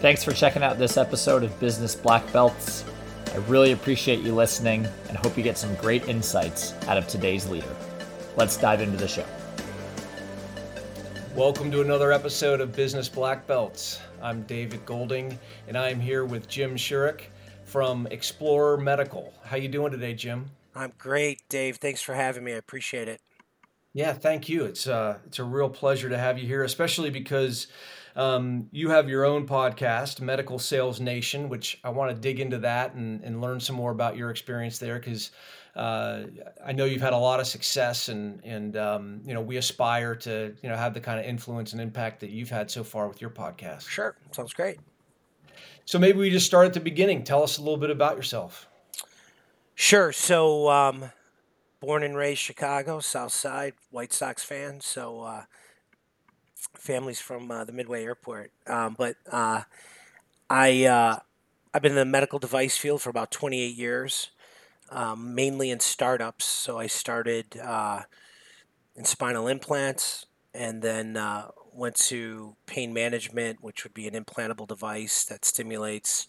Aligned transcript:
Thanks 0.00 0.22
for 0.22 0.30
checking 0.30 0.62
out 0.62 0.78
this 0.78 0.96
episode 0.96 1.42
of 1.42 1.58
Business 1.58 1.96
Black 1.96 2.32
Belts. 2.32 2.84
I 3.32 3.38
really 3.48 3.72
appreciate 3.72 4.20
you 4.20 4.32
listening 4.32 4.86
and 5.08 5.16
hope 5.16 5.36
you 5.36 5.42
get 5.42 5.58
some 5.58 5.74
great 5.74 6.08
insights 6.08 6.72
out 6.86 6.96
of 6.96 7.08
today's 7.08 7.48
leader. 7.48 7.74
Let's 8.36 8.56
dive 8.56 8.80
into 8.80 8.96
the 8.96 9.08
show. 9.08 9.24
Welcome 11.34 11.72
to 11.72 11.80
another 11.80 12.12
episode 12.12 12.60
of 12.60 12.76
Business 12.76 13.08
Black 13.08 13.44
Belts. 13.48 14.00
I'm 14.22 14.42
David 14.42 14.86
Golding, 14.86 15.36
and 15.66 15.76
I'm 15.76 15.98
here 15.98 16.24
with 16.24 16.46
Jim 16.46 16.76
Surek 16.76 17.22
from 17.64 18.06
Explorer 18.12 18.76
Medical. 18.76 19.34
How 19.42 19.56
you 19.56 19.66
doing 19.66 19.90
today, 19.90 20.14
Jim? 20.14 20.48
I'm 20.76 20.92
great, 20.96 21.42
Dave. 21.48 21.78
Thanks 21.78 22.02
for 22.02 22.14
having 22.14 22.44
me. 22.44 22.52
I 22.52 22.56
appreciate 22.58 23.08
it. 23.08 23.20
Yeah, 23.94 24.12
thank 24.12 24.48
you. 24.48 24.64
It's 24.64 24.86
uh, 24.86 25.18
it's 25.26 25.40
a 25.40 25.44
real 25.44 25.68
pleasure 25.68 26.08
to 26.08 26.18
have 26.18 26.38
you 26.38 26.46
here, 26.46 26.62
especially 26.62 27.10
because 27.10 27.66
um, 28.18 28.68
you 28.72 28.90
have 28.90 29.08
your 29.08 29.24
own 29.24 29.46
podcast, 29.46 30.20
Medical 30.20 30.58
Sales 30.58 30.98
Nation, 30.98 31.48
which 31.48 31.78
I 31.84 31.90
want 31.90 32.14
to 32.14 32.20
dig 32.20 32.40
into 32.40 32.58
that 32.58 32.94
and, 32.94 33.22
and 33.22 33.40
learn 33.40 33.60
some 33.60 33.76
more 33.76 33.92
about 33.92 34.16
your 34.16 34.30
experience 34.30 34.78
there 34.78 34.98
because 34.98 35.30
uh, 35.76 36.24
I 36.66 36.72
know 36.72 36.84
you've 36.84 37.00
had 37.00 37.12
a 37.12 37.18
lot 37.18 37.38
of 37.38 37.46
success 37.46 38.08
and 38.08 38.44
and 38.44 38.76
um, 38.76 39.20
you 39.24 39.34
know 39.34 39.40
we 39.40 39.56
aspire 39.56 40.16
to 40.16 40.52
you 40.60 40.68
know 40.68 40.74
have 40.74 40.94
the 40.94 41.00
kind 41.00 41.20
of 41.20 41.26
influence 41.26 41.72
and 41.72 41.80
impact 41.80 42.18
that 42.20 42.30
you've 42.30 42.50
had 42.50 42.68
so 42.72 42.82
far 42.82 43.06
with 43.06 43.20
your 43.20 43.30
podcast. 43.30 43.88
Sure, 43.88 44.16
sounds 44.32 44.52
great. 44.52 44.78
So 45.84 46.00
maybe 46.00 46.18
we 46.18 46.28
just 46.28 46.44
start 46.44 46.66
at 46.66 46.74
the 46.74 46.80
beginning. 46.80 47.22
Tell 47.22 47.44
us 47.44 47.58
a 47.58 47.62
little 47.62 47.78
bit 47.78 47.90
about 47.90 48.16
yourself. 48.16 48.68
Sure. 49.76 50.10
So, 50.10 50.68
um, 50.68 51.12
born 51.80 52.02
and 52.02 52.16
raised 52.16 52.40
Chicago, 52.40 52.98
South 52.98 53.32
Side, 53.32 53.74
White 53.92 54.12
Sox 54.12 54.42
fan. 54.42 54.80
So, 54.80 55.20
uh, 55.20 55.44
family's 56.74 57.20
from 57.20 57.50
uh, 57.50 57.64
the 57.64 57.72
Midway 57.72 58.04
Airport. 58.04 58.50
Um, 58.66 58.94
but 58.98 59.16
uh, 59.30 59.62
I 60.48 60.84
uh, 60.84 61.18
I've 61.72 61.82
been 61.82 61.92
in 61.92 61.96
the 61.96 62.04
medical 62.04 62.38
device 62.38 62.76
field 62.76 63.02
for 63.02 63.10
about 63.10 63.30
28 63.30 63.76
years, 63.76 64.30
um, 64.90 65.34
mainly 65.34 65.70
in 65.70 65.80
startups. 65.80 66.44
So 66.44 66.78
I 66.78 66.86
started 66.86 67.58
uh, 67.58 68.02
in 68.96 69.04
spinal 69.04 69.48
implants, 69.48 70.26
and 70.54 70.82
then 70.82 71.16
uh, 71.16 71.48
went 71.72 71.96
to 71.96 72.56
pain 72.66 72.92
management, 72.92 73.62
which 73.62 73.84
would 73.84 73.94
be 73.94 74.08
an 74.08 74.14
implantable 74.14 74.66
device 74.66 75.24
that 75.24 75.44
stimulates 75.44 76.26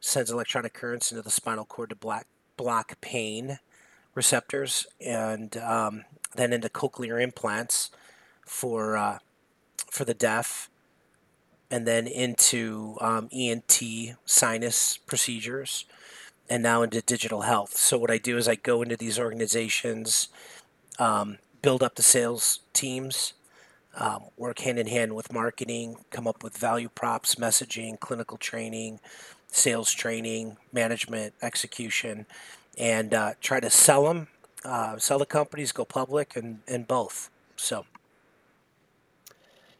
sends 0.00 0.30
electronic 0.30 0.72
currents 0.72 1.12
into 1.12 1.22
the 1.22 1.30
spinal 1.30 1.66
cord 1.66 1.90
to 1.90 1.96
block 1.96 2.26
block 2.56 3.00
pain 3.00 3.58
receptors, 4.14 4.86
and 5.00 5.56
um, 5.58 6.04
then 6.34 6.52
into 6.52 6.68
cochlear 6.68 7.22
implants 7.22 7.90
for 8.44 8.96
uh, 8.96 9.18
for 9.90 10.04
the 10.04 10.14
deaf, 10.14 10.70
and 11.70 11.86
then 11.86 12.06
into 12.06 12.96
um, 13.00 13.28
ENT 13.32 13.82
sinus 14.24 14.96
procedures, 14.96 15.84
and 16.48 16.62
now 16.62 16.82
into 16.82 17.00
digital 17.02 17.42
health. 17.42 17.76
So 17.76 17.98
what 17.98 18.10
I 18.10 18.18
do 18.18 18.36
is 18.36 18.48
I 18.48 18.54
go 18.54 18.82
into 18.82 18.96
these 18.96 19.18
organizations, 19.18 20.28
um, 20.98 21.38
build 21.62 21.82
up 21.82 21.96
the 21.96 22.02
sales 22.02 22.60
teams. 22.72 23.34
Um, 23.96 24.26
work 24.36 24.60
hand 24.60 24.78
in 24.78 24.86
hand 24.86 25.16
with 25.16 25.32
marketing, 25.32 25.96
come 26.10 26.28
up 26.28 26.44
with 26.44 26.56
value 26.56 26.88
props, 26.88 27.34
messaging, 27.34 27.98
clinical 27.98 28.38
training, 28.38 29.00
sales 29.48 29.90
training, 29.92 30.58
management, 30.72 31.34
execution, 31.42 32.26
and 32.78 33.12
uh, 33.12 33.32
try 33.40 33.58
to 33.58 33.68
sell 33.68 34.04
them, 34.04 34.28
uh, 34.64 34.96
sell 34.98 35.18
the 35.18 35.26
companies, 35.26 35.72
go 35.72 35.84
public, 35.84 36.36
and, 36.36 36.60
and 36.68 36.86
both. 36.86 37.30
So. 37.56 37.84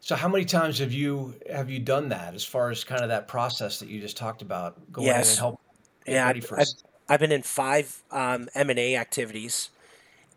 So 0.01 0.17
how 0.17 0.29
many 0.29 0.47
times 0.47 0.79
have 0.79 0.93
you 0.93 1.35
have 1.51 1.71
you 1.71 1.79
done 1.79 2.09
that 2.09 2.35
as 2.35 2.45
far 2.45 2.71
as 2.71 2.83
kind 2.85 3.03
of 3.03 3.09
that 3.11 3.29
process 3.29 3.79
that 3.79 3.89
you 3.89 4.01
just 4.01 4.17
talked 4.17 4.43
about 4.43 4.91
going 4.91 5.07
yes. 5.07 5.27
in 5.27 5.31
and 5.33 5.39
help 5.39 5.61
yeah, 6.07 6.27
I've, 6.27 6.53
I've, 6.57 6.67
I've, 7.09 7.21
been 7.21 7.31
in 7.31 7.43
five 7.43 8.03
um, 8.11 8.49
M&A 8.55 8.97
activities 8.97 9.69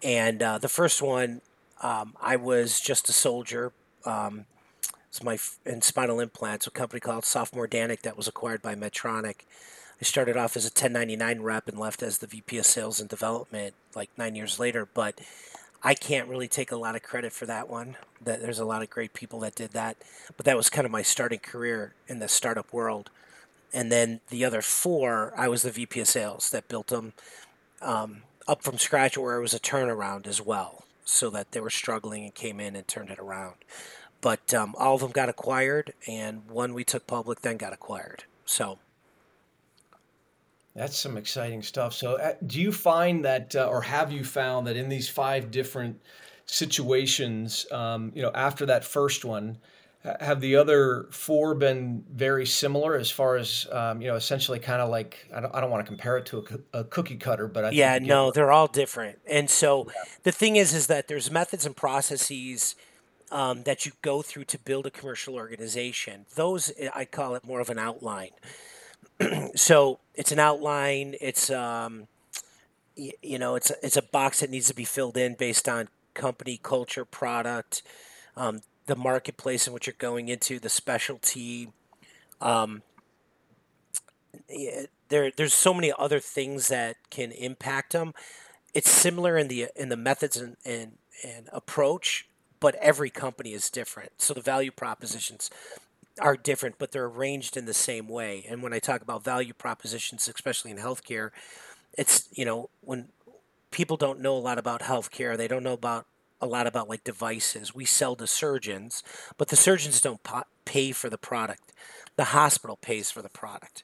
and 0.03 0.44
uh, 0.44 0.57
the 0.57 0.68
first 0.68 1.01
one 1.01 1.41
um, 1.81 2.16
I 2.22 2.35
was 2.35 2.81
just 2.81 3.07
a 3.07 3.13
soldier 3.13 3.72
um, 4.06 4.46
it's 5.07 5.24
my 5.24 5.38
in 5.66 5.81
spinal 5.81 6.19
implants 6.19 6.68
a 6.68 6.72
company 6.72 7.00
called 7.00 7.24
Sofamor 7.24 7.68
Danek 7.68 8.01
that 8.01 8.18
was 8.18 8.28
acquired 8.28 8.62
by 8.62 8.75
Medtronic 8.75 9.45
I 10.01 10.03
started 10.03 10.35
off 10.35 10.57
as 10.57 10.66
a 10.66 10.68
1099 10.68 11.41
rep 11.41 11.69
and 11.69 11.80
left 11.80 12.03
as 12.03 12.18
the 12.18 12.28
VP 12.28 12.57
of 12.57 12.66
sales 12.66 13.00
and 13.00 13.09
development 13.09 13.75
like 13.95 14.09
nine 14.18 14.35
years 14.35 14.59
later 14.59 14.88
but 14.94 15.22
I 15.83 15.94
can't 15.94 16.29
really 16.29 16.47
take 16.47 16.71
a 16.71 16.77
lot 16.77 16.95
of 16.95 17.03
credit 17.03 17.33
for 17.33 17.45
that 17.45 17.69
one. 17.69 17.97
That 18.21 18.41
there's 18.41 18.59
a 18.59 18.66
lot 18.66 18.81
of 18.81 18.89
great 18.89 19.13
people 19.13 19.39
that 19.41 19.55
did 19.55 19.71
that, 19.71 19.97
but 20.38 20.45
that 20.45 20.55
was 20.55 20.69
kind 20.69 20.85
of 20.85 20.91
my 20.91 21.01
starting 21.01 21.39
career 21.39 21.94
in 22.07 22.19
the 22.19 22.29
startup 22.29 22.71
world. 22.71 23.09
And 23.73 23.91
then 23.91 24.21
the 24.29 24.45
other 24.45 24.61
four, 24.61 25.33
I 25.35 25.47
was 25.47 25.63
the 25.63 25.71
VP 25.71 25.99
of 25.99 26.07
sales 26.07 26.49
that 26.51 26.67
built 26.67 26.88
them 26.88 27.13
um, 27.81 28.21
up 28.47 28.63
from 28.63 28.77
scratch, 28.77 29.17
where 29.17 29.38
it 29.38 29.41
was 29.41 29.53
a 29.53 29.59
turnaround 29.59 30.27
as 30.27 30.39
well, 30.39 30.85
so 31.03 31.29
that 31.31 31.51
they 31.51 31.59
were 31.59 31.69
struggling 31.69 32.23
and 32.23 32.35
came 32.35 32.59
in 32.59 32.75
and 32.75 32.88
turned 32.88 33.09
it 33.09 33.19
around. 33.19 33.55
But 34.21 34.53
um, 34.53 34.75
all 34.77 34.95
of 34.95 35.01
them 35.01 35.11
got 35.11 35.27
acquired, 35.27 35.94
and 36.07 36.47
one 36.50 36.73
we 36.73 36.85
took 36.85 37.07
public 37.07 37.41
then 37.41 37.57
got 37.57 37.73
acquired. 37.73 38.23
So 38.45 38.79
that's 40.75 40.97
some 40.97 41.17
exciting 41.17 41.61
stuff. 41.61 41.94
So, 41.94 42.16
uh, 42.16 42.34
do 42.45 42.61
you 42.61 42.72
find 42.72 43.23
that, 43.25 43.56
uh, 43.56 43.66
or 43.66 43.81
have 43.81 44.11
you 44.11 44.23
found 44.23 44.67
that 44.67 44.75
in 44.75 44.89
these 44.89 45.07
five 45.07 45.51
different 45.51 46.01
situations, 46.45 47.66
um, 47.72 48.11
you 48.16 48.22
know, 48.22 48.31
after 48.34 48.66
that 48.66 48.83
first 48.83 49.23
one, 49.23 49.57
have 50.19 50.41
the 50.41 50.57
other 50.57 51.07
four 51.12 51.56
been 51.56 52.03
very 52.12 52.45
similar 52.45 52.97
as 52.97 53.09
far 53.09 53.38
as 53.38 53.67
um, 53.72 54.01
you 54.01 54.09
know, 54.09 54.16
essentially 54.16 54.59
kind 54.59 54.81
of 54.81 54.89
like 54.89 55.29
I 55.33 55.39
don't, 55.39 55.56
I 55.56 55.62
don't 55.62 55.72
want 55.72 55.85
to 55.85 55.88
compare 55.88 56.17
it 56.17 56.25
to 56.28 56.45
a, 56.73 56.79
a 56.79 56.83
cookie 56.83 57.16
cutter, 57.16 57.47
but 57.47 57.66
I 57.66 57.69
yeah, 57.69 58.00
no, 58.00 58.29
they're 58.31 58.51
all 58.51 58.67
different. 58.67 59.19
And 59.25 59.50
so 59.50 59.85
yeah. 59.88 59.94
the 60.23 60.31
thing 60.33 60.57
is, 60.57 60.73
is 60.73 60.88
that 60.88 61.07
there's 61.07 61.31
methods 61.31 61.66
and 61.66 61.75
processes 61.75 62.75
um, 63.31 63.63
that 63.63 63.85
you 63.85 63.94
go 64.01 64.22
through 64.22 64.45
to 64.45 64.59
build 64.59 64.85
a 64.85 64.91
commercial 64.91 65.35
organization. 65.35 66.25
Those 66.35 66.73
I 66.94 67.06
call 67.06 67.35
it 67.35 67.45
more 67.45 67.62
of 67.62 67.69
an 67.69 67.79
outline. 67.79 68.31
so 69.56 70.00
it's 70.16 70.31
an 70.31 70.40
outline. 70.40 71.16
It's 71.22 71.50
um, 71.50 72.08
y- 72.97 73.14
you 73.22 73.40
know, 73.40 73.56
it's 73.56 73.69
a, 73.69 73.75
it's 73.84 73.97
a 73.97 74.02
box 74.02 74.40
that 74.40 74.50
needs 74.50 74.68
to 74.68 74.75
be 74.75 74.86
filled 74.86 75.18
in 75.18 75.36
based 75.36 75.68
on 75.68 75.90
company 76.14 76.59
culture, 76.62 77.06
product, 77.06 77.81
um, 78.38 78.62
the 78.86 78.96
marketplace 78.96 79.68
in 79.68 79.74
which 79.74 79.88
you're 79.88 79.96
going 79.97 80.30
into, 80.30 80.59
the 80.59 80.69
specialty. 80.69 81.69
Um, 82.42 82.84
yeah, 84.50 84.84
there, 85.09 85.31
there's 85.36 85.53
so 85.53 85.74
many 85.74 85.94
other 85.97 86.19
things 86.19 86.68
that 86.68 86.97
can 87.09 87.31
impact 87.31 87.94
them. 87.94 88.13
It's 88.74 88.90
similar 88.90 89.38
in 89.38 89.47
the 89.47 89.68
in 89.75 89.90
the 89.90 89.97
methods 89.97 90.36
and, 90.38 90.58
and, 90.66 90.94
and 91.24 91.47
approach, 91.53 92.28
but 92.59 92.75
every 92.75 93.12
company 93.12 93.53
is 93.53 93.69
different. 93.69 94.13
So 94.18 94.34
the 94.34 94.42
value 94.42 94.72
propositions 94.72 95.52
are 96.19 96.38
different, 96.38 96.78
but 96.78 96.91
they're 96.91 97.06
arranged 97.06 97.57
in 97.57 97.66
the 97.66 97.74
same 97.74 98.07
way. 98.07 98.46
And 98.47 98.62
when 98.62 98.74
I 98.74 98.79
talk 98.79 99.01
about 99.01 99.24
value 99.24 99.53
propositions, 99.53 100.28
especially 100.28 100.72
in 100.72 100.78
healthcare, 100.78 101.31
it's 101.97 102.28
you 102.31 102.46
know 102.46 102.69
when 102.81 103.09
people 103.72 103.97
don't 103.97 104.19
know 104.19 104.35
a 104.35 104.40
lot 104.40 104.57
about 104.57 104.81
healthcare, 104.81 105.35
they 105.35 105.47
don't 105.47 105.63
know 105.63 105.74
about 105.74 106.06
a 106.40 106.46
lot 106.46 106.68
about 106.68 106.90
like 106.90 107.03
devices. 107.03 107.74
We 107.74 107.85
sell 107.85 108.16
to 108.18 108.28
surgeons, 108.28 109.01
but 109.38 109.47
the 109.47 109.56
surgeons 109.56 110.01
don't 110.01 110.22
pay 110.66 110.91
for 110.91 111.09
the 111.09 111.18
product. 111.18 111.72
The 112.16 112.25
hospital 112.25 112.78
pays 112.78 113.09
for 113.09 113.22
the 113.22 113.30
product. 113.30 113.84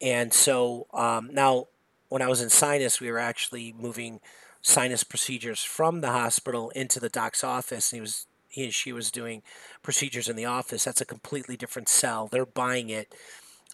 And 0.00 0.32
so 0.32 0.86
um, 0.92 1.30
now, 1.32 1.68
when 2.08 2.22
I 2.22 2.28
was 2.28 2.40
in 2.40 2.50
sinus, 2.50 3.00
we 3.00 3.10
were 3.10 3.18
actually 3.18 3.74
moving 3.76 4.20
sinus 4.60 5.02
procedures 5.02 5.62
from 5.62 6.00
the 6.00 6.10
hospital 6.10 6.70
into 6.70 7.00
the 7.00 7.08
doc's 7.08 7.42
office. 7.42 7.90
And 7.92 7.96
he 7.96 8.00
was 8.00 8.26
he 8.54 8.64
and 8.64 8.74
she 8.74 8.92
was 8.92 9.10
doing 9.10 9.42
procedures 9.82 10.28
in 10.28 10.36
the 10.36 10.44
office. 10.44 10.84
That's 10.84 11.00
a 11.00 11.04
completely 11.04 11.56
different 11.56 11.88
sell. 11.88 12.28
They're 12.28 12.46
buying 12.46 12.88
it. 12.88 13.12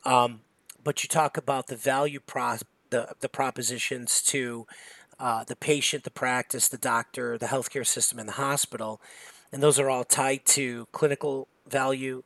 Um, 0.06 0.40
but 0.82 1.04
you 1.04 1.08
talk 1.08 1.36
about 1.36 1.66
the 1.66 1.76
value 1.76 2.20
pro 2.20 2.56
the 2.88 3.14
the 3.20 3.28
propositions 3.28 4.22
to 4.22 4.66
uh, 5.18 5.44
the 5.44 5.54
patient, 5.54 6.04
the 6.04 6.10
practice, 6.10 6.66
the 6.66 6.78
doctor, 6.78 7.36
the 7.36 7.46
healthcare 7.46 7.86
system, 7.86 8.18
and 8.18 8.26
the 8.26 8.40
hospital, 8.48 9.02
and 9.52 9.62
those 9.62 9.78
are 9.78 9.90
all 9.90 10.04
tied 10.04 10.46
to 10.46 10.88
clinical 10.92 11.46
value, 11.68 12.22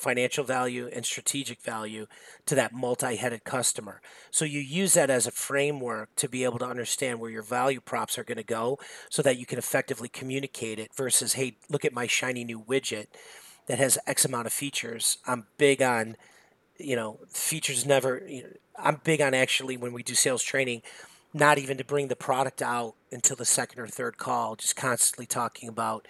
financial 0.00 0.44
value 0.44 0.88
and 0.92 1.04
strategic 1.04 1.60
value 1.60 2.06
to 2.46 2.54
that 2.54 2.72
multi-headed 2.72 3.44
customer. 3.44 4.00
So 4.30 4.44
you 4.44 4.60
use 4.60 4.94
that 4.94 5.10
as 5.10 5.26
a 5.26 5.30
framework 5.30 6.14
to 6.16 6.28
be 6.28 6.44
able 6.44 6.58
to 6.58 6.66
understand 6.66 7.20
where 7.20 7.30
your 7.30 7.42
value 7.42 7.80
props 7.80 8.18
are 8.18 8.24
going 8.24 8.38
to 8.38 8.44
go 8.44 8.78
so 9.08 9.22
that 9.22 9.38
you 9.38 9.46
can 9.46 9.58
effectively 9.58 10.08
communicate 10.08 10.78
it 10.78 10.90
versus 10.96 11.34
hey, 11.34 11.56
look 11.68 11.84
at 11.84 11.92
my 11.92 12.06
shiny 12.06 12.44
new 12.44 12.60
widget 12.60 13.06
that 13.66 13.78
has 13.78 13.98
x 14.06 14.24
amount 14.24 14.46
of 14.46 14.52
features. 14.52 15.18
I'm 15.26 15.46
big 15.58 15.82
on 15.82 16.16
you 16.78 16.96
know, 16.96 17.18
features 17.28 17.84
never 17.84 18.22
you 18.26 18.42
know, 18.42 18.48
I'm 18.78 19.00
big 19.04 19.20
on 19.20 19.34
actually 19.34 19.76
when 19.76 19.92
we 19.92 20.02
do 20.02 20.14
sales 20.14 20.42
training 20.42 20.82
not 21.32 21.58
even 21.58 21.76
to 21.76 21.84
bring 21.84 22.08
the 22.08 22.16
product 22.16 22.60
out 22.60 22.94
until 23.12 23.36
the 23.36 23.44
second 23.44 23.80
or 23.80 23.86
third 23.86 24.16
call, 24.16 24.56
just 24.56 24.74
constantly 24.74 25.26
talking 25.26 25.68
about 25.68 26.08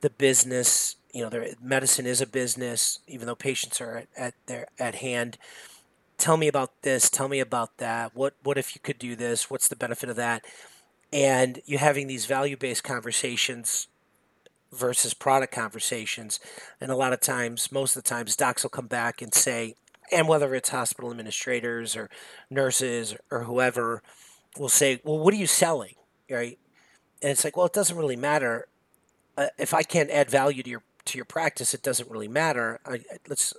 the 0.00 0.10
business 0.10 0.96
you 1.12 1.28
know, 1.28 1.44
medicine 1.60 2.06
is 2.06 2.20
a 2.20 2.26
business, 2.26 3.00
even 3.06 3.26
though 3.26 3.34
patients 3.34 3.80
are 3.80 3.96
at, 3.96 4.08
at 4.16 4.34
their 4.46 4.68
at 4.78 4.96
hand. 4.96 5.38
Tell 6.18 6.36
me 6.36 6.48
about 6.48 6.82
this. 6.82 7.08
Tell 7.08 7.28
me 7.28 7.40
about 7.40 7.78
that. 7.78 8.14
What 8.14 8.34
what 8.42 8.58
if 8.58 8.74
you 8.74 8.80
could 8.80 8.98
do 8.98 9.16
this? 9.16 9.50
What's 9.50 9.68
the 9.68 9.76
benefit 9.76 10.08
of 10.08 10.16
that? 10.16 10.44
And 11.12 11.60
you're 11.64 11.80
having 11.80 12.06
these 12.06 12.26
value 12.26 12.56
based 12.56 12.84
conversations 12.84 13.88
versus 14.70 15.14
product 15.14 15.54
conversations, 15.54 16.40
and 16.80 16.90
a 16.90 16.96
lot 16.96 17.14
of 17.14 17.20
times, 17.20 17.72
most 17.72 17.96
of 17.96 18.02
the 18.02 18.08
times, 18.08 18.36
docs 18.36 18.62
will 18.62 18.70
come 18.70 18.86
back 18.86 19.22
and 19.22 19.32
say, 19.32 19.74
and 20.12 20.28
whether 20.28 20.54
it's 20.54 20.68
hospital 20.68 21.10
administrators 21.10 21.96
or 21.96 22.10
nurses 22.50 23.16
or 23.30 23.44
whoever, 23.44 24.02
will 24.58 24.68
say, 24.68 25.00
"Well, 25.04 25.18
what 25.18 25.32
are 25.32 25.38
you 25.38 25.46
selling?" 25.46 25.94
Right? 26.30 26.58
And 27.22 27.30
it's 27.30 27.44
like, 27.44 27.56
well, 27.56 27.66
it 27.66 27.72
doesn't 27.72 27.96
really 27.96 28.16
matter. 28.16 28.68
Uh, 29.36 29.48
if 29.58 29.74
I 29.74 29.82
can't 29.82 30.10
add 30.10 30.30
value 30.30 30.62
to 30.62 30.70
your 30.70 30.82
to 31.08 31.18
your 31.18 31.24
practice, 31.24 31.74
it 31.74 31.82
doesn't 31.82 32.10
really 32.10 32.28
matter. 32.28 32.80
I, 32.86 33.00
let's 33.28 33.54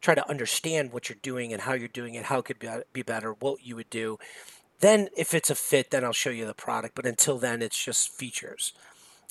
try 0.00 0.14
to 0.14 0.28
understand 0.28 0.92
what 0.92 1.08
you're 1.08 1.18
doing 1.22 1.52
and 1.52 1.62
how 1.62 1.74
you're 1.74 1.88
doing 1.88 2.14
it, 2.14 2.24
how 2.24 2.38
it 2.38 2.44
could 2.44 2.58
be, 2.58 2.68
be 2.92 3.02
better, 3.02 3.32
what 3.32 3.64
you 3.64 3.76
would 3.76 3.90
do. 3.90 4.18
Then, 4.80 5.08
if 5.16 5.32
it's 5.32 5.50
a 5.50 5.54
fit, 5.54 5.90
then 5.90 6.04
I'll 6.04 6.12
show 6.12 6.30
you 6.30 6.44
the 6.44 6.54
product. 6.54 6.96
But 6.96 7.06
until 7.06 7.38
then, 7.38 7.62
it's 7.62 7.82
just 7.82 8.12
features. 8.12 8.72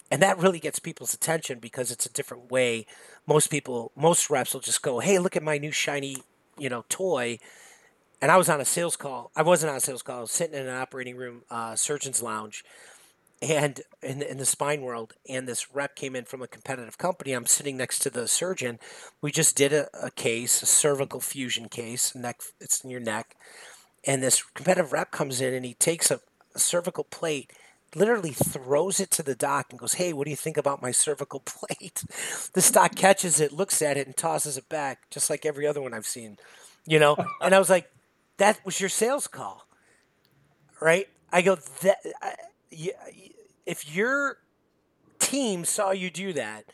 And 0.10 0.22
that 0.22 0.38
really 0.38 0.60
gets 0.60 0.80
people's 0.80 1.13
attention 1.13 1.60
because 1.60 1.92
it's 1.92 2.06
a 2.06 2.12
different 2.12 2.52
way. 2.52 2.86
Most 3.28 3.48
people, 3.48 3.92
most 3.96 4.30
reps 4.30 4.54
will 4.54 4.62
just 4.62 4.81
go, 4.81 5.00
hey, 5.00 5.19
look 5.19 5.36
at 5.36 5.44
my 5.44 5.57
new 5.57 5.72
shiny, 5.72 6.18
you 6.57 6.69
know, 6.69 6.86
toy. 6.90 7.40
And 8.22 8.30
I 8.30 8.38
was 8.38 8.50
on 8.50 8.62
a 8.62 8.66
sales 8.66 8.98
call. 8.98 9.31
I 9.36 9.42
wasn't 9.42 9.72
on 9.72 9.78
a 9.78 9.81
sales 9.81 10.02
call. 10.02 10.18
I 10.19 10.22
was 10.22 10.31
sitting 10.31 10.56
in 10.57 10.68
an 10.68 10.75
operating 10.75 11.16
room, 11.16 11.44
uh, 11.50 11.75
surgeon's 11.75 12.22
lounge, 12.22 12.64
and 13.42 13.82
in, 14.04 14.22
in 14.22 14.38
the 14.38 14.46
spine 14.46 14.82
world 14.82 15.14
and 15.28 15.48
this 15.48 15.74
rep 15.74 15.96
came 15.96 16.16
in 16.16 16.26
from 16.26 16.42
a 16.42 16.48
competitive 16.48 16.98
company 16.98 17.32
i'm 17.32 17.46
sitting 17.46 17.78
next 17.78 18.00
to 18.00 18.10
the 18.10 18.28
surgeon. 18.28 18.80
We 19.22 19.32
just 19.32 19.56
did 19.56 19.74
a, 19.74 19.88
a 20.00 20.12
case 20.12 20.62
a 20.62 20.66
cervical 20.66 21.20
fusion 21.20 21.70
case 21.70 22.14
neck 22.16 22.42
it's 22.60 22.84
in 22.84 22.90
your 22.90 23.00
neck. 23.00 23.36
And 24.04 24.24
this 24.24 24.42
competitive 24.42 24.94
rep 24.94 25.12
comes 25.12 25.42
in 25.42 25.54
and 25.54 25.64
he 25.64 25.76
takes 25.76 26.10
a, 26.10 26.20
a 26.56 26.60
cervical 26.60 27.04
plate 27.04 27.52
literally 27.94 28.32
throws 28.32 29.00
it 29.02 29.12
to 29.12 29.24
the 29.24 29.36
doc 29.36 29.68
and 29.70 29.80
goes 29.80 29.94
hey 29.94 30.14
what 30.14 30.26
do 30.26 30.32
you 30.32 30.38
think 30.38 30.58
about 30.58 30.82
my 30.82 30.92
cervical 30.92 31.40
plate? 31.46 32.04
The 32.54 32.70
doc 32.74 32.96
catches 32.96 33.40
it 33.40 33.52
looks 33.52 33.82
at 33.82 33.98
it 33.98 34.08
and 34.08 34.16
tosses 34.16 34.58
it 34.58 34.70
back 34.70 35.10
just 35.10 35.30
like 35.30 35.46
every 35.46 35.66
other 35.66 35.82
one 35.82 35.94
i've 35.94 36.06
seen 36.06 36.38
you 36.86 37.00
know? 37.00 37.16
And 37.42 37.56
i 37.56 37.60
was 37.60 37.70
like 37.70 37.92
that 38.38 38.64
was 38.66 38.80
your 38.80 38.90
sales 38.90 39.28
call 39.28 39.66
right? 40.82 41.08
I 41.32 41.42
go 41.42 41.56
that 41.56 41.98
I, 42.22 42.34
if 43.66 43.96
your 43.96 44.38
team 45.19 45.66
saw 45.66 45.92
you 45.92 46.10
do 46.10 46.34
that, 46.34 46.66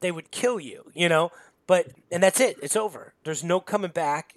they 0.00 0.12
would 0.12 0.30
kill 0.30 0.60
you, 0.60 0.90
you 0.94 1.08
know? 1.08 1.30
But, 1.66 1.88
and 2.10 2.22
that's 2.22 2.40
it, 2.40 2.56
it's 2.62 2.76
over. 2.76 3.14
There's 3.24 3.44
no 3.44 3.60
coming 3.60 3.90
back. 3.90 4.34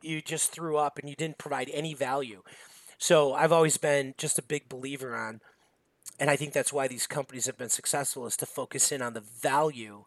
You 0.00 0.20
just 0.20 0.50
threw 0.50 0.76
up 0.76 0.98
and 0.98 1.08
you 1.08 1.14
didn't 1.14 1.38
provide 1.38 1.70
any 1.72 1.94
value. 1.94 2.42
So 2.98 3.34
I've 3.34 3.52
always 3.52 3.76
been 3.76 4.14
just 4.18 4.38
a 4.38 4.42
big 4.42 4.68
believer 4.68 5.16
on, 5.16 5.40
and 6.18 6.30
I 6.30 6.36
think 6.36 6.52
that's 6.52 6.72
why 6.72 6.88
these 6.88 7.06
companies 7.06 7.46
have 7.46 7.58
been 7.58 7.68
successful, 7.68 8.26
is 8.26 8.36
to 8.38 8.46
focus 8.46 8.92
in 8.92 9.02
on 9.02 9.12
the 9.12 9.20
value. 9.20 10.04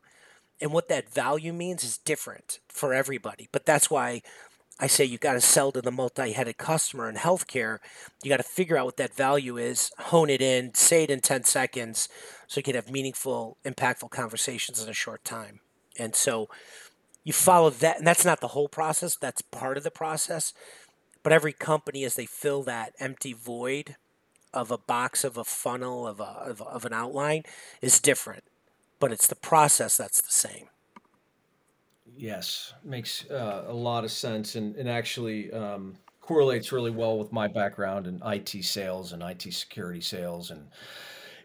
And 0.62 0.72
what 0.72 0.88
that 0.90 1.14
value 1.14 1.52
means 1.52 1.84
is 1.84 1.98
different 1.98 2.60
for 2.70 2.94
everybody. 2.94 3.50
But 3.52 3.66
that's 3.66 3.90
why 3.90 4.22
I 4.80 4.88
say 4.88 5.06
you've 5.06 5.22
got 5.22 5.34
to 5.34 5.42
sell 5.42 5.72
to 5.72 5.82
the 5.82 5.92
multi-headed 5.92 6.58
customer 6.58 7.10
in 7.10 7.16
healthcare. 7.16 7.80
You 8.24 8.30
got 8.30 8.38
to 8.38 8.44
figure 8.44 8.78
out 8.78 8.86
what 8.86 8.98
that 8.98 9.16
value 9.16 9.58
is, 9.58 9.92
hone 9.98 10.30
it 10.30 10.42
in, 10.42 10.74
say 10.74 11.04
it 11.04 11.10
in 11.10 11.22
10 11.22 11.46
seconds 11.46 12.10
so 12.48 12.60
you 12.60 12.64
can 12.64 12.76
have 12.76 12.92
meaningful, 12.92 13.58
impactful 13.64 14.10
conversations 14.10 14.84
in 14.84 14.90
a 14.90 14.94
short 14.94 15.24
time. 15.24 15.62
And 15.98 16.14
so 16.14 16.50
you 17.24 17.32
follow 17.32 17.70
that 17.70 18.00
and 18.00 18.08
that's 18.08 18.26
not 18.26 18.42
the 18.42 18.50
whole 18.50 18.68
process, 18.68 19.16
that's 19.16 19.42
part 19.42 19.78
of 19.78 19.84
the 19.84 19.92
process. 19.92 20.54
But 21.24 21.32
every 21.32 21.54
company 21.54 22.04
as 22.04 22.16
they 22.16 22.26
fill 22.26 22.62
that 22.64 22.94
empty 23.00 23.32
void 23.32 23.96
of 24.54 24.72
a 24.72 24.78
box 24.78 25.24
of 25.24 25.38
a 25.38 25.44
funnel 25.44 26.06
of 26.06 26.20
a, 26.20 26.24
of, 26.24 26.62
of 26.62 26.86
an 26.86 26.94
outline 26.94 27.44
is 27.82 28.00
different. 28.02 28.44
But 29.00 29.14
it's 29.14 29.28
the 29.28 29.36
process 29.36 29.96
that's 29.96 30.22
the 30.22 30.32
same. 30.32 30.68
Yes, 32.18 32.74
makes 32.84 33.30
uh, 33.30 33.66
a 33.68 33.74
lot 33.74 34.04
of 34.04 34.12
sense, 34.12 34.56
and 34.56 34.76
and 34.76 34.90
actually 34.90 35.52
um, 35.52 35.98
correlates 36.22 36.72
really 36.72 36.92
well 36.92 37.18
with 37.18 37.32
my 37.32 37.48
background 37.48 38.08
in 38.08 38.22
IT 38.26 38.64
sales 38.64 39.12
and 39.12 39.24
IT 39.24 39.42
security 39.54 40.02
sales, 40.02 40.52
and 40.52 40.68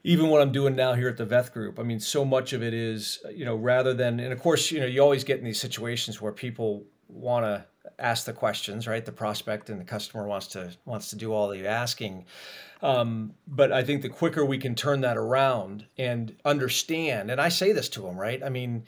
even 0.05 0.29
what 0.29 0.43
I'm 0.43 0.53
doing 0.53 0.77
now 0.77 0.95
here 0.95 1.09
at 1.09 1.17
the 1.17 1.27
Veth 1.27 1.53
Group. 1.53 1.79
I 1.79 1.83
mean, 1.83 2.01
so 2.01 2.25
much 2.25 2.53
of 2.53 2.63
it 2.63 2.75
is 2.75 3.21
you 3.35 3.45
know 3.45 3.57
rather 3.57 3.95
than, 3.95 4.21
and 4.21 4.33
of 4.33 4.41
course 4.41 4.71
you 4.71 4.81
know 4.81 4.87
you 4.87 5.01
always 5.01 5.25
get 5.25 5.39
in 5.39 5.45
these 5.45 5.61
situations 5.61 6.21
where 6.21 6.33
people 6.33 6.85
want 7.09 7.45
to 7.45 7.65
ask 7.99 8.25
the 8.25 8.33
questions, 8.33 8.87
right? 8.87 9.05
The 9.05 9.13
prospect 9.13 9.71
and 9.71 9.81
the 9.81 9.85
customer 9.85 10.27
wants 10.27 10.47
to 10.49 10.73
wants 10.85 11.11
to 11.11 11.17
do 11.17 11.33
all 11.33 11.49
the 11.49 11.67
asking. 11.67 12.27
Um, 12.83 13.35
but 13.47 13.73
I 13.73 13.83
think 13.83 14.03
the 14.03 14.09
quicker 14.09 14.45
we 14.45 14.59
can 14.59 14.75
turn 14.75 15.03
that 15.03 15.17
around 15.17 15.85
and 15.99 16.35
understand, 16.45 17.31
and 17.31 17.41
I 17.41 17.51
say 17.51 17.73
this 17.73 17.89
to 17.91 18.03
them, 18.03 18.19
right? 18.19 18.43
I 18.43 18.49
mean, 18.49 18.85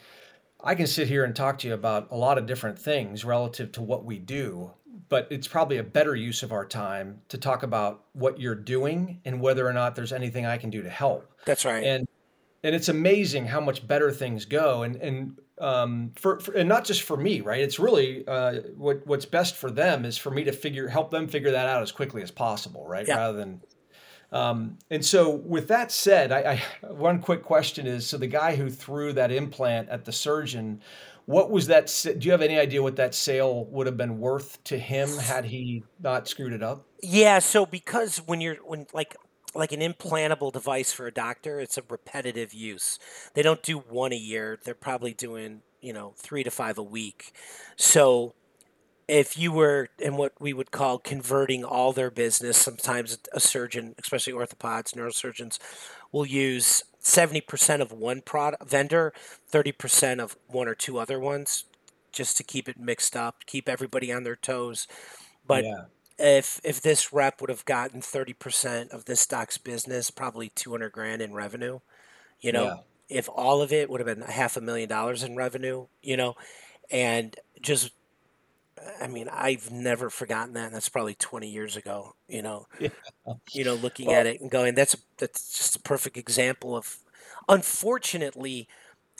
I 0.63 0.75
can 0.75 0.87
sit 0.87 1.07
here 1.07 1.25
and 1.25 1.35
talk 1.35 1.59
to 1.59 1.67
you 1.67 1.73
about 1.73 2.07
a 2.11 2.15
lot 2.15 2.37
of 2.37 2.45
different 2.45 2.79
things 2.79 3.25
relative 3.25 3.71
to 3.73 3.81
what 3.81 4.05
we 4.05 4.17
do, 4.17 4.71
but 5.09 5.27
it's 5.29 5.47
probably 5.47 5.77
a 5.77 5.83
better 5.83 6.15
use 6.15 6.41
of 6.41 6.51
our 6.51 6.65
time 6.65 7.21
to 7.29 7.37
talk 7.37 7.63
about 7.63 8.05
what 8.13 8.39
you're 8.39 8.55
doing 8.55 9.19
and 9.25 9.41
whether 9.41 9.67
or 9.67 9.73
not 9.73 9.95
there's 9.95 10.13
anything 10.13 10.45
I 10.45 10.57
can 10.57 10.69
do 10.69 10.81
to 10.81 10.89
help. 10.89 11.29
That's 11.45 11.65
right. 11.65 11.83
And 11.83 12.07
and 12.65 12.73
it's 12.73 12.87
amazing 12.87 13.45
how 13.47 13.59
much 13.59 13.85
better 13.85 14.11
things 14.11 14.45
go 14.45 14.83
and 14.83 14.95
and 14.95 15.37
um, 15.59 16.11
for, 16.15 16.39
for, 16.39 16.53
and 16.53 16.67
not 16.67 16.83
just 16.85 17.03
for 17.03 17.15
me, 17.15 17.41
right? 17.41 17.61
It's 17.61 17.77
really 17.77 18.25
uh, 18.27 18.61
what 18.75 19.05
what's 19.05 19.25
best 19.25 19.55
for 19.55 19.69
them 19.69 20.05
is 20.05 20.17
for 20.17 20.31
me 20.31 20.45
to 20.45 20.51
figure 20.51 20.87
help 20.87 21.11
them 21.11 21.27
figure 21.27 21.51
that 21.51 21.67
out 21.67 21.81
as 21.81 21.91
quickly 21.91 22.23
as 22.23 22.31
possible, 22.31 22.87
right? 22.87 23.07
Yeah. 23.07 23.17
Rather 23.17 23.37
than 23.37 23.61
um, 24.33 24.79
and 24.89 25.05
so, 25.05 25.29
with 25.29 25.67
that 25.67 25.91
said, 25.91 26.31
I, 26.31 26.59
I, 26.83 26.91
one 26.91 27.21
quick 27.21 27.43
question 27.43 27.85
is: 27.85 28.07
so 28.07 28.17
the 28.17 28.27
guy 28.27 28.55
who 28.55 28.67
threw 28.67 29.13
that 29.13 29.31
implant 29.31 29.89
at 29.89 30.05
the 30.05 30.11
surgeon, 30.11 30.81
what 31.25 31.51
was 31.51 31.67
that? 31.67 31.85
Do 32.03 32.25
you 32.25 32.31
have 32.31 32.41
any 32.41 32.57
idea 32.57 32.81
what 32.81 32.95
that 32.95 33.13
sale 33.13 33.65
would 33.65 33.85
have 33.85 33.95
been 33.95 34.17
worth 34.17 34.63
to 34.65 34.77
him 34.77 35.07
had 35.19 35.45
he 35.45 35.83
not 36.01 36.27
screwed 36.27 36.51
it 36.51 36.63
up? 36.63 36.83
Yeah. 37.03 37.37
So 37.39 37.67
because 37.67 38.17
when 38.17 38.41
you're 38.41 38.55
when 38.65 38.87
like 38.91 39.15
like 39.53 39.71
an 39.71 39.81
implantable 39.81 40.51
device 40.51 40.91
for 40.91 41.05
a 41.05 41.13
doctor, 41.13 41.59
it's 41.59 41.77
a 41.77 41.83
repetitive 41.87 42.55
use. 42.55 42.97
They 43.35 43.43
don't 43.43 43.61
do 43.61 43.77
one 43.77 44.13
a 44.13 44.17
year. 44.17 44.57
They're 44.63 44.73
probably 44.73 45.13
doing 45.13 45.61
you 45.79 45.93
know 45.93 46.15
three 46.17 46.43
to 46.43 46.49
five 46.49 46.79
a 46.79 46.83
week. 46.83 47.33
So 47.75 48.33
if 49.07 49.37
you 49.37 49.51
were 49.51 49.89
in 49.99 50.17
what 50.17 50.33
we 50.39 50.53
would 50.53 50.71
call 50.71 50.97
converting 50.97 51.63
all 51.63 51.91
their 51.91 52.11
business, 52.11 52.57
sometimes 52.57 53.17
a 53.33 53.39
surgeon, 53.39 53.95
especially 53.99 54.33
orthopods, 54.33 54.93
neurosurgeons, 54.93 55.59
will 56.11 56.25
use 56.25 56.83
70% 57.01 57.81
of 57.81 57.91
one 57.91 58.21
product 58.21 58.69
vendor, 58.69 59.13
30% 59.51 60.19
of 60.19 60.37
one 60.47 60.67
or 60.67 60.75
two 60.75 60.97
other 60.97 61.19
ones, 61.19 61.65
just 62.11 62.37
to 62.37 62.43
keep 62.43 62.69
it 62.69 62.79
mixed 62.79 63.15
up, 63.15 63.45
keep 63.45 63.67
everybody 63.67 64.11
on 64.11 64.23
their 64.23 64.35
toes. 64.35 64.87
But 65.45 65.65
yeah. 65.65 65.85
if 66.17 66.61
if 66.63 66.81
this 66.81 67.11
rep 67.11 67.41
would 67.41 67.49
have 67.49 67.65
gotten 67.65 68.01
30% 68.01 68.91
of 68.91 69.05
this 69.05 69.25
doc's 69.27 69.57
business, 69.57 70.11
probably 70.11 70.49
200 70.49 70.91
grand 70.91 71.21
in 71.21 71.33
revenue, 71.33 71.79
you 72.39 72.51
know, 72.53 72.65
yeah. 72.65 72.77
if 73.09 73.27
all 73.27 73.61
of 73.61 73.73
it 73.73 73.89
would 73.89 73.99
have 73.99 74.07
been 74.07 74.25
half 74.25 74.55
a 74.55 74.61
million 74.61 74.87
dollars 74.87 75.23
in 75.23 75.35
revenue, 75.35 75.87
you 76.01 76.15
know, 76.15 76.35
and 76.89 77.35
just 77.61 77.91
I 79.01 79.07
mean, 79.07 79.29
I've 79.29 79.71
never 79.71 80.09
forgotten 80.09 80.53
that. 80.53 80.67
And 80.67 80.75
that's 80.75 80.89
probably 80.89 81.15
20 81.15 81.49
years 81.49 81.75
ago, 81.75 82.15
you 82.27 82.41
know, 82.41 82.67
yeah. 82.79 82.89
you 83.51 83.63
know, 83.63 83.75
looking 83.75 84.07
well, 84.07 84.19
at 84.19 84.25
it 84.25 84.41
and 84.41 84.49
going, 84.49 84.75
that's, 84.75 84.93
a, 84.93 84.97
that's 85.17 85.57
just 85.57 85.75
a 85.75 85.79
perfect 85.79 86.17
example 86.17 86.75
of, 86.75 86.97
unfortunately, 87.47 88.67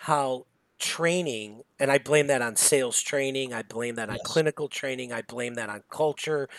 how 0.02 0.46
training, 0.80 1.64
and 1.80 1.92
I 1.92 1.98
blame 1.98 2.28
that 2.28 2.42
on 2.42 2.56
sales 2.56 3.02
training. 3.02 3.54
I 3.54 3.62
blame 3.62 3.96
that 3.96 4.10
on 4.10 4.16
yes. 4.16 4.26
clinical 4.26 4.68
training. 4.68 5.14
I 5.14 5.22
blame 5.22 5.54
that 5.56 5.70
on 5.70 5.84
culture. 5.90 6.50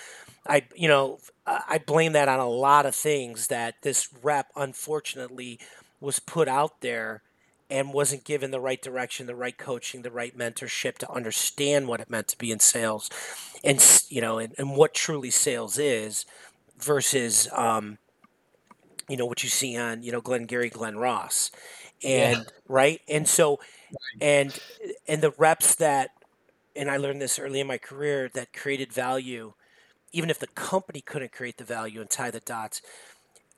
I, 0.46 0.62
you 0.74 0.88
know, 0.88 1.18
I 1.46 1.78
blame 1.78 2.12
that 2.12 2.28
on 2.28 2.40
a 2.40 2.48
lot 2.48 2.86
of 2.86 2.94
things 2.94 3.48
that 3.48 3.82
this 3.82 4.08
rep, 4.22 4.46
unfortunately, 4.56 5.58
was 6.00 6.20
put 6.20 6.48
out 6.48 6.80
there 6.80 7.22
and 7.70 7.92
wasn't 7.92 8.24
given 8.24 8.50
the 8.50 8.60
right 8.60 8.80
direction, 8.80 9.26
the 9.26 9.34
right 9.34 9.56
coaching, 9.56 10.02
the 10.02 10.10
right 10.10 10.36
mentorship 10.36 10.98
to 10.98 11.10
understand 11.10 11.88
what 11.88 12.00
it 12.00 12.10
meant 12.10 12.28
to 12.28 12.38
be 12.38 12.50
in 12.50 12.60
sales, 12.60 13.10
and 13.62 13.82
you 14.08 14.20
know, 14.20 14.38
and, 14.38 14.54
and 14.58 14.76
what 14.76 14.94
truly 14.94 15.30
sales 15.30 15.78
is, 15.78 16.26
versus 16.78 17.48
um, 17.52 17.98
you 19.08 19.16
know 19.16 19.26
what 19.26 19.42
you 19.42 19.48
see 19.48 19.76
on 19.76 20.02
you 20.02 20.12
know 20.12 20.20
Glengarry, 20.20 20.70
Glen 20.70 20.96
Ross, 20.98 21.50
and 22.02 22.38
yeah. 22.38 22.44
right, 22.68 23.00
and 23.08 23.26
so, 23.26 23.60
and 24.20 24.58
and 25.08 25.22
the 25.22 25.32
reps 25.38 25.74
that, 25.76 26.10
and 26.76 26.90
I 26.90 26.98
learned 26.98 27.22
this 27.22 27.38
early 27.38 27.60
in 27.60 27.66
my 27.66 27.78
career 27.78 28.30
that 28.34 28.52
created 28.52 28.92
value, 28.92 29.54
even 30.12 30.28
if 30.30 30.38
the 30.38 30.48
company 30.48 31.00
couldn't 31.00 31.32
create 31.32 31.56
the 31.56 31.64
value 31.64 32.00
and 32.00 32.10
tie 32.10 32.30
the 32.30 32.40
dots. 32.40 32.82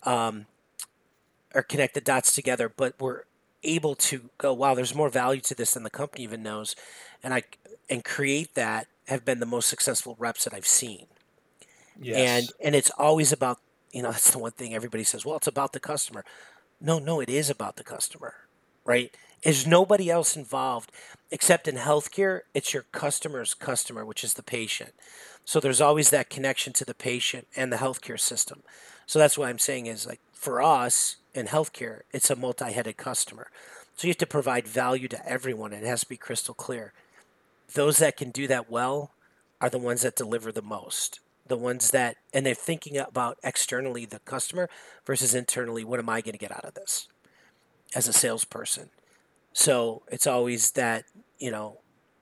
Um, 0.02 0.46
or 1.54 1.62
connect 1.62 1.94
the 1.94 2.00
dots 2.02 2.32
together, 2.32 2.68
but 2.68 3.00
were 3.00 3.26
able 3.66 3.94
to 3.96 4.30
go, 4.38 4.52
wow, 4.52 4.74
there's 4.74 4.94
more 4.94 5.08
value 5.08 5.40
to 5.42 5.54
this 5.54 5.72
than 5.72 5.82
the 5.82 5.90
company 5.90 6.24
even 6.24 6.42
knows, 6.42 6.74
and 7.22 7.34
I 7.34 7.42
and 7.88 8.04
create 8.04 8.54
that 8.54 8.88
have 9.08 9.24
been 9.24 9.40
the 9.40 9.46
most 9.46 9.68
successful 9.68 10.16
reps 10.18 10.44
that 10.44 10.54
I've 10.54 10.66
seen. 10.66 11.06
Yes. 12.00 12.16
And 12.16 12.52
and 12.62 12.74
it's 12.74 12.90
always 12.90 13.32
about 13.32 13.58
you 13.92 14.02
know 14.02 14.10
that's 14.12 14.30
the 14.30 14.38
one 14.38 14.52
thing 14.52 14.74
everybody 14.74 15.04
says. 15.04 15.24
Well, 15.24 15.36
it's 15.36 15.46
about 15.46 15.72
the 15.72 15.80
customer. 15.80 16.24
No, 16.80 16.98
no, 16.98 17.20
it 17.20 17.30
is 17.30 17.48
about 17.48 17.76
the 17.76 17.84
customer, 17.84 18.34
right? 18.84 19.14
There's 19.42 19.66
nobody 19.66 20.10
else 20.10 20.36
involved 20.36 20.90
except 21.30 21.68
in 21.68 21.76
healthcare. 21.76 22.40
It's 22.54 22.74
your 22.74 22.84
customer's 22.92 23.54
customer, 23.54 24.04
which 24.04 24.24
is 24.24 24.34
the 24.34 24.42
patient. 24.42 24.92
So 25.44 25.60
there's 25.60 25.80
always 25.80 26.10
that 26.10 26.28
connection 26.28 26.72
to 26.74 26.84
the 26.84 26.94
patient 26.94 27.46
and 27.54 27.72
the 27.72 27.76
healthcare 27.76 28.18
system. 28.18 28.62
So 29.06 29.18
that's 29.18 29.38
what 29.38 29.48
I'm 29.48 29.58
saying 29.58 29.86
is 29.86 30.06
like 30.06 30.20
for 30.32 30.60
us 30.60 31.16
in 31.36 31.46
healthcare, 31.46 32.00
it's 32.12 32.30
a 32.30 32.36
multi-headed 32.36 32.96
customer. 32.96 33.48
So 33.96 34.06
you 34.06 34.10
have 34.10 34.18
to 34.18 34.26
provide 34.26 34.66
value 34.66 35.08
to 35.08 35.28
everyone. 35.28 35.72
And 35.72 35.84
it 35.84 35.88
has 35.88 36.00
to 36.00 36.08
be 36.08 36.16
crystal 36.16 36.54
clear. 36.54 36.92
Those 37.74 37.98
that 37.98 38.16
can 38.16 38.30
do 38.30 38.46
that 38.48 38.70
well 38.70 39.12
are 39.60 39.70
the 39.70 39.78
ones 39.78 40.02
that 40.02 40.16
deliver 40.16 40.52
the 40.52 40.62
most. 40.62 41.20
The 41.46 41.56
ones 41.56 41.90
that, 41.90 42.16
and 42.32 42.44
they're 42.44 42.54
thinking 42.54 42.98
about 42.98 43.38
externally 43.44 44.04
the 44.04 44.18
customer 44.20 44.68
versus 45.04 45.34
internally, 45.34 45.84
what 45.84 45.98
am 45.98 46.08
I 46.08 46.20
going 46.20 46.32
to 46.32 46.38
get 46.38 46.52
out 46.52 46.64
of 46.64 46.74
this 46.74 47.08
as 47.94 48.08
a 48.08 48.12
salesperson? 48.12 48.90
So 49.52 50.02
it's 50.08 50.26
always 50.26 50.72
that, 50.72 51.04
you 51.38 51.50
know, 51.50 51.78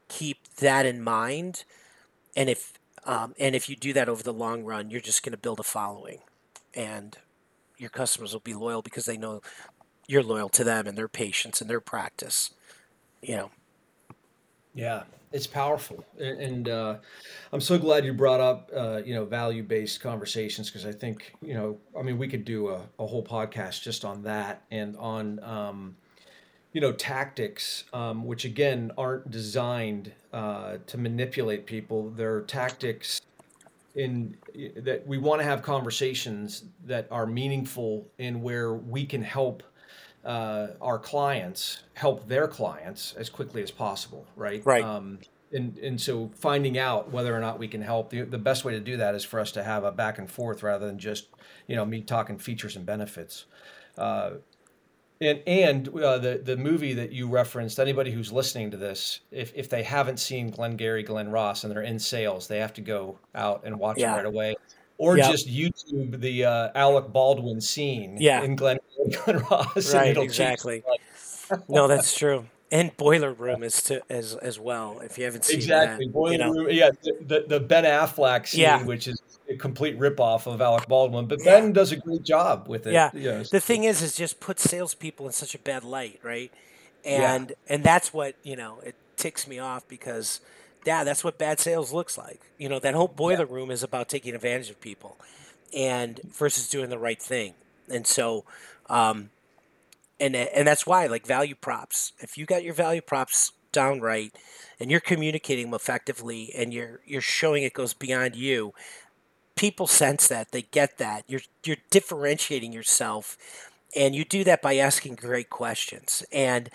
keep 0.08 0.38
that 0.56 0.86
in 0.86 1.02
mind. 1.02 1.64
And 2.36 2.48
if, 2.48 2.74
um, 3.04 3.34
and 3.38 3.54
if 3.54 3.68
you 3.68 3.76
do 3.76 3.92
that 3.94 4.08
over 4.08 4.22
the 4.22 4.32
long 4.32 4.64
run, 4.64 4.90
you're 4.90 5.00
just 5.00 5.22
going 5.22 5.32
to 5.32 5.38
build 5.38 5.58
a 5.58 5.64
following 5.64 6.18
and 6.74 7.18
your 7.84 7.90
customers 7.90 8.32
will 8.32 8.40
be 8.40 8.54
loyal 8.54 8.82
because 8.82 9.04
they 9.04 9.18
know 9.18 9.42
you're 10.08 10.22
loyal 10.22 10.48
to 10.48 10.64
them 10.64 10.86
and 10.86 10.96
their 10.96 11.08
patients 11.08 11.60
and 11.60 11.68
their 11.68 11.80
practice. 11.80 12.54
You 13.22 13.36
know. 13.36 13.50
Yeah, 14.74 15.02
it's 15.32 15.46
powerful, 15.46 16.04
and, 16.18 16.68
uh, 16.68 16.96
I'm 17.52 17.60
so 17.60 17.78
glad 17.78 18.04
you 18.04 18.12
brought 18.12 18.40
up 18.40 18.70
uh, 18.74 19.02
you 19.04 19.14
know 19.14 19.24
value 19.24 19.62
based 19.62 20.00
conversations 20.00 20.68
because 20.68 20.84
I 20.84 20.92
think 20.92 21.32
you 21.40 21.54
know 21.54 21.78
I 21.96 22.02
mean 22.02 22.18
we 22.18 22.26
could 22.26 22.44
do 22.44 22.68
a, 22.70 22.80
a 22.98 23.06
whole 23.06 23.24
podcast 23.24 23.82
just 23.82 24.04
on 24.04 24.22
that 24.22 24.62
and 24.70 24.96
on. 24.96 25.42
Um, 25.42 25.96
you 26.72 26.80
know 26.80 26.90
tactics 26.92 27.84
um, 27.92 28.24
which 28.24 28.44
again 28.44 28.90
aren't 28.98 29.30
designed 29.30 30.10
uh, 30.32 30.78
to 30.88 30.98
manipulate 30.98 31.66
people 31.66 32.10
they're 32.10 32.40
tactics 32.40 33.20
in 33.94 34.36
that 34.76 35.06
we 35.06 35.18
want 35.18 35.40
to 35.40 35.44
have 35.44 35.62
conversations 35.62 36.64
that 36.84 37.06
are 37.10 37.26
meaningful 37.26 38.06
and 38.18 38.42
where 38.42 38.74
we 38.74 39.06
can 39.06 39.22
help 39.22 39.62
uh, 40.24 40.68
our 40.80 40.98
clients 40.98 41.84
help 41.94 42.26
their 42.28 42.48
clients 42.48 43.14
as 43.16 43.28
quickly 43.28 43.62
as 43.62 43.70
possible, 43.70 44.26
right? 44.36 44.64
Right. 44.64 44.82
Um, 44.82 45.18
and 45.52 45.78
and 45.78 46.00
so 46.00 46.30
finding 46.34 46.78
out 46.78 47.12
whether 47.12 47.34
or 47.36 47.40
not 47.40 47.58
we 47.58 47.68
can 47.68 47.82
help 47.82 48.10
the, 48.10 48.22
the 48.22 48.38
best 48.38 48.64
way 48.64 48.72
to 48.72 48.80
do 48.80 48.96
that 48.96 49.14
is 49.14 49.24
for 49.24 49.38
us 49.38 49.52
to 49.52 49.62
have 49.62 49.84
a 49.84 49.92
back 49.92 50.18
and 50.18 50.30
forth 50.30 50.62
rather 50.62 50.86
than 50.86 50.98
just 50.98 51.28
you 51.66 51.76
know 51.76 51.84
me 51.84 52.00
talking 52.00 52.38
features 52.38 52.76
and 52.76 52.84
benefits. 52.84 53.44
Uh, 53.96 54.32
and 55.20 55.40
and 55.46 55.88
uh, 55.88 56.18
the 56.18 56.40
the 56.42 56.56
movie 56.56 56.94
that 56.94 57.12
you 57.12 57.28
referenced, 57.28 57.78
anybody 57.78 58.10
who's 58.10 58.32
listening 58.32 58.70
to 58.72 58.76
this, 58.76 59.20
if, 59.30 59.52
if 59.54 59.68
they 59.68 59.82
haven't 59.82 60.18
seen 60.18 60.50
Glengarry 60.50 61.02
Glen 61.02 61.30
Ross 61.30 61.64
and 61.64 61.72
they're 61.72 61.82
in 61.82 61.98
sales, 61.98 62.48
they 62.48 62.58
have 62.58 62.72
to 62.74 62.80
go 62.80 63.18
out 63.34 63.62
and 63.64 63.78
watch 63.78 63.98
yeah. 63.98 64.12
it 64.12 64.16
right 64.16 64.26
away, 64.26 64.54
or 64.98 65.16
yep. 65.16 65.30
just 65.30 65.48
YouTube 65.48 66.20
the 66.20 66.44
uh, 66.44 66.70
Alec 66.74 67.12
Baldwin 67.12 67.60
scene 67.60 68.16
yeah. 68.20 68.42
in 68.42 68.56
Glengarry 68.56 68.82
Glen 69.24 69.38
Ross. 69.50 69.94
Right, 69.94 70.16
exactly. 70.16 70.82
no, 71.68 71.86
that's 71.86 72.16
true. 72.16 72.46
And 72.74 72.96
Boiler 72.96 73.32
Room 73.32 73.62
is 73.62 73.80
to 73.84 74.02
as 74.10 74.34
as 74.34 74.58
well. 74.58 74.98
If 74.98 75.16
you 75.16 75.24
haven't 75.26 75.44
seen 75.44 75.58
it. 75.58 75.62
exactly 75.62 76.06
that, 76.06 76.12
Boiler 76.12 76.32
you 76.32 76.38
know. 76.38 76.50
Room, 76.50 76.66
yeah, 76.70 76.90
the, 77.02 77.44
the 77.46 77.60
Ben 77.60 77.84
Affleck 77.84 78.48
scene, 78.48 78.62
yeah. 78.62 78.82
which 78.82 79.06
is 79.06 79.22
a 79.48 79.54
complete 79.54 79.96
ripoff 79.96 80.52
of 80.52 80.60
Alec 80.60 80.88
Baldwin, 80.88 81.26
but 81.26 81.38
Ben 81.44 81.72
does 81.72 81.92
a 81.92 81.96
great 81.96 82.24
job 82.24 82.66
with 82.66 82.88
it. 82.88 82.92
Yeah. 82.92 83.12
Yes. 83.14 83.50
The 83.50 83.60
thing 83.60 83.84
is, 83.84 84.02
is 84.02 84.16
just 84.16 84.40
put 84.40 84.58
salespeople 84.58 85.24
in 85.24 85.32
such 85.32 85.54
a 85.54 85.58
bad 85.58 85.84
light, 85.84 86.18
right? 86.24 86.50
And 87.04 87.50
yeah. 87.50 87.74
and 87.74 87.84
that's 87.84 88.12
what 88.12 88.34
you 88.42 88.56
know 88.56 88.80
it 88.82 88.96
ticks 89.16 89.46
me 89.46 89.60
off 89.60 89.86
because, 89.86 90.40
yeah, 90.84 91.04
that's 91.04 91.22
what 91.22 91.38
bad 91.38 91.60
sales 91.60 91.92
looks 91.92 92.18
like. 92.18 92.40
You 92.58 92.68
know, 92.68 92.80
that 92.80 92.94
whole 92.94 93.06
boiler 93.06 93.46
yeah. 93.46 93.54
room 93.54 93.70
is 93.70 93.84
about 93.84 94.08
taking 94.08 94.34
advantage 94.34 94.70
of 94.70 94.80
people, 94.80 95.16
and 95.72 96.18
versus 96.24 96.68
doing 96.68 96.90
the 96.90 96.98
right 96.98 97.22
thing. 97.22 97.54
And 97.88 98.04
so, 98.04 98.44
um, 98.90 99.30
and 100.20 100.36
and 100.36 100.66
that's 100.66 100.86
why 100.86 101.06
like 101.06 101.26
value 101.26 101.54
props. 101.54 102.12
If 102.18 102.38
you 102.38 102.46
got 102.46 102.64
your 102.64 102.74
value 102.74 103.02
props 103.02 103.52
down 103.72 104.00
right, 104.00 104.32
and 104.80 104.90
you're 104.90 105.00
communicating 105.00 105.66
them 105.66 105.74
effectively, 105.74 106.52
and 106.56 106.72
you're 106.72 107.00
you're 107.06 107.20
showing 107.20 107.62
it 107.64 107.74
goes 107.74 107.94
beyond 107.94 108.36
you, 108.36 108.72
people 109.56 109.86
sense 109.86 110.28
that 110.28 110.50
they 110.52 110.62
get 110.62 110.98
that 110.98 111.24
you're 111.28 111.40
you're 111.64 111.76
differentiating 111.90 112.72
yourself 112.72 113.36
and 113.96 114.14
you 114.14 114.24
do 114.24 114.44
that 114.44 114.62
by 114.62 114.76
asking 114.76 115.14
great 115.14 115.50
questions 115.50 116.24
and 116.32 116.70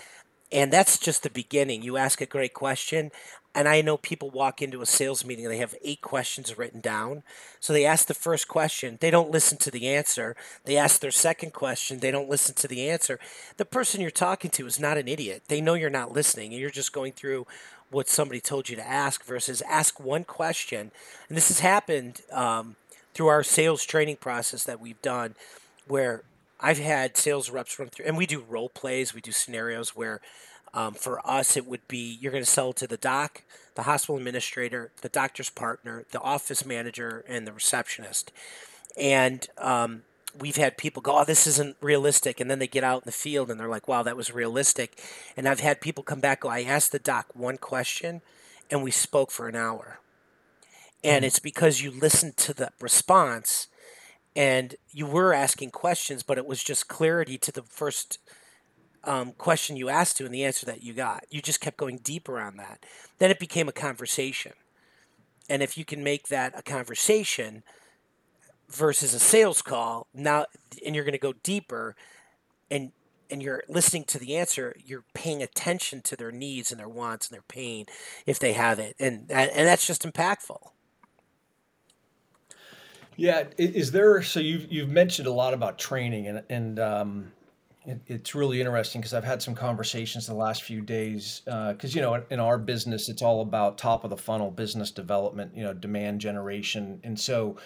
and 0.52 0.72
that's 0.74 0.98
just 0.98 1.24
the 1.24 1.30
beginning 1.30 1.82
you 1.84 1.98
ask 1.98 2.22
a 2.22 2.26
great 2.26 2.54
question 2.54 3.12
and 3.56 3.68
i 3.68 3.82
know 3.82 3.98
people 3.98 4.30
walk 4.30 4.62
into 4.62 4.82
a 4.82 4.86
sales 4.86 5.26
meeting 5.26 5.46
and 5.46 5.54
they 5.54 5.60
have 5.60 5.76
eight 5.84 6.02
questions 6.02 6.58
written 6.58 6.82
down. 6.82 7.24
So 7.60 7.74
they 7.74 7.86
ask 7.86 8.08
the 8.08 8.14
first 8.14 8.48
question. 8.48 8.98
They 9.02 9.12
don't 9.12 9.32
listen 9.32 9.58
to 9.60 9.72
the 9.72 9.88
answer. 9.88 10.36
They 10.66 10.78
ask 10.78 11.00
their 11.00 11.12
second 11.12 11.54
question. 11.54 12.00
They 12.00 12.12
don't 12.12 12.30
listen 12.30 12.56
to 12.56 12.68
the 12.68 12.90
answer. 12.90 13.20
The 13.58 13.66
person 13.66 14.02
you're 14.02 14.12
talking 14.12 14.52
to 14.52 14.68
is 14.68 14.80
not 14.80 14.98
an 14.98 15.08
idiot. 15.08 15.44
They 15.48 15.62
know 15.62 15.74
you're 15.74 15.90
not 15.90 16.14
listening 16.14 16.52
and 16.52 16.62
you're 16.62 16.70
just 16.70 16.94
going 16.94 17.14
through 17.14 17.48
what 17.92 18.08
somebody 18.08 18.40
told 18.40 18.70
you 18.70 18.76
to 18.76 18.88
ask 18.88 19.24
versus 19.26 19.62
ask 19.64 20.00
one 20.00 20.24
question. 20.24 20.92
And 21.28 21.38
this 21.38 21.48
has 21.48 21.60
happened 21.60 22.22
um, 22.32 22.76
through 23.14 23.28
our 23.28 23.44
sales 23.44 23.84
training 23.84 24.18
process 24.18 24.64
that 24.66 24.80
we've 24.80 25.02
done, 25.02 25.36
where 25.88 26.24
I've 26.60 26.78
had 26.78 27.18
sales 27.18 27.50
reps 27.50 27.80
run 27.80 27.90
through, 27.90 28.06
and 28.06 28.18
we 28.18 28.26
do 28.26 28.44
role 28.48 28.70
plays, 28.70 29.14
we 29.14 29.22
do 29.22 29.32
scenarios 29.32 29.96
where 29.96 30.22
um, 30.74 30.94
for 30.94 31.26
us 31.28 31.58
it 31.58 31.68
would 31.68 31.88
be 31.88 32.18
you're 32.22 32.32
going 32.32 32.44
to 32.44 32.50
sell 32.50 32.74
to 32.74 32.88
the 32.88 32.98
doc, 32.98 33.44
the 33.76 33.84
hospital 33.84 34.18
administrator, 34.18 34.92
the 35.02 35.10
doctor's 35.10 35.50
partner, 35.50 36.06
the 36.12 36.22
office 36.22 36.66
manager, 36.66 37.24
and 37.28 37.48
the 37.48 37.54
receptionist. 37.54 38.32
And 38.98 39.48
um, 39.58 40.04
we've 40.38 40.58
had 40.58 40.78
people 40.78 41.02
go, 41.02 41.20
"Oh, 41.20 41.26
this 41.26 41.48
isn't 41.48 41.78
realistic," 41.82 42.40
and 42.40 42.50
then 42.50 42.60
they 42.60 42.68
get 42.68 42.84
out 42.84 43.04
in 43.04 43.06
the 43.06 43.12
field 43.12 43.50
and 43.50 43.60
they're 43.60 43.70
like, 43.70 43.88
"Wow, 43.88 44.04
that 44.04 44.18
was 44.18 44.34
realistic." 44.34 45.02
And 45.36 45.48
I've 45.48 45.60
had 45.60 45.82
people 45.82 46.04
come 46.04 46.20
back, 46.20 46.42
go, 46.42 46.50
"I 46.50 46.64
asked 46.64 46.92
the 46.92 47.00
doc 47.00 47.28
one 47.34 47.58
question, 47.58 48.22
and 48.70 48.84
we 48.84 48.92
spoke 48.92 49.32
for 49.32 49.48
an 49.48 49.56
hour." 49.56 50.00
And 51.04 51.20
mm-hmm. 51.20 51.28
it's 51.28 51.40
because 51.40 51.82
you 51.82 51.92
listened 51.92 52.38
to 52.38 52.54
the 52.54 52.72
response, 52.80 53.68
and 54.36 54.76
you 54.92 55.06
were 55.06 55.34
asking 55.34 55.72
questions, 55.72 56.24
but 56.24 56.38
it 56.38 56.46
was 56.46 56.64
just 56.64 56.88
clarity 56.88 57.38
to 57.38 57.52
the 57.52 57.64
first 57.64 58.20
um, 59.10 59.34
question 59.34 59.76
you 59.76 59.90
asked 59.90 60.18
to 60.18 60.26
and 60.26 60.34
the 60.34 60.46
answer 60.46 60.66
that 60.66 60.84
you 60.84 60.94
got. 60.94 61.26
You 61.30 61.42
just 61.42 61.60
kept 61.60 61.78
going 61.78 61.98
deeper 61.98 62.40
on 62.40 62.58
that. 62.58 62.86
Then 63.18 63.32
it 63.32 63.40
became 63.40 63.68
a 63.68 63.74
conversation. 63.74 64.54
And 65.50 65.64
if 65.64 65.78
you 65.78 65.84
can 65.84 66.04
make 66.04 66.28
that 66.28 66.54
a 66.58 66.62
conversation, 66.62 67.64
versus 68.70 69.14
a 69.14 69.20
sales 69.20 69.62
call 69.62 70.08
now 70.14 70.46
and 70.86 70.96
you're 70.96 71.04
going 71.04 71.12
to 71.14 71.18
go 71.18 71.34
deeper 71.44 71.96
and 72.70 72.92
and 73.32 73.42
you're 73.42 73.64
listening 73.68 74.04
to 74.04 74.20
the 74.20 74.38
answer 74.38 74.76
you're 74.86 75.04
paying 75.14 75.42
attention 75.42 76.02
to 76.02 76.16
their 76.16 76.32
needs 76.32 76.72
and 76.72 76.80
their 76.80 76.90
wants 76.90 77.28
and 77.28 77.36
their 77.36 77.44
pain 77.48 77.86
if 78.26 78.38
they 78.38 78.54
have 78.54 78.78
it 78.78 78.96
and 79.00 79.26
and 79.32 79.68
that's 79.68 79.88
just 79.88 80.04
impactful 80.04 80.70
yeah 83.16 83.46
is 83.58 83.92
there 83.92 84.22
so 84.22 84.40
you've 84.40 84.72
you've 84.72 84.90
mentioned 84.90 85.28
a 85.28 85.34
lot 85.34 85.54
about 85.54 85.80
training 85.80 86.28
and 86.28 86.44
and 86.50 86.80
um, 86.80 87.32
it, 87.90 88.02
it's 88.08 88.36
really 88.36 88.60
interesting 88.60 89.02
because 89.02 89.14
I've 89.14 89.24
had 89.24 89.42
some 89.42 89.56
conversations 89.56 90.28
the 90.28 90.34
last 90.34 90.64
few 90.64 90.82
days 90.82 91.42
because 91.46 91.96
uh, 91.96 91.96
you 91.96 92.02
know 92.02 92.24
in 92.30 92.40
our 92.40 92.58
business 92.58 93.10
it's 93.10 93.22
all 93.22 93.42
about 93.42 93.78
top 93.78 94.04
of 94.04 94.10
the 94.10 94.18
funnel 94.18 94.52
business 94.52 94.92
development 94.92 95.56
you 95.56 95.64
know 95.64 95.74
demand 95.74 96.22
generation 96.22 97.00
and 97.04 97.20
so 97.20 97.58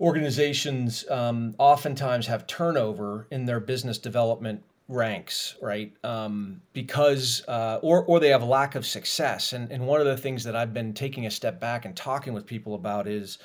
organizations 0.00 1.08
um, 1.10 1.54
oftentimes 1.58 2.26
have 2.26 2.46
turnover 2.46 3.26
in 3.30 3.44
their 3.44 3.60
business 3.60 3.98
development 3.98 4.62
ranks, 4.88 5.56
right? 5.60 5.92
Um, 6.02 6.62
because 6.72 7.44
uh, 7.46 7.78
or 7.82 8.04
or 8.04 8.20
they 8.20 8.30
have 8.30 8.42
a 8.42 8.46
lack 8.46 8.74
of 8.74 8.86
success. 8.86 9.52
And 9.52 9.70
and 9.70 9.86
one 9.86 10.00
of 10.00 10.06
the 10.06 10.16
things 10.16 10.44
that 10.44 10.56
I've 10.56 10.72
been 10.72 10.94
taking 10.94 11.26
a 11.26 11.30
step 11.30 11.60
back 11.60 11.84
and 11.84 11.96
talking 11.96 12.32
with 12.32 12.46
people 12.46 12.74
about 12.74 13.06
is. 13.06 13.38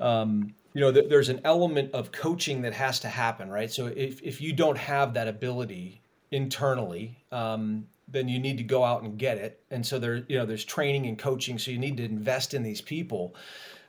Um, 0.00 0.54
you 0.74 0.80
know, 0.80 0.92
th- 0.92 1.08
there's 1.08 1.28
an 1.28 1.40
element 1.44 1.92
of 1.92 2.12
coaching 2.12 2.62
that 2.62 2.74
has 2.74 3.00
to 3.00 3.08
happen, 3.08 3.50
right? 3.50 3.70
So 3.70 3.86
if, 3.86 4.22
if 4.22 4.40
you 4.40 4.52
don't 4.52 4.78
have 4.78 5.14
that 5.14 5.28
ability 5.28 6.02
internally, 6.30 7.18
um, 7.30 7.86
then 8.08 8.28
you 8.28 8.38
need 8.38 8.58
to 8.58 8.64
go 8.64 8.84
out 8.84 9.02
and 9.02 9.18
get 9.18 9.38
it. 9.38 9.62
And 9.70 9.84
so 9.84 9.98
there, 9.98 10.24
you 10.28 10.38
know, 10.38 10.46
there's 10.46 10.64
training 10.64 11.06
and 11.06 11.18
coaching. 11.18 11.58
So 11.58 11.70
you 11.70 11.78
need 11.78 11.96
to 11.98 12.04
invest 12.04 12.54
in 12.54 12.62
these 12.62 12.80
people. 12.80 13.34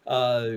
Uh, 0.06 0.50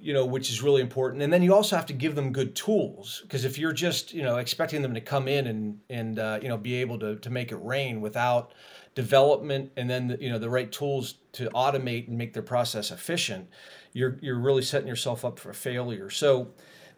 you 0.00 0.12
know, 0.12 0.24
which 0.24 0.50
is 0.50 0.62
really 0.62 0.82
important. 0.82 1.22
And 1.22 1.32
then 1.32 1.42
you 1.42 1.54
also 1.54 1.74
have 1.74 1.86
to 1.86 1.92
give 1.92 2.14
them 2.14 2.32
good 2.32 2.54
tools 2.54 3.20
because 3.22 3.44
if 3.44 3.58
you're 3.58 3.72
just, 3.72 4.12
you 4.12 4.22
know, 4.22 4.36
expecting 4.36 4.82
them 4.82 4.94
to 4.94 5.00
come 5.00 5.26
in 5.26 5.46
and 5.48 5.80
and 5.88 6.18
uh, 6.18 6.38
you 6.40 6.48
know 6.48 6.56
be 6.56 6.74
able 6.74 6.98
to 7.00 7.16
to 7.16 7.30
make 7.30 7.50
it 7.50 7.56
rain 7.56 8.00
without 8.00 8.52
development 8.94 9.70
and 9.76 9.88
then 9.88 10.08
the, 10.08 10.20
you 10.20 10.30
know 10.30 10.38
the 10.38 10.50
right 10.50 10.70
tools 10.70 11.14
to 11.32 11.48
automate 11.50 12.08
and 12.08 12.16
make 12.16 12.32
their 12.32 12.42
process 12.42 12.90
efficient, 12.90 13.48
you're 13.92 14.18
you're 14.20 14.38
really 14.38 14.62
setting 14.62 14.88
yourself 14.88 15.24
up 15.24 15.38
for 15.38 15.52
failure. 15.52 16.10
So 16.10 16.48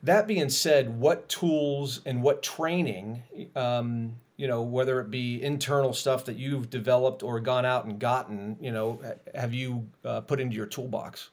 that 0.03 0.27
being 0.27 0.51
said, 0.51 0.99
what 0.99 1.29
tools 1.29 2.01
and 2.05 2.23
what 2.23 2.43
training, 2.43 3.23
um, 3.55 4.17
you 4.37 4.49
know, 4.49 4.63
whether 4.63 5.01
it 5.01 5.11
be 5.11 5.43
internal 5.43 5.93
stuff 5.93 6.25
that 6.25 6.37
you've 6.37 6.71
developed 6.71 7.23
or 7.23 7.39
gone 7.41 7.65
out 7.65 7.85
and 7.85 7.99
gotten, 7.99 8.57
you 8.61 8.73
know, 8.73 9.01
have 9.35 9.55
you 9.55 9.89
uh, 10.05 10.21
put 10.23 10.41
into 10.41 10.57
your 10.57 10.67
toolbox? 10.67 11.31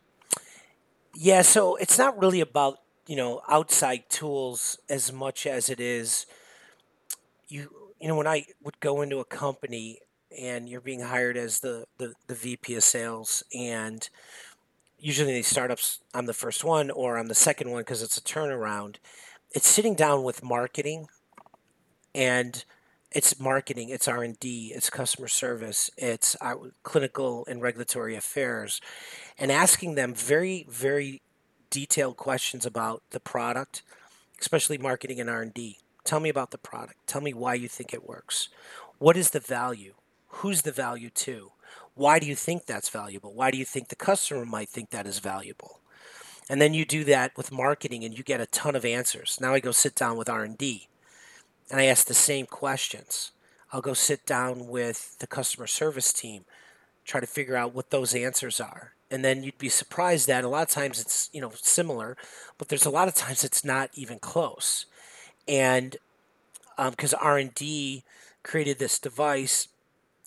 Yeah, 1.16 1.42
so 1.42 1.75
it's 1.78 1.98
not 1.98 2.20
really 2.20 2.39
about, 2.39 2.78
you 3.08 3.16
know, 3.16 3.42
outside 3.50 4.10
tools 4.10 4.78
as 4.88 5.12
much 5.12 5.48
as 5.48 5.70
it 5.70 5.80
is 5.80 6.28
you 7.50 7.70
you 8.00 8.08
know, 8.08 8.16
when 8.16 8.28
I 8.28 8.46
would 8.63 8.80
go 8.80 9.01
into 9.01 9.20
a 9.20 9.25
company 9.25 10.00
and 10.38 10.70
you're 10.70 10.80
being 10.80 11.01
hired 11.01 11.36
as 11.36 11.60
the, 11.60 11.86
the, 11.98 12.13
the 12.28 12.36
VP 12.36 12.75
of 12.75 12.84
sales 12.84 13.44
and 13.54 14.10
usually 15.00 15.34
these 15.34 15.48
startups 15.48 16.00
I'm 16.13 16.25
the 16.25 16.34
first 16.34 16.63
one 16.63 16.91
or 16.91 17.18
I'm 17.18 17.27
the 17.27 17.36
second 17.36 17.72
one 17.72 17.82
because 17.82 18.01
it's 18.01 18.18
a 18.18 18.22
turnaround. 18.22 18.98
It's 19.51 19.68
sitting 19.68 19.96
down 19.96 20.24
with 20.24 20.44
marketing 20.44 21.08
and 22.13 22.63
it's 23.12 23.39
marketing, 23.39 23.89
it's 23.89 24.08
R&D, 24.08 24.72
it's 24.75 24.89
customer 24.91 25.27
service, 25.27 25.89
it's 25.98 26.36
uh, 26.41 26.53
clinical 26.84 27.46
and 27.48 27.62
regulatory 27.62 28.15
affairs 28.15 28.79
and 29.38 29.51
asking 29.51 29.96
them 29.96 30.13
very 30.13 30.65
very 30.70 31.22
detailed 31.70 32.18
questions 32.18 32.65
about 32.65 33.03
the 33.12 33.20
product, 33.20 33.84
especially 34.39 34.77
marketing 34.77 35.20
and 35.20 35.29
R&D. 35.29 35.77
Tell 36.03 36.20
me 36.20 36.29
about 36.29 36.51
the 36.51 36.58
product. 36.58 37.06
Tell 37.08 37.22
me 37.22 37.34
why 37.34 37.53
you 37.53 37.68
think 37.68 37.94
it 37.94 38.08
works. 38.08 38.50
What 38.98 39.18
is 39.18 39.32
the 39.32 39.39
value? 39.39 39.94
Who's 40.27 40.63
the 40.63 40.72
value 40.72 41.10
to? 41.10 41.51
Why 41.96 42.19
do 42.19 42.27
you 42.27 42.36
think 42.36 42.65
that's 42.65 42.89
valuable? 42.89 43.34
Why 43.34 43.51
do 43.51 43.58
you 43.58 43.65
think 43.65 43.89
the 43.89 43.96
customer 43.96 44.46
might 44.46 44.69
think 44.69 44.89
that 44.89 45.08
is 45.08 45.19
valuable? 45.19 45.79
And 46.50 46.60
then 46.60 46.74
you 46.74 46.84
do 46.84 47.03
that 47.03 47.38
with 47.38 47.51
marketing 47.51 48.03
and 48.03 48.17
you 48.17 48.24
get 48.24 48.41
a 48.41 48.48
ton 48.48 48.75
of 48.75 48.84
answers. 48.84 49.38
Now 49.39 49.53
I 49.53 49.60
go 49.60 49.72
sit 49.72 49.96
down 49.96 50.17
with 50.17 50.29
R&D 50.29 50.88
and 51.69 51.79
I 51.79 51.86
ask 51.86 52.08
the 52.08 52.15
same 52.15 52.48
questions. 52.48 53.31
I'll 53.72 53.81
go 53.81 53.93
sit 53.93 54.25
down 54.25 54.67
with 54.67 55.19
the 55.19 55.27
customer 55.27 55.67
service 55.67 56.12
team, 56.12 56.46
try 57.05 57.19
to 57.19 57.27
figure 57.27 57.55
out 57.55 57.75
what 57.75 57.91
those 57.91 58.15
answers 58.15 58.60
are. 58.60 58.93
And 59.12 59.24
then 59.24 59.43
you'd 59.43 59.58
be 59.58 59.69
surprised 59.69 60.27
that 60.27 60.43
a 60.43 60.48
lot 60.48 60.63
of 60.63 60.69
times 60.69 61.00
it's, 61.00 61.29
you 61.31 61.41
know, 61.41 61.51
similar, 61.55 62.17
but 62.58 62.69
there's 62.69 62.86
a 62.86 62.91
lot 62.91 63.08
of 63.08 63.15
times 63.15 63.43
it's 63.43 63.63
not 63.63 63.91
even 63.93 64.17
close. 64.17 64.86
And 65.48 65.98
because 66.77 67.13
um, 67.13 67.19
R&D 67.22 68.03
created 68.43 68.79
this 68.79 69.00
device 69.00 69.67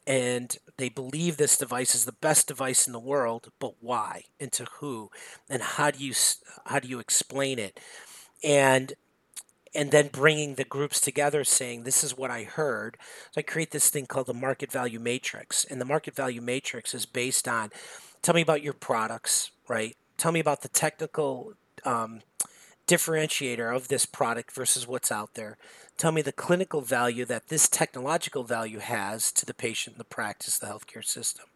and 0.07 0.57
they 0.79 0.89
believe 0.89 1.37
this 1.37 1.57
device 1.57 1.95
is 1.95 2.05
the 2.05 2.13
best 2.13 2.49
device 2.49 2.87
in 2.87 2.93
the 2.93 2.99
world 2.99 3.51
but 3.59 3.75
why? 3.81 4.25
And 4.41 4.53
to 4.53 4.65
who? 4.81 5.11
And 5.49 5.63
how 5.63 5.91
do 5.91 6.05
you 6.05 6.15
how 6.67 6.79
do 6.81 6.89
you 6.89 6.99
explain 6.99 7.59
it? 7.59 7.79
And 8.43 8.95
and 9.75 9.91
then 9.91 10.09
bringing 10.09 10.57
the 10.57 10.65
groups 10.65 11.01
together 11.01 11.45
saying 11.45 11.85
this 11.85 12.05
is 12.05 12.17
what 12.17 12.31
i 12.31 12.43
heard. 12.43 12.97
So 13.31 13.39
i 13.39 13.43
create 13.43 13.71
this 13.71 13.91
thing 13.91 14.07
called 14.07 14.27
the 14.27 14.35
market 14.35 14.71
value 14.71 15.01
matrix 15.01 15.65
and 15.65 15.81
the 15.81 15.87
market 15.87 16.15
value 16.15 16.41
matrix 16.43 16.95
is 16.95 17.07
based 17.07 17.49
on 17.49 17.71
tell 18.21 18.35
me 18.35 18.43
about 18.43 18.63
your 18.63 18.75
products 18.75 19.51
right? 19.69 19.97
Tell 20.19 20.33
me 20.33 20.41
about 20.41 20.63
the 20.63 20.69
technical 20.69 21.55
um, 21.85 22.21
differentiator 22.87 23.75
of 23.75 23.89
this 23.89 24.07
product 24.07 24.53
versus 24.53 24.87
what's 24.87 25.11
out 25.11 25.35
there. 25.35 25.57
Tell 26.03 26.11
me 26.11 26.23
the 26.23 26.33
clinical 26.33 26.81
value 26.81 27.25
that 27.27 27.47
this 27.47 27.69
technological 27.69 28.43
value 28.43 28.81
has 28.81 29.31
to 29.31 29.47
the 29.47 29.55
patient, 29.55 29.99
the 29.99 30.03
practice, 30.03 30.59
the 30.59 30.67
healthcare 30.67 31.05
system. 31.05 31.47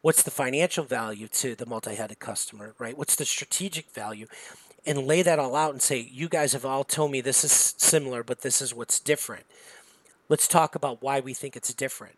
What's 0.00 0.22
the 0.22 0.30
financial 0.30 0.84
value 0.84 1.28
to 1.28 1.54
the 1.54 1.66
multi 1.66 1.96
headed 1.96 2.18
customer, 2.18 2.74
right? 2.78 2.96
What's 2.96 3.16
the 3.16 3.26
strategic 3.26 3.90
value? 3.90 4.28
And 4.86 5.06
lay 5.06 5.20
that 5.20 5.38
all 5.38 5.54
out 5.54 5.74
and 5.74 5.82
say, 5.82 6.08
you 6.10 6.30
guys 6.30 6.54
have 6.54 6.64
all 6.64 6.84
told 6.84 7.10
me 7.10 7.20
this 7.20 7.44
is 7.44 7.52
similar, 7.52 8.22
but 8.22 8.40
this 8.40 8.62
is 8.62 8.74
what's 8.74 8.98
different. 8.98 9.44
Let's 10.26 10.48
talk 10.48 10.74
about 10.74 11.02
why 11.02 11.20
we 11.20 11.34
think 11.34 11.54
it's 11.54 11.74
different. 11.74 12.16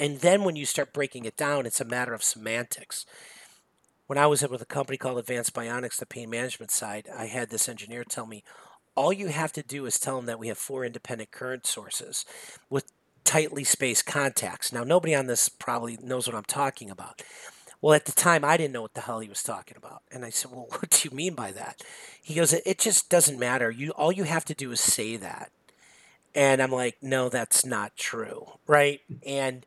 And 0.00 0.18
then 0.18 0.42
when 0.42 0.56
you 0.56 0.66
start 0.66 0.92
breaking 0.92 1.24
it 1.24 1.36
down, 1.36 1.66
it's 1.66 1.80
a 1.80 1.84
matter 1.84 2.14
of 2.14 2.24
semantics 2.24 3.06
when 4.06 4.18
I 4.18 4.26
was 4.26 4.46
with 4.48 4.62
a 4.62 4.66
company 4.66 4.96
called 4.96 5.18
Advanced 5.18 5.52
Bionics, 5.52 5.96
the 5.96 6.06
pain 6.06 6.30
management 6.30 6.70
side, 6.70 7.08
I 7.16 7.26
had 7.26 7.50
this 7.50 7.68
engineer 7.68 8.04
tell 8.04 8.26
me, 8.26 8.44
all 8.96 9.12
you 9.12 9.28
have 9.28 9.52
to 9.52 9.62
do 9.62 9.86
is 9.86 9.98
tell 9.98 10.16
them 10.16 10.26
that 10.26 10.38
we 10.38 10.48
have 10.48 10.58
four 10.58 10.84
independent 10.84 11.30
current 11.30 11.66
sources 11.66 12.24
with 12.70 12.92
tightly 13.24 13.64
spaced 13.64 14.06
contacts. 14.06 14.72
Now, 14.72 14.84
nobody 14.84 15.14
on 15.14 15.26
this 15.26 15.48
probably 15.48 15.98
knows 16.02 16.26
what 16.26 16.36
I'm 16.36 16.44
talking 16.44 16.90
about. 16.90 17.22
Well, 17.80 17.94
at 17.94 18.06
the 18.06 18.12
time, 18.12 18.44
I 18.44 18.56
didn't 18.56 18.72
know 18.72 18.82
what 18.82 18.94
the 18.94 19.02
hell 19.02 19.20
he 19.20 19.28
was 19.28 19.42
talking 19.42 19.76
about, 19.76 20.02
and 20.10 20.24
I 20.24 20.30
said, 20.30 20.50
"Well, 20.50 20.66
what 20.70 20.90
do 20.90 21.08
you 21.08 21.14
mean 21.14 21.34
by 21.34 21.52
that?" 21.52 21.82
He 22.22 22.34
goes, 22.34 22.52
"It 22.52 22.78
just 22.78 23.10
doesn't 23.10 23.38
matter. 23.38 23.70
You 23.70 23.90
all 23.90 24.10
you 24.10 24.24
have 24.24 24.44
to 24.46 24.54
do 24.54 24.72
is 24.72 24.80
say 24.80 25.16
that." 25.16 25.50
And 26.34 26.62
I'm 26.62 26.72
like, 26.72 26.96
"No, 27.02 27.28
that's 27.28 27.64
not 27.66 27.96
true, 27.96 28.58
right?" 28.66 29.00
And 29.26 29.66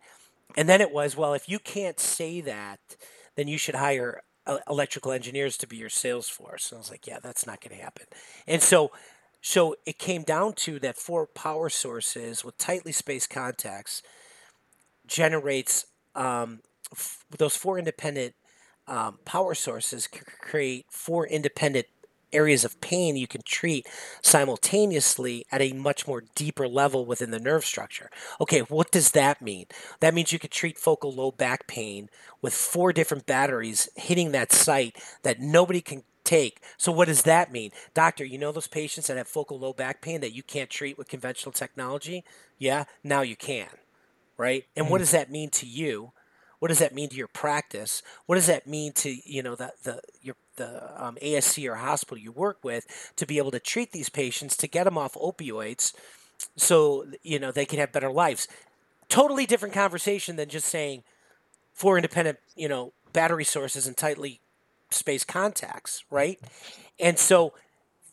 and 0.57 0.67
then 0.67 0.81
it 0.81 0.91
was, 0.91 1.15
"Well, 1.15 1.33
if 1.33 1.47
you 1.47 1.59
can't 1.59 1.99
say 1.99 2.41
that, 2.41 2.79
then 3.35 3.47
you 3.47 3.59
should 3.59 3.75
hire 3.75 4.23
uh, 4.49 4.57
electrical 4.67 5.11
engineers 5.11 5.57
to 5.57 5.67
be 5.67 5.77
your 5.77 5.89
sales 5.89 6.27
force. 6.27 6.71
And 6.71 6.77
I 6.77 6.79
was 6.79 6.89
like, 6.89 7.05
yeah, 7.05 7.19
that's 7.21 7.45
not 7.45 7.61
going 7.61 7.77
to 7.77 7.83
happen. 7.83 8.07
And 8.47 8.63
so, 8.63 8.91
so 9.41 9.75
it 9.85 9.97
came 9.97 10.23
down 10.23 10.53
to 10.53 10.79
that 10.79 10.97
four 10.97 11.27
power 11.27 11.69
sources 11.69 12.43
with 12.43 12.57
tightly 12.57 12.91
spaced 12.91 13.29
contacts 13.29 14.01
generates 15.07 15.85
um, 16.15 16.59
f- 16.91 17.25
those 17.37 17.55
four 17.55 17.77
independent 17.79 18.35
um, 18.87 19.19
power 19.25 19.53
sources 19.55 20.09
c- 20.11 20.21
create 20.41 20.85
four 20.89 21.25
independent 21.25 21.85
areas 22.31 22.63
of 22.63 22.79
pain 22.81 23.15
you 23.15 23.27
can 23.27 23.41
treat 23.41 23.87
simultaneously 24.21 25.45
at 25.51 25.61
a 25.61 25.73
much 25.73 26.07
more 26.07 26.23
deeper 26.35 26.67
level 26.67 27.05
within 27.05 27.31
the 27.31 27.39
nerve 27.39 27.65
structure. 27.65 28.09
Okay, 28.39 28.59
what 28.61 28.91
does 28.91 29.11
that 29.11 29.41
mean? 29.41 29.65
That 29.99 30.13
means 30.13 30.31
you 30.31 30.39
could 30.39 30.51
treat 30.51 30.77
focal 30.77 31.11
low 31.11 31.31
back 31.31 31.67
pain 31.67 32.09
with 32.41 32.53
four 32.53 32.93
different 32.93 33.25
batteries 33.25 33.89
hitting 33.95 34.31
that 34.31 34.51
site 34.51 34.97
that 35.23 35.39
nobody 35.39 35.81
can 35.81 36.03
take. 36.23 36.61
So 36.77 36.91
what 36.91 37.07
does 37.07 37.23
that 37.23 37.51
mean? 37.51 37.71
Doctor, 37.93 38.23
you 38.23 38.37
know 38.37 38.51
those 38.51 38.67
patients 38.67 39.07
that 39.07 39.17
have 39.17 39.27
focal 39.27 39.59
low 39.59 39.73
back 39.73 40.01
pain 40.01 40.21
that 40.21 40.33
you 40.33 40.43
can't 40.43 40.69
treat 40.69 40.97
with 40.97 41.07
conventional 41.07 41.51
technology? 41.51 42.23
Yeah, 42.57 42.85
now 43.03 43.21
you 43.21 43.35
can. 43.35 43.69
Right? 44.37 44.65
And 44.75 44.85
mm-hmm. 44.85 44.91
what 44.91 44.97
does 44.99 45.11
that 45.11 45.31
mean 45.31 45.49
to 45.51 45.65
you? 45.65 46.11
What 46.59 46.67
does 46.67 46.79
that 46.79 46.93
mean 46.93 47.09
to 47.09 47.15
your 47.15 47.27
practice? 47.27 48.01
What 48.25 48.35
does 48.35 48.47
that 48.47 48.67
mean 48.67 48.91
to, 48.93 49.15
you 49.25 49.41
know, 49.41 49.55
the, 49.55 49.71
the 49.83 50.01
your 50.21 50.35
the 50.59 51.03
um, 51.03 51.17
ASC 51.21 51.67
or 51.67 51.75
hospital 51.75 52.21
you 52.21 52.31
work 52.31 52.59
with 52.63 53.13
to 53.15 53.25
be 53.25 53.37
able 53.39 53.51
to 53.51 53.59
treat 53.59 53.91
these 53.91 54.09
patients 54.09 54.55
to 54.57 54.67
get 54.67 54.83
them 54.83 54.97
off 54.97 55.15
opioids 55.15 55.93
so 56.55 57.05
you 57.23 57.39
know 57.39 57.51
they 57.51 57.65
can 57.65 57.79
have 57.79 57.91
better 57.91 58.11
lives 58.11 58.47
totally 59.07 59.45
different 59.45 59.73
conversation 59.73 60.35
than 60.35 60.49
just 60.49 60.67
saying 60.67 61.03
four 61.73 61.97
independent 61.97 62.37
you 62.55 62.69
know 62.69 62.93
battery 63.13 63.43
sources 63.43 63.87
and 63.87 63.97
tightly 63.97 64.39
spaced 64.91 65.27
contacts 65.27 66.03
right? 66.09 66.39
And 66.99 67.17
so 67.17 67.53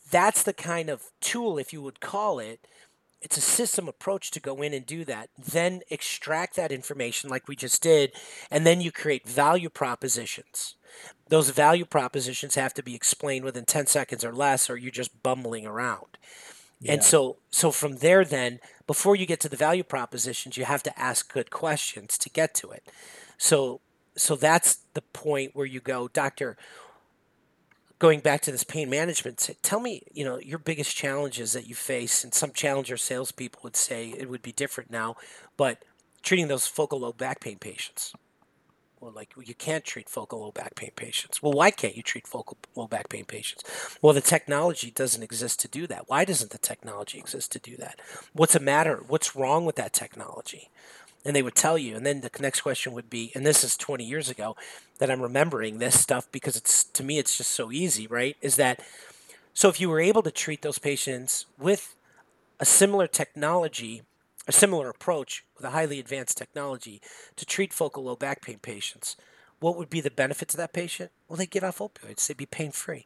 that's 0.09 0.43
the 0.43 0.53
kind 0.53 0.89
of 0.89 1.11
tool 1.19 1.57
if 1.57 1.73
you 1.73 1.81
would 1.81 1.99
call 1.99 2.39
it 2.39 2.65
it's 3.21 3.37
a 3.37 3.41
system 3.41 3.87
approach 3.87 4.31
to 4.31 4.39
go 4.39 4.61
in 4.61 4.73
and 4.73 4.85
do 4.85 5.03
that. 5.05 5.29
Then 5.37 5.81
extract 5.89 6.55
that 6.55 6.71
information 6.71 7.29
like 7.29 7.47
we 7.47 7.55
just 7.55 7.81
did 7.81 8.11
and 8.51 8.65
then 8.65 8.79
you 8.79 8.91
create 8.91 9.27
value 9.27 9.69
propositions. 9.69 10.75
Those 11.29 11.49
value 11.49 11.85
propositions 11.85 12.55
have 12.55 12.73
to 12.75 12.83
be 12.83 12.95
explained 12.95 13.43
within 13.43 13.65
10 13.65 13.87
seconds 13.87 14.23
or 14.23 14.33
less 14.33 14.69
or 14.69 14.77
you're 14.77 14.91
just 14.91 15.23
bumbling 15.23 15.65
around. 15.65 16.17
Yeah. 16.79 16.93
and 16.93 17.03
so 17.03 17.37
so 17.49 17.71
from 17.71 17.97
there 17.97 18.23
then 18.23 18.59
before 18.85 19.15
you 19.15 19.25
get 19.25 19.39
to 19.39 19.49
the 19.49 19.57
value 19.57 19.83
propositions 19.83 20.57
you 20.57 20.65
have 20.65 20.83
to 20.83 20.99
ask 20.99 21.33
good 21.33 21.49
questions 21.49 22.19
to 22.19 22.29
get 22.29 22.53
to 22.55 22.69
it. 22.69 22.83
So 23.37 23.81
so 24.17 24.35
that's 24.35 24.79
the 24.93 25.01
point 25.01 25.55
where 25.55 25.65
you 25.65 25.79
go 25.79 26.07
doctor 26.07 26.57
going 27.99 28.19
back 28.19 28.41
to 28.41 28.51
this 28.51 28.63
pain 28.63 28.89
management 28.89 29.49
tell 29.61 29.79
me 29.79 30.03
you 30.13 30.23
know 30.23 30.39
your 30.39 30.59
biggest 30.59 30.95
challenges 30.95 31.53
that 31.53 31.67
you 31.67 31.75
face 31.75 32.23
and 32.23 32.33
some 32.33 32.51
challenger 32.51 32.97
salespeople 32.97 33.59
would 33.63 33.75
say 33.75 34.09
it 34.09 34.29
would 34.29 34.41
be 34.41 34.51
different 34.51 34.91
now 34.91 35.15
but 35.55 35.83
treating 36.21 36.47
those 36.47 36.67
focal 36.67 36.99
low 36.99 37.13
back 37.13 37.39
pain 37.39 37.57
patients 37.57 38.13
well, 38.99 39.11
like 39.11 39.33
you 39.43 39.53
can't 39.53 39.85
treat 39.85 40.09
focal 40.09 40.41
low 40.41 40.51
back 40.51 40.75
pain 40.75 40.91
patients. 40.95 41.41
Well, 41.41 41.53
why 41.53 41.69
can't 41.69 41.95
you 41.95 42.01
treat 42.01 42.27
focal 42.27 42.57
low 42.75 42.87
back 42.87 43.09
pain 43.09 43.25
patients? 43.25 43.63
Well, 44.01 44.13
the 44.13 44.21
technology 44.21 44.89
doesn't 44.89 45.21
exist 45.21 45.59
to 45.61 45.67
do 45.67 45.85
that. 45.87 46.05
Why 46.07 46.25
doesn't 46.25 46.51
the 46.51 46.57
technology 46.57 47.19
exist 47.19 47.51
to 47.51 47.59
do 47.59 47.77
that? 47.77 47.99
What's 48.33 48.53
the 48.53 48.59
matter? 48.59 49.03
What's 49.07 49.35
wrong 49.35 49.65
with 49.65 49.75
that 49.75 49.93
technology? 49.93 50.69
And 51.27 51.35
they 51.35 51.43
would 51.43 51.55
tell 51.55 51.77
you. 51.77 51.97
And 51.97 52.05
then 52.05 52.21
the 52.21 52.31
next 52.39 52.61
question 52.61 52.93
would 52.93 53.09
be, 53.09 53.33
and 53.35 53.45
this 53.45 53.61
is 53.61 53.75
20 53.75 54.03
years 54.03 54.29
ago 54.29 54.55
that 54.99 55.11
I'm 55.11 55.21
remembering 55.21 55.77
this 55.77 55.99
stuff 55.99 56.31
because 56.31 56.55
it's 56.55 56.85
to 56.85 57.03
me 57.03 57.19
it's 57.19 57.37
just 57.37 57.51
so 57.51 57.69
easy, 57.69 58.07
right? 58.07 58.37
Is 58.41 58.55
that 58.55 58.79
so 59.53 59.67
if 59.67 59.81
you 59.81 59.89
were 59.89 59.99
able 59.99 60.23
to 60.23 60.31
treat 60.31 60.61
those 60.61 60.79
patients 60.79 61.45
with 61.59 61.95
a 62.61 62.65
similar 62.65 63.07
technology, 63.07 64.03
a 64.47 64.53
similar 64.53 64.89
approach 64.89 65.43
with 65.57 65.65
a 65.65 65.71
highly 65.71 65.99
advanced 65.99 66.37
technology 66.37 67.01
to 67.35 67.45
treat 67.45 67.73
focal 67.73 68.05
low 68.05 68.15
back 68.15 68.41
pain 68.41 68.59
patients, 68.59 69.17
what 69.59 69.75
would 69.75 69.89
be 69.89 69.99
the 69.99 70.09
benefit 70.09 70.47
to 70.49 70.57
that 70.57 70.71
patient? 70.71 71.11
Well, 71.27 71.35
they 71.35 71.45
get 71.45 71.63
off 71.63 71.79
opioids. 71.79 72.25
They'd 72.25 72.37
be 72.37 72.45
pain 72.45 72.71
free. 72.71 73.05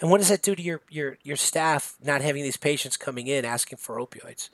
And 0.00 0.10
what 0.10 0.18
does 0.18 0.30
that 0.30 0.42
do 0.42 0.56
to 0.56 0.62
your, 0.62 0.80
your, 0.90 1.18
your 1.22 1.36
staff 1.36 1.94
not 2.02 2.22
having 2.22 2.42
these 2.42 2.56
patients 2.56 2.96
coming 2.96 3.28
in 3.28 3.44
asking 3.44 3.78
for 3.78 3.98
opioids? 3.98 4.48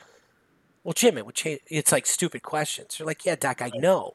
Well, 0.89 0.95
Jim, 0.95 1.19
it 1.19 1.27
would 1.27 1.35
change. 1.35 1.61
It's 1.67 1.93
like 1.93 2.07
stupid 2.07 2.43
questions. 2.43 2.99
You're 2.99 3.05
like, 3.05 3.27
yeah, 3.27 3.37
doc, 3.37 3.61
I 3.61 3.71
know. 3.75 4.15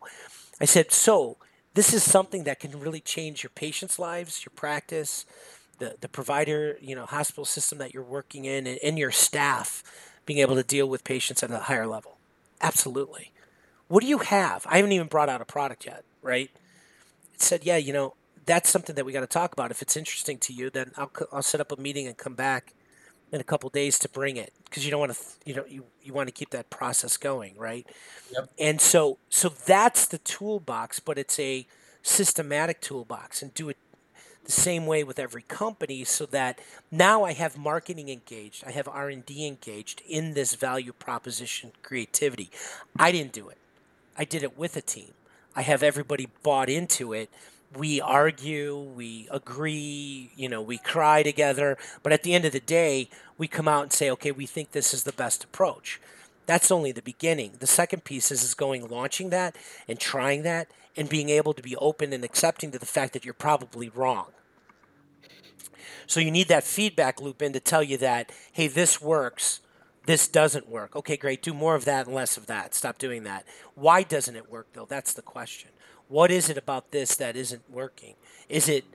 I 0.60 0.66
said, 0.66 0.92
so 0.92 1.38
this 1.76 1.94
is 1.94 2.02
something 2.02 2.46
that 2.46 2.60
can 2.60 2.80
really 2.80 3.00
change 3.00 3.44
your 3.44 3.52
patients' 3.52 4.00
lives, 4.00 4.44
your 4.44 4.54
practice, 4.56 5.28
the, 5.78 5.98
the 6.02 6.08
provider, 6.10 6.80
you 6.82 6.96
know, 6.96 7.06
hospital 7.06 7.46
system 7.46 7.78
that 7.78 7.94
you're 7.94 8.02
working 8.02 8.46
in, 8.46 8.66
and, 8.66 8.80
and 8.82 8.98
your 8.98 9.12
staff 9.12 9.84
being 10.26 10.40
able 10.40 10.56
to 10.56 10.64
deal 10.64 10.90
with 10.90 11.04
patients 11.04 11.44
at 11.44 11.52
a 11.52 11.60
higher 11.60 11.86
level. 11.86 12.18
Absolutely. 12.60 13.30
What 13.88 14.02
do 14.02 14.08
you 14.08 14.18
have? 14.18 14.66
I 14.68 14.78
haven't 14.78 14.94
even 14.94 15.06
brought 15.06 15.30
out 15.30 15.42
a 15.42 15.46
product 15.46 15.86
yet, 15.86 16.04
right? 16.24 16.50
It 17.36 17.42
said, 17.44 17.66
yeah, 17.66 17.78
you 17.78 17.94
know, 17.94 18.16
that's 18.48 18.72
something 18.72 18.96
that 18.96 19.06
we 19.06 19.14
got 19.14 19.20
to 19.20 19.28
talk 19.28 19.54
about. 19.54 19.70
If 19.70 19.84
it's 19.84 19.96
interesting 19.96 20.40
to 20.40 20.52
you, 20.52 20.72
then 20.72 20.90
I'll, 20.98 21.12
I'll 21.32 21.44
set 21.44 21.62
up 21.62 21.72
a 21.72 21.80
meeting 21.80 22.08
and 22.08 22.18
come 22.18 22.34
back 22.34 22.74
in 23.34 23.42
a 23.42 23.44
couple 23.44 23.68
days 23.72 23.98
to 23.98 24.08
bring 24.08 24.38
it 24.38 24.54
because 24.66 24.86
you 24.86 24.92
don't 24.92 25.00
want 25.00 25.12
to, 25.12 25.20
you 25.44 25.56
know, 25.56 25.66
you, 25.68 25.84
you 26.04 26.14
want 26.14 26.28
to 26.28 26.32
keep 26.32 26.52
that 26.52 26.70
process 26.70 27.18
going, 27.18 27.58
right? 27.58 27.86
Yep. 28.32 28.50
And 28.60 28.80
so, 28.80 29.18
so 29.28 29.50
that's 29.50 30.06
the 30.06 30.20
toolbox, 30.20 31.00
but 31.00 31.18
it's 31.18 31.40
a 31.40 31.66
systematic 32.04 32.80
toolbox 32.80 33.42
and 33.42 33.52
do 33.56 33.70
it 33.70 33.78
the 34.46 34.52
same 34.52 34.86
way 34.86 35.04
with 35.04 35.18
every 35.18 35.42
company 35.42 36.04
so 36.04 36.28
that 36.28 36.60
now 36.92 37.24
I 37.24 37.34
have 37.34 37.58
marketing 37.58 38.10
engaged, 38.10 38.64
I 38.68 38.72
have 38.72 38.88
R&D 38.88 39.48
engaged 39.48 40.04
in 40.08 40.36
this 40.36 40.54
value 40.54 40.94
proposition 40.94 41.72
creativity. 41.82 42.52
I 43.00 43.12
didn't 43.12 43.32
do 43.34 43.50
it. 43.50 43.58
I 44.16 44.26
did 44.26 44.44
it 44.44 44.56
with 44.56 44.78
a 44.78 44.82
team. 44.82 45.14
I 45.56 45.64
have 45.64 45.82
everybody 45.82 46.30
bought 46.44 46.70
into 46.70 47.14
it. 47.14 47.32
We 47.76 48.00
argue, 48.02 48.78
we 48.78 49.28
agree, 49.32 50.32
you 50.36 50.48
know, 50.48 50.62
we 50.62 50.78
cry 50.78 51.24
together, 51.24 51.78
but 52.04 52.14
at 52.14 52.24
the 52.24 52.34
end 52.34 52.46
of 52.46 52.52
the 52.52 52.60
day, 52.60 53.10
we 53.38 53.48
come 53.48 53.68
out 53.68 53.84
and 53.84 53.94
say, 53.94 54.10
"Okay, 54.12 54.32
we 54.32 54.46
think 54.46 54.72
this 54.72 54.94
is 54.94 55.04
the 55.04 55.12
best 55.12 55.44
approach." 55.44 56.00
That's 56.46 56.72
only 56.72 56.92
the 56.92 57.02
beginning. 57.02 57.54
The 57.60 57.68
second 57.68 58.04
piece 58.04 58.32
is, 58.32 58.44
is 58.44 58.54
going 58.54 58.88
launching 58.88 59.30
that 59.30 59.56
and 59.88 60.00
trying 60.00 60.44
that 60.44 60.68
and 60.96 61.10
being 61.10 61.30
able 61.30 61.54
to 61.54 61.62
be 61.62 61.76
open 61.78 62.14
and 62.14 62.24
accepting 62.24 62.72
to 62.72 62.80
the 62.80 62.86
fact 62.86 63.14
that 63.14 63.26
you're 63.26 63.34
probably 63.34 63.90
wrong. 63.90 64.28
So 66.06 66.20
you 66.20 66.32
need 66.32 66.50
that 66.50 66.64
feedback 66.64 67.22
loop 67.22 67.42
in 67.42 67.54
to 67.54 67.60
tell 67.60 67.82
you 67.82 67.98
that, 67.98 68.32
hey, 68.52 68.68
this 68.68 69.02
works, 69.02 69.62
this 70.06 70.28
doesn't 70.28 70.68
work. 70.68 70.96
Okay, 70.96 71.16
great. 71.16 71.42
Do 71.42 71.54
more 71.54 71.76
of 71.76 71.86
that 71.86 72.08
and 72.08 72.16
less 72.16 72.36
of 72.36 72.48
that. 72.48 72.76
Stop 72.76 72.98
doing 72.98 73.24
that. 73.24 73.46
Why 73.76 74.04
doesn't 74.04 74.36
it 74.36 74.52
work 74.52 74.68
though? 74.74 74.86
That's 74.86 75.14
the 75.14 75.22
question. 75.22 75.70
What 76.14 76.30
is 76.30 76.48
it 76.48 76.60
about 76.60 76.92
this 76.92 77.16
that 77.16 77.36
isn't 77.36 77.72
working? 77.72 78.14
Is 78.48 78.70
it 78.70 78.86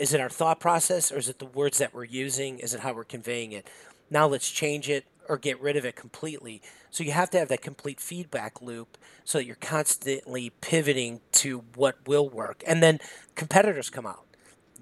is 0.00 0.12
it 0.12 0.20
our 0.20 0.28
thought 0.28 0.58
process 0.58 1.12
or 1.12 1.16
is 1.16 1.28
it 1.28 1.38
the 1.38 1.46
words 1.46 1.78
that 1.78 1.94
we're 1.94 2.02
using? 2.02 2.58
Is 2.58 2.74
it 2.74 2.80
how 2.80 2.92
we're 2.92 3.04
conveying 3.04 3.52
it? 3.52 3.68
Now 4.10 4.26
let's 4.26 4.50
change 4.50 4.88
it 4.88 5.04
or 5.28 5.38
get 5.38 5.60
rid 5.60 5.76
of 5.76 5.84
it 5.84 5.94
completely. 5.94 6.60
So 6.90 7.04
you 7.04 7.12
have 7.12 7.30
to 7.30 7.38
have 7.38 7.46
that 7.50 7.62
complete 7.62 8.00
feedback 8.00 8.60
loop 8.60 8.98
so 9.22 9.38
that 9.38 9.44
you're 9.44 9.54
constantly 9.54 10.50
pivoting 10.60 11.20
to 11.34 11.62
what 11.76 11.98
will 12.04 12.28
work. 12.28 12.64
And 12.66 12.82
then 12.82 12.98
competitors 13.36 13.88
come 13.88 14.04
out. 14.04 14.26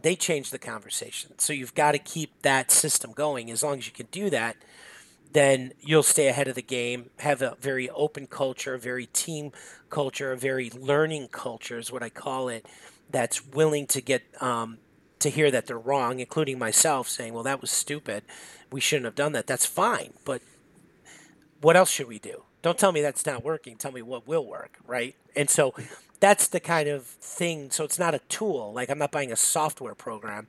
They 0.01 0.17
change 0.17 0.53
the 0.53 0.59
conversation. 0.59 1.39
So 1.39 1.53
you've 1.53 1.75
got 1.75 1.93
to 1.93 1.99
keep 1.99 2.41
that 2.41 2.71
system 2.71 3.13
going. 3.13 3.51
As 3.51 3.63
long 3.63 3.77
as 3.77 3.87
you 3.87 3.93
can 3.93 4.09
do 4.11 4.31
that, 4.31 4.57
then 5.35 5.73
you'll 5.81 6.05
stay 6.05 6.29
ahead 6.29 6.47
of 6.47 6.55
the 6.55 6.63
game, 6.63 7.11
have 7.19 7.43
a 7.43 7.57
very 7.61 7.91
open 7.91 8.27
culture, 8.27 8.75
a 8.75 8.79
very 8.79 9.07
team 9.07 9.51
culture, 9.91 10.31
a 10.33 10.37
very 10.37 10.71
learning 10.71 11.29
culture 11.29 11.77
is 11.77 11.93
what 11.93 12.05
I 12.05 12.09
call 12.09 12.49
it, 12.49 12.65
that's 13.11 13.45
willing 13.45 13.87
to 13.89 14.01
get 14.01 14.23
um, 14.41 14.79
to 15.19 15.29
hear 15.29 15.51
that 15.51 15.67
they're 15.67 15.79
wrong, 15.79 16.21
including 16.21 16.59
myself 16.59 17.09
saying, 17.09 17.35
well, 17.35 17.43
that 17.43 17.61
was 17.61 17.73
stupid. 17.73 18.23
We 18.71 18.81
shouldn't 18.81 19.07
have 19.07 19.17
done 19.17 19.33
that. 19.33 19.49
That's 19.49 19.67
fine. 19.67 20.13
But 20.25 20.41
what 21.61 21.77
else 21.77 21.91
should 21.91 22.09
we 22.09 22.21
do? 22.21 22.45
Don't 22.63 22.79
tell 22.79 22.93
me 22.93 23.03
that's 23.03 23.27
not 23.27 23.45
working. 23.45 23.77
Tell 23.77 23.93
me 23.93 24.03
what 24.03 24.29
will 24.29 24.47
work, 24.47 24.79
right? 24.87 25.17
And 25.35 25.51
so 25.51 25.75
that's 26.21 26.47
the 26.47 26.61
kind 26.61 26.89
of 26.89 27.07
thing. 27.07 27.73
So 27.73 27.83
it's 27.83 27.99
not 27.99 28.15
a 28.15 28.21
tool. 28.29 28.73
Like 28.73 28.89
I'm 28.89 28.99
not 28.99 29.11
buying 29.11 29.33
a 29.33 29.37
software 29.37 29.97
program. 29.97 30.47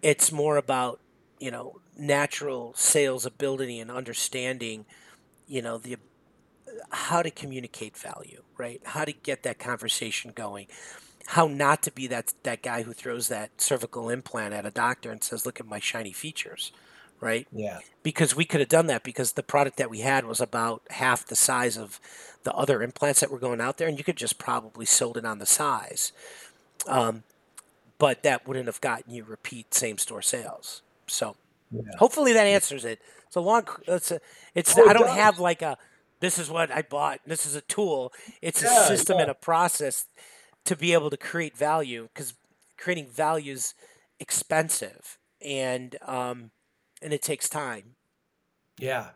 It's 0.00 0.30
more 0.30 0.56
about, 0.56 1.00
you 1.40 1.50
know, 1.50 1.80
natural 1.96 2.72
sales 2.74 3.24
ability 3.26 3.80
and 3.80 3.90
understanding, 3.90 4.84
you 5.46 5.62
know, 5.62 5.78
the 5.78 5.96
how 6.90 7.22
to 7.22 7.30
communicate 7.30 7.96
value, 7.96 8.42
right? 8.58 8.80
How 8.84 9.04
to 9.04 9.12
get 9.12 9.42
that 9.44 9.58
conversation 9.58 10.32
going 10.34 10.66
how 11.26 11.48
not 11.48 11.82
to 11.82 11.90
be 11.90 12.06
that 12.06 12.32
that 12.44 12.62
guy 12.62 12.82
who 12.82 12.92
throws 12.92 13.28
that 13.28 13.60
cervical 13.60 14.08
implant 14.08 14.54
at 14.54 14.66
a 14.66 14.70
doctor 14.70 15.10
and 15.10 15.22
says, 15.22 15.44
"Look 15.44 15.60
at 15.60 15.66
my 15.66 15.80
shiny 15.80 16.12
features." 16.12 16.72
Right? 17.18 17.48
Yeah. 17.50 17.80
Because 18.02 18.36
we 18.36 18.44
could 18.44 18.60
have 18.60 18.68
done 18.68 18.88
that 18.88 19.02
because 19.02 19.32
the 19.32 19.42
product 19.42 19.78
that 19.78 19.88
we 19.88 20.00
had 20.00 20.26
was 20.26 20.38
about 20.38 20.82
half 20.90 21.24
the 21.24 21.34
size 21.34 21.78
of 21.78 21.98
the 22.42 22.52
other 22.52 22.82
implants 22.82 23.20
that 23.20 23.30
were 23.30 23.38
going 23.38 23.60
out 23.60 23.78
there, 23.78 23.88
and 23.88 23.96
you 23.96 24.04
could 24.04 24.18
just 24.18 24.38
probably 24.38 24.84
sold 24.84 25.16
it 25.16 25.24
on 25.24 25.38
the 25.38 25.46
size. 25.46 26.12
Um, 26.86 27.22
but 27.96 28.22
that 28.22 28.46
wouldn't 28.46 28.66
have 28.66 28.82
gotten 28.82 29.14
you 29.14 29.24
repeat 29.24 29.72
same 29.72 29.96
store 29.96 30.20
sales. 30.20 30.82
So 31.06 31.36
yeah. 31.70 31.82
hopefully 31.98 32.32
that 32.32 32.46
answers 32.46 32.84
it. 32.84 33.00
It's 33.26 33.36
a 33.36 33.40
long. 33.40 33.66
It's 33.86 34.10
a, 34.10 34.20
it's. 34.54 34.76
Oh, 34.78 34.88
I 34.88 34.92
don't 34.92 35.10
have 35.10 35.38
like 35.38 35.62
a. 35.62 35.76
This 36.20 36.38
is 36.38 36.48
what 36.48 36.70
I 36.70 36.82
bought. 36.82 37.20
This 37.26 37.44
is 37.44 37.54
a 37.54 37.60
tool. 37.62 38.12
It's 38.40 38.62
yeah, 38.62 38.84
a 38.84 38.86
system 38.86 39.16
yeah. 39.16 39.22
and 39.22 39.30
a 39.30 39.34
process 39.34 40.06
to 40.64 40.76
be 40.76 40.92
able 40.92 41.10
to 41.10 41.16
create 41.16 41.56
value 41.56 42.08
because 42.12 42.34
creating 42.76 43.08
value 43.08 43.52
is 43.52 43.74
expensive 44.20 45.18
and 45.44 45.96
um, 46.02 46.50
and 47.02 47.12
it 47.12 47.22
takes 47.22 47.48
time. 47.48 47.96
Yeah, 48.78 49.08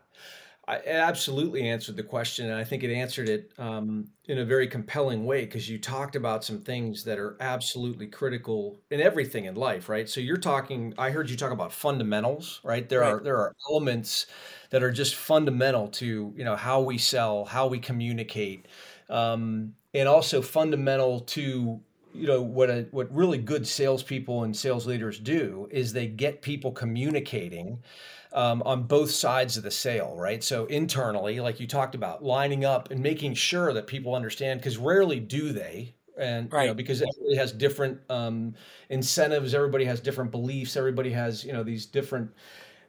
I, 0.67 0.75
it 0.75 0.87
absolutely 0.87 1.67
answered 1.67 1.95
the 1.97 2.03
question, 2.03 2.45
and 2.45 2.55
I 2.55 2.63
think 2.63 2.83
it 2.83 2.93
answered 2.93 3.27
it 3.27 3.51
um, 3.57 4.07
in 4.25 4.37
a 4.37 4.45
very 4.45 4.67
compelling 4.67 5.25
way 5.25 5.45
because 5.45 5.67
you 5.67 5.79
talked 5.79 6.15
about 6.15 6.43
some 6.43 6.59
things 6.59 7.03
that 7.05 7.17
are 7.17 7.35
absolutely 7.39 8.07
critical 8.07 8.79
in 8.91 9.01
everything 9.01 9.45
in 9.45 9.55
life, 9.55 9.89
right? 9.89 10.07
So 10.07 10.21
you're 10.21 10.37
talking. 10.37 10.93
I 10.97 11.09
heard 11.09 11.29
you 11.29 11.35
talk 11.35 11.51
about 11.51 11.73
fundamentals, 11.73 12.61
right? 12.63 12.87
There 12.87 13.01
right. 13.01 13.13
are 13.13 13.19
there 13.23 13.37
are 13.37 13.55
elements 13.69 14.27
that 14.69 14.83
are 14.83 14.91
just 14.91 15.15
fundamental 15.15 15.87
to 15.87 16.33
you 16.35 16.43
know 16.43 16.55
how 16.55 16.81
we 16.81 16.97
sell, 16.97 17.45
how 17.45 17.67
we 17.67 17.79
communicate. 17.79 18.67
Um, 19.09 19.73
and 19.93 20.07
also 20.07 20.41
fundamental 20.41 21.21
to 21.21 21.81
you 22.13 22.27
know 22.27 22.41
what 22.41 22.69
a, 22.69 22.87
what 22.91 23.13
really 23.13 23.37
good 23.37 23.67
salespeople 23.67 24.43
and 24.43 24.55
sales 24.55 24.85
leaders 24.85 25.19
do 25.19 25.67
is 25.71 25.93
they 25.93 26.07
get 26.07 26.41
people 26.41 26.71
communicating 26.71 27.79
um, 28.33 28.61
on 28.63 28.83
both 28.83 29.11
sides 29.11 29.57
of 29.57 29.63
the 29.63 29.71
sale, 29.71 30.15
right? 30.17 30.43
So 30.43 30.65
internally, 30.65 31.39
like 31.39 31.59
you 31.59 31.67
talked 31.67 31.95
about, 31.95 32.23
lining 32.23 32.63
up 32.63 32.91
and 32.91 33.01
making 33.01 33.33
sure 33.33 33.73
that 33.73 33.87
people 33.87 34.15
understand, 34.15 34.59
because 34.59 34.77
rarely 34.77 35.19
do 35.19 35.51
they, 35.51 35.95
and 36.17 36.51
right. 36.51 36.63
you 36.63 36.67
know, 36.69 36.73
because 36.73 37.01
everybody 37.01 37.35
has 37.35 37.51
different 37.51 37.99
um, 38.09 38.53
incentives, 38.89 39.53
everybody 39.53 39.85
has 39.85 39.99
different 39.99 40.31
beliefs, 40.31 40.77
everybody 40.77 41.11
has 41.11 41.43
you 41.43 41.51
know 41.51 41.63
these 41.63 41.85
different 41.85 42.31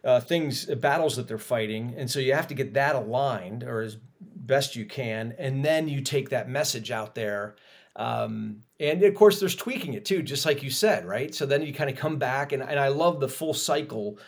uh, 0.04 0.20
things, 0.20 0.66
battles 0.66 1.16
that 1.16 1.26
they're 1.26 1.38
fighting, 1.38 1.94
and 1.96 2.10
so 2.10 2.20
you 2.20 2.34
have 2.34 2.48
to 2.48 2.54
get 2.54 2.74
that 2.74 2.94
aligned, 2.94 3.64
or 3.64 3.80
as 3.80 3.96
best 4.20 4.76
you 4.76 4.84
can, 4.84 5.34
and 5.38 5.64
then 5.64 5.88
you 5.88 6.00
take 6.00 6.30
that 6.30 6.48
message 6.48 6.90
out 6.90 7.14
there. 7.14 7.56
Um, 7.94 8.62
and 8.80 9.02
of 9.02 9.14
course, 9.14 9.38
there's 9.38 9.54
tweaking 9.54 9.94
it 9.94 10.04
too, 10.04 10.22
just 10.22 10.46
like 10.46 10.62
you 10.62 10.70
said, 10.70 11.04
right? 11.04 11.34
So 11.34 11.46
then 11.46 11.62
you 11.62 11.74
kind 11.74 11.90
of 11.90 11.96
come 11.96 12.16
back, 12.18 12.52
and, 12.52 12.62
and 12.62 12.80
I 12.80 12.88
love 12.88 13.20
the 13.20 13.28
full 13.28 13.54
cycle 13.54 14.18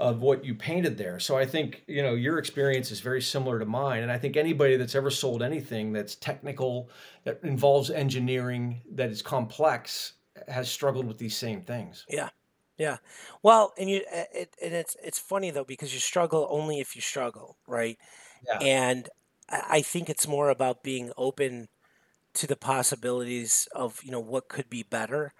of 0.00 0.22
what 0.22 0.44
you 0.44 0.54
painted 0.54 0.96
there. 0.96 1.20
So 1.20 1.36
I 1.36 1.44
think 1.44 1.84
you 1.86 2.02
know 2.02 2.14
your 2.14 2.38
experience 2.38 2.90
is 2.90 3.00
very 3.00 3.20
similar 3.20 3.58
to 3.58 3.66
mine, 3.66 4.02
and 4.02 4.10
I 4.10 4.18
think 4.18 4.36
anybody 4.36 4.76
that's 4.76 4.94
ever 4.94 5.10
sold 5.10 5.42
anything 5.42 5.92
that's 5.92 6.14
technical, 6.14 6.88
that 7.24 7.38
involves 7.42 7.90
engineering, 7.90 8.80
that 8.92 9.10
is 9.10 9.20
complex, 9.20 10.14
has 10.48 10.70
struggled 10.70 11.06
with 11.06 11.18
these 11.18 11.36
same 11.36 11.60
things. 11.60 12.06
Yeah, 12.08 12.30
yeah. 12.78 12.96
Well, 13.42 13.74
and 13.78 13.90
you, 13.90 14.02
it, 14.10 14.56
and 14.62 14.72
it's 14.72 14.96
it's 15.04 15.18
funny 15.18 15.50
though 15.50 15.64
because 15.64 15.92
you 15.92 16.00
struggle 16.00 16.48
only 16.50 16.80
if 16.80 16.96
you 16.96 17.02
struggle, 17.02 17.58
right? 17.66 17.98
Yeah. 18.46 18.58
And 18.58 19.08
I 19.50 19.82
think 19.82 20.08
it's 20.08 20.26
more 20.26 20.48
about 20.48 20.82
being 20.82 21.12
open 21.18 21.68
to 22.34 22.46
the 22.46 22.56
possibilities 22.56 23.68
of 23.74 24.02
you 24.02 24.10
know 24.10 24.20
what 24.20 24.48
could 24.48 24.70
be 24.70 24.82
better. 24.82 25.34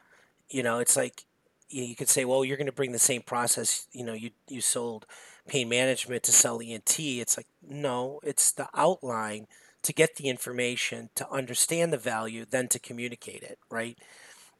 You 0.50 0.62
know, 0.62 0.80
it's 0.80 0.96
like 0.96 1.24
you 1.70 1.94
could 1.94 2.08
say, 2.08 2.24
well, 2.24 2.44
you're 2.44 2.56
going 2.56 2.66
to 2.66 2.72
bring 2.72 2.92
the 2.92 2.98
same 2.98 3.22
process. 3.22 3.86
You 3.92 4.04
know, 4.04 4.12
you 4.12 4.30
you 4.48 4.60
sold 4.60 5.06
pain 5.46 5.68
management 5.68 6.22
to 6.24 6.32
sell 6.32 6.60
ENT. 6.60 6.98
It's 6.98 7.36
like 7.36 7.46
no, 7.66 8.20
it's 8.22 8.52
the 8.52 8.68
outline 8.74 9.46
to 9.82 9.92
get 9.92 10.16
the 10.16 10.28
information, 10.28 11.08
to 11.14 11.30
understand 11.30 11.92
the 11.92 11.98
value, 11.98 12.44
then 12.48 12.68
to 12.68 12.78
communicate 12.78 13.42
it, 13.42 13.58
right? 13.70 13.96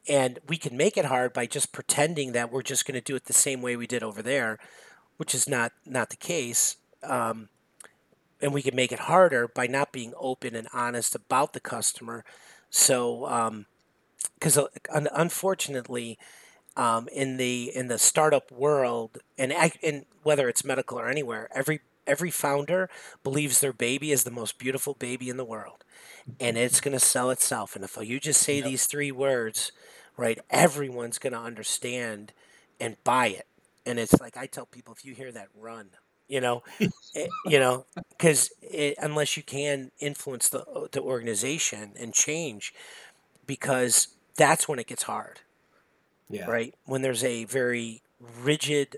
And 0.09 0.38
we 0.49 0.57
can 0.57 0.77
make 0.77 0.96
it 0.96 1.05
hard 1.05 1.35
by 1.35 1.44
just 1.46 1.73
pretending 1.73 2.33
that 2.33 2.51
we're 2.51 2.62
just 2.62 2.87
going 2.87 2.94
to 2.94 3.03
do 3.03 3.16
it 3.16 3.27
the 3.27 3.35
same 3.35 3.61
way 3.61 3.77
we 3.77 3.87
did 3.87 4.03
over 4.03 4.23
there, 4.23 4.59
which 5.18 5.35
is 5.35 5.49
not 5.49 5.73
not 5.85 6.11
the 6.11 6.16
case. 6.16 6.77
Um, 7.03 7.49
and 8.40 8.55
we 8.55 8.62
can 8.62 8.75
make 8.75 8.92
it 8.92 9.01
harder 9.01 9.46
by 9.49 9.66
not 9.66 9.92
being 9.92 10.14
open 10.16 10.55
and 10.55 10.68
honest 10.73 11.14
about 11.14 11.53
the 11.53 11.61
customer. 11.61 12.25
So, 12.70 13.66
because 14.35 14.57
um, 14.57 14.66
uh, 14.94 15.01
unfortunately, 15.14 16.18
um, 16.76 17.09
in 17.09 17.37
the 17.37 17.74
in 17.74 17.88
the 17.88 17.98
startup 17.98 18.50
world, 18.50 19.18
and 19.37 19.52
and 19.83 20.04
whether 20.22 20.48
it's 20.48 20.64
medical 20.64 20.98
or 20.98 21.09
anywhere, 21.09 21.48
every 21.54 21.80
every 22.06 22.30
founder 22.30 22.88
believes 23.22 23.61
their 23.61 23.72
baby 23.72 24.12
is 24.12 24.24
the 24.24 24.30
most 24.30 24.59
beautiful 24.59 24.94
baby 24.94 25.28
in 25.28 25.37
the 25.37 25.44
world, 25.44 25.85
and 26.38 26.56
it's 26.56 26.80
going 26.80 26.92
to 26.92 27.04
sell 27.04 27.30
itself. 27.30 27.74
And 27.76 27.85
if 27.85 27.96
you 28.00 28.20
just 28.20 28.40
say 28.40 28.56
yep. 28.56 28.64
these 28.64 28.87
three 28.87 29.12
words, 29.12 29.72
right, 30.16 30.38
everyone's 30.50 31.18
going 31.18 31.33
to 31.33 31.38
understand 31.38 32.33
and 32.78 33.02
buy 33.04 33.28
it. 33.28 33.46
And 33.85 33.98
it's 33.98 34.20
like 34.20 34.37
I 34.37 34.46
tell 34.46 34.66
people, 34.66 34.94
if 34.94 35.04
you 35.04 35.14
hear 35.14 35.33
that, 35.33 35.48
run. 35.59 35.90
You 36.28 36.40
know, 36.40 36.62
it, 36.78 36.92
eh, 37.16 37.26
you 37.44 37.59
know, 37.59 37.87
because 38.11 38.50
unless 39.02 39.37
you 39.37 39.42
can 39.42 39.90
influence 39.98 40.48
the 40.48 40.88
the 40.92 41.00
organization 41.00 41.92
and 41.98 42.14
change, 42.14 42.72
because 43.46 44.09
that's 44.37 44.68
when 44.68 44.78
it 44.78 44.87
gets 44.87 45.02
hard 45.02 45.40
yeah. 46.30 46.46
Right? 46.46 46.74
When 46.84 47.02
there's 47.02 47.24
a 47.24 47.44
very 47.44 48.02
rigid 48.42 48.96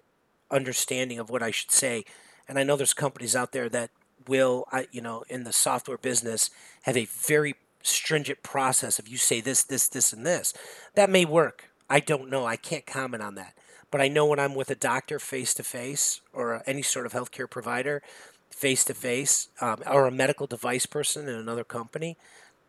understanding 0.50 1.18
of 1.18 1.30
what 1.30 1.42
I 1.42 1.50
should 1.50 1.70
say. 1.70 2.04
And 2.48 2.58
I 2.58 2.62
know 2.62 2.76
there's 2.76 2.92
companies 2.92 3.34
out 3.34 3.52
there 3.52 3.68
that 3.70 3.90
will, 4.28 4.66
you 4.90 5.00
know, 5.00 5.24
in 5.28 5.44
the 5.44 5.52
software 5.52 5.98
business 5.98 6.50
have 6.82 6.96
a 6.96 7.06
very 7.06 7.54
stringent 7.82 8.42
process 8.42 8.98
of 8.98 9.08
you 9.08 9.16
say 9.16 9.40
this, 9.40 9.64
this, 9.64 9.88
this, 9.88 10.12
and 10.12 10.26
this. 10.26 10.52
That 10.94 11.10
may 11.10 11.24
work. 11.24 11.70
I 11.88 12.00
don't 12.00 12.30
know. 12.30 12.44
I 12.44 12.56
can't 12.56 12.86
comment 12.86 13.22
on 13.22 13.34
that. 13.36 13.54
But 13.90 14.00
I 14.00 14.08
know 14.08 14.26
when 14.26 14.38
I'm 14.38 14.54
with 14.54 14.70
a 14.70 14.74
doctor 14.74 15.18
face 15.18 15.54
to 15.54 15.62
face 15.62 16.20
or 16.32 16.62
any 16.66 16.82
sort 16.82 17.06
of 17.06 17.12
healthcare 17.12 17.48
provider 17.48 18.02
face 18.50 18.84
to 18.84 18.94
face 18.94 19.48
or 19.60 20.06
a 20.06 20.10
medical 20.10 20.46
device 20.46 20.86
person 20.86 21.28
in 21.28 21.34
another 21.34 21.64
company, 21.64 22.16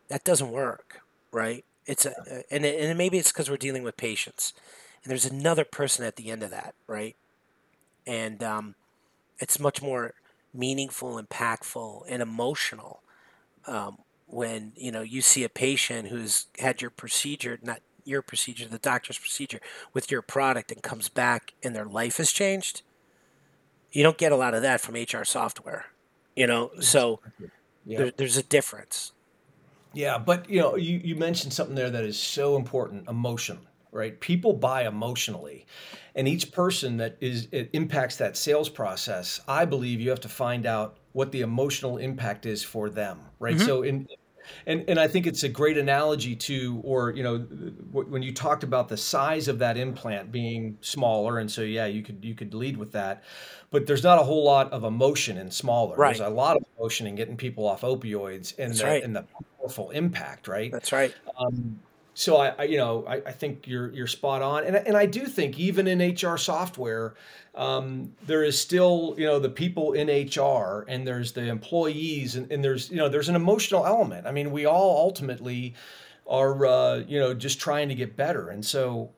that 0.08 0.24
doesn't 0.24 0.50
work, 0.50 1.02
right? 1.30 1.64
It's 1.86 2.06
a, 2.06 2.44
and 2.50 2.64
it, 2.64 2.80
and 2.80 2.96
maybe 2.96 3.18
it's 3.18 3.32
because 3.32 3.50
we're 3.50 3.56
dealing 3.56 3.82
with 3.82 3.96
patients, 3.96 4.54
and 5.02 5.10
there's 5.10 5.26
another 5.26 5.64
person 5.64 6.04
at 6.04 6.16
the 6.16 6.30
end 6.30 6.42
of 6.42 6.50
that, 6.50 6.74
right? 6.86 7.16
And 8.06 8.42
um, 8.42 8.74
it's 9.38 9.58
much 9.58 9.82
more 9.82 10.14
meaningful, 10.52 11.20
impactful, 11.20 12.04
and 12.08 12.22
emotional 12.22 13.00
um, 13.66 13.98
when 14.26 14.72
you 14.76 14.90
know 14.90 15.02
you 15.02 15.20
see 15.20 15.44
a 15.44 15.48
patient 15.48 16.08
who's 16.08 16.46
had 16.58 16.80
your 16.80 16.90
procedure, 16.90 17.58
not 17.62 17.80
your 18.04 18.22
procedure, 18.22 18.68
the 18.68 18.78
doctor's 18.78 19.18
procedure, 19.18 19.60
with 19.92 20.10
your 20.10 20.22
product, 20.22 20.70
and 20.70 20.82
comes 20.82 21.08
back 21.08 21.54
and 21.62 21.74
their 21.74 21.86
life 21.86 22.18
has 22.18 22.32
changed. 22.32 22.82
You 23.92 24.02
don't 24.02 24.18
get 24.18 24.32
a 24.32 24.36
lot 24.36 24.54
of 24.54 24.62
that 24.62 24.80
from 24.80 24.94
HR 24.94 25.24
software, 25.24 25.86
you 26.34 26.46
know. 26.46 26.70
So 26.80 27.20
yeah. 27.86 27.98
there, 27.98 28.12
there's 28.16 28.36
a 28.36 28.42
difference. 28.42 29.12
Yeah, 29.94 30.18
but 30.18 30.48
you 30.48 30.60
know, 30.60 30.76
you, 30.76 31.00
you 31.02 31.16
mentioned 31.16 31.52
something 31.52 31.74
there 31.74 31.90
that 31.90 32.04
is 32.04 32.18
so 32.18 32.56
important, 32.56 33.08
emotion, 33.08 33.58
right? 33.92 34.18
People 34.20 34.52
buy 34.52 34.86
emotionally. 34.86 35.66
And 36.14 36.28
each 36.28 36.52
person 36.52 36.96
that 36.98 37.16
is 37.20 37.48
it 37.50 37.70
impacts 37.72 38.16
that 38.16 38.36
sales 38.36 38.68
process, 38.68 39.40
I 39.48 39.64
believe 39.64 40.00
you 40.00 40.10
have 40.10 40.20
to 40.20 40.28
find 40.28 40.66
out 40.66 40.98
what 41.12 41.32
the 41.32 41.40
emotional 41.40 41.98
impact 41.98 42.46
is 42.46 42.62
for 42.62 42.90
them, 42.90 43.20
right? 43.38 43.56
Mm-hmm. 43.56 43.66
So 43.66 43.82
in 43.82 44.08
and 44.66 44.84
and 44.88 44.98
I 44.98 45.08
think 45.08 45.26
it's 45.26 45.42
a 45.42 45.48
great 45.48 45.78
analogy 45.78 46.36
to, 46.36 46.80
or 46.84 47.10
you 47.12 47.22
know, 47.22 47.38
when 47.92 48.22
you 48.22 48.32
talked 48.32 48.62
about 48.62 48.88
the 48.88 48.96
size 48.96 49.48
of 49.48 49.58
that 49.58 49.76
implant 49.76 50.32
being 50.32 50.78
smaller, 50.80 51.38
and 51.38 51.50
so 51.50 51.62
yeah, 51.62 51.86
you 51.86 52.02
could 52.02 52.24
you 52.24 52.34
could 52.34 52.54
lead 52.54 52.76
with 52.76 52.92
that, 52.92 53.24
but 53.70 53.86
there's 53.86 54.02
not 54.02 54.18
a 54.18 54.22
whole 54.22 54.44
lot 54.44 54.72
of 54.72 54.84
emotion 54.84 55.38
in 55.38 55.50
smaller. 55.50 55.96
Right. 55.96 56.16
There's 56.16 56.28
a 56.28 56.32
lot 56.32 56.56
of 56.56 56.64
emotion 56.78 57.06
in 57.06 57.14
getting 57.14 57.36
people 57.36 57.66
off 57.66 57.82
opioids 57.82 58.58
and 58.58 58.74
the, 58.74 58.84
right. 58.84 59.02
and 59.02 59.16
the 59.16 59.24
powerful 59.58 59.90
impact, 59.90 60.48
right? 60.48 60.70
That's 60.70 60.92
right. 60.92 61.14
Um, 61.38 61.80
so 62.14 62.36
I, 62.36 62.48
I, 62.58 62.62
you 62.64 62.78
know, 62.78 63.04
I, 63.06 63.16
I, 63.16 63.32
think 63.32 63.66
you're 63.66 63.92
you're 63.92 64.06
spot 64.06 64.40
on, 64.40 64.64
and 64.64 64.76
and 64.76 64.96
I 64.96 65.04
do 65.04 65.26
think 65.26 65.58
even 65.58 65.88
in 65.88 66.14
HR 66.14 66.36
software, 66.36 67.14
um, 67.56 68.12
there 68.26 68.44
is 68.44 68.58
still 68.58 69.14
you 69.18 69.26
know 69.26 69.40
the 69.40 69.50
people 69.50 69.92
in 69.94 70.06
HR, 70.06 70.84
and 70.88 71.06
there's 71.06 71.32
the 71.32 71.48
employees, 71.48 72.36
and, 72.36 72.50
and 72.52 72.62
there's 72.62 72.88
you 72.88 72.96
know 72.96 73.08
there's 73.08 73.28
an 73.28 73.34
emotional 73.34 73.84
element. 73.84 74.26
I 74.28 74.32
mean, 74.32 74.52
we 74.52 74.64
all 74.64 74.96
ultimately 74.96 75.74
are 76.28 76.64
uh, 76.64 76.96
you 77.06 77.18
know 77.18 77.34
just 77.34 77.60
trying 77.60 77.88
to 77.88 77.96
get 77.96 78.16
better, 78.16 78.48
and 78.48 78.64
so 78.64 79.10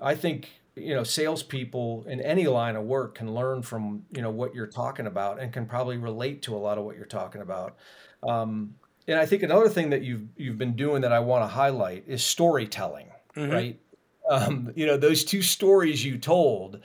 I 0.00 0.14
think 0.14 0.48
you 0.76 0.94
know 0.94 1.02
salespeople 1.02 2.04
in 2.08 2.20
any 2.20 2.46
line 2.46 2.76
of 2.76 2.84
work 2.84 3.16
can 3.16 3.34
learn 3.34 3.62
from 3.62 4.04
you 4.12 4.22
know 4.22 4.30
what 4.30 4.54
you're 4.54 4.68
talking 4.68 5.08
about, 5.08 5.40
and 5.40 5.52
can 5.52 5.66
probably 5.66 5.96
relate 5.96 6.42
to 6.42 6.54
a 6.54 6.58
lot 6.58 6.78
of 6.78 6.84
what 6.84 6.96
you're 6.96 7.04
talking 7.04 7.40
about. 7.40 7.76
Um, 8.22 8.76
and 9.06 9.18
I 9.18 9.26
think 9.26 9.42
another 9.42 9.68
thing 9.68 9.90
that 9.90 10.02
you've 10.02 10.28
you've 10.36 10.58
been 10.58 10.74
doing 10.74 11.02
that 11.02 11.12
I 11.12 11.20
want 11.20 11.42
to 11.42 11.48
highlight 11.48 12.04
is 12.06 12.24
storytelling, 12.24 13.08
mm-hmm. 13.36 13.52
right? 13.52 13.80
Um, 14.28 14.72
you 14.74 14.86
know, 14.86 14.96
those 14.96 15.24
two 15.24 15.42
stories 15.42 16.04
you 16.04 16.18
told. 16.18 16.80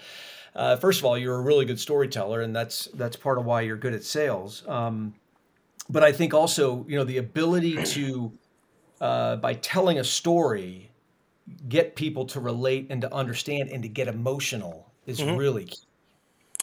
Uh, 0.55 0.75
first 0.75 0.99
of 0.99 1.05
all, 1.05 1.17
you're 1.17 1.35
a 1.35 1.41
really 1.41 1.65
good 1.65 1.79
storyteller, 1.79 2.41
and 2.41 2.55
that's 2.55 2.89
that's 2.93 3.15
part 3.15 3.37
of 3.37 3.45
why 3.45 3.61
you're 3.61 3.77
good 3.77 3.93
at 3.93 4.03
sales. 4.03 4.63
Um, 4.67 5.13
but 5.89 6.03
I 6.03 6.11
think 6.11 6.33
also, 6.33 6.85
you 6.87 6.97
know, 6.97 7.03
the 7.03 7.17
ability 7.17 7.83
to 7.83 8.31
uh, 8.99 9.35
by 9.37 9.53
telling 9.53 9.99
a 9.99 10.03
story, 10.03 10.91
get 11.67 11.95
people 11.95 12.25
to 12.25 12.39
relate 12.39 12.87
and 12.89 13.01
to 13.01 13.13
understand 13.13 13.69
and 13.69 13.81
to 13.83 13.89
get 13.89 14.07
emotional 14.07 14.91
is 15.05 15.19
mm-hmm. 15.19 15.37
really 15.37 15.65
key. 15.65 15.77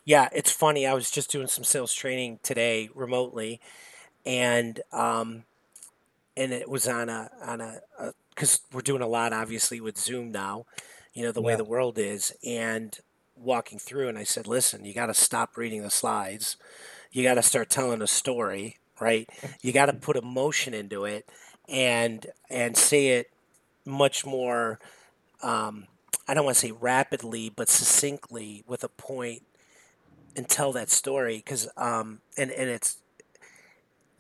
Yeah, 0.05 0.29
it's 0.33 0.53
funny. 0.53 0.87
I 0.87 0.95
was 0.95 1.11
just 1.11 1.33
doing 1.33 1.49
some 1.49 1.65
sales 1.65 1.93
training 1.93 2.39
today 2.45 2.89
remotely, 2.95 3.61
and 4.27 4.81
um, 4.93 5.45
and 6.37 6.53
it 6.53 6.69
was 6.69 6.87
on 6.87 7.09
a 7.09 7.31
on 7.43 7.61
a 7.61 7.81
because 8.31 8.61
we're 8.73 8.83
doing 8.83 9.01
a 9.01 9.07
lot 9.07 9.33
obviously 9.33 9.81
with 9.81 9.97
Zoom 9.97 10.33
now, 10.33 10.67
you 11.15 11.25
know 11.25 11.33
the 11.33 11.41
yeah. 11.41 11.47
way 11.47 11.55
the 11.57 11.65
world 11.65 11.99
is, 11.99 12.35
and 12.45 12.99
walking 13.37 13.79
through, 13.79 14.09
and 14.09 14.19
I 14.19 14.25
said, 14.25 14.47
listen, 14.47 14.85
you 14.85 14.93
got 14.93 15.07
to 15.07 15.15
stop 15.15 15.57
reading 15.57 15.83
the 15.83 15.91
slides, 15.91 16.57
you 17.13 17.23
got 17.23 17.35
to 17.35 17.43
start 17.43 17.71
telling 17.71 18.03
a 18.03 18.07
story, 18.07 18.79
right? 19.01 19.29
You 19.63 19.73
got 19.73 19.87
to 19.87 19.93
put 19.93 20.17
emotion 20.17 20.75
into 20.75 21.05
it, 21.05 21.29
and 21.69 22.27
and 22.51 22.77
say 22.77 23.09
it 23.09 23.31
much 23.85 24.27
more. 24.27 24.81
Um, 25.43 25.87
I 26.29 26.35
don't 26.35 26.45
want 26.45 26.57
to 26.57 26.61
say 26.61 26.73
rapidly, 26.73 27.53
but 27.55 27.69
succinctly 27.69 28.65
with 28.67 28.83
a 28.83 28.89
point 28.89 29.43
and 30.35 30.49
tell 30.49 30.73
that 30.73 30.91
story 30.91 31.37
because 31.37 31.69
um, 31.77 32.21
and 32.37 32.51
and 32.51 32.69
it's 32.69 32.99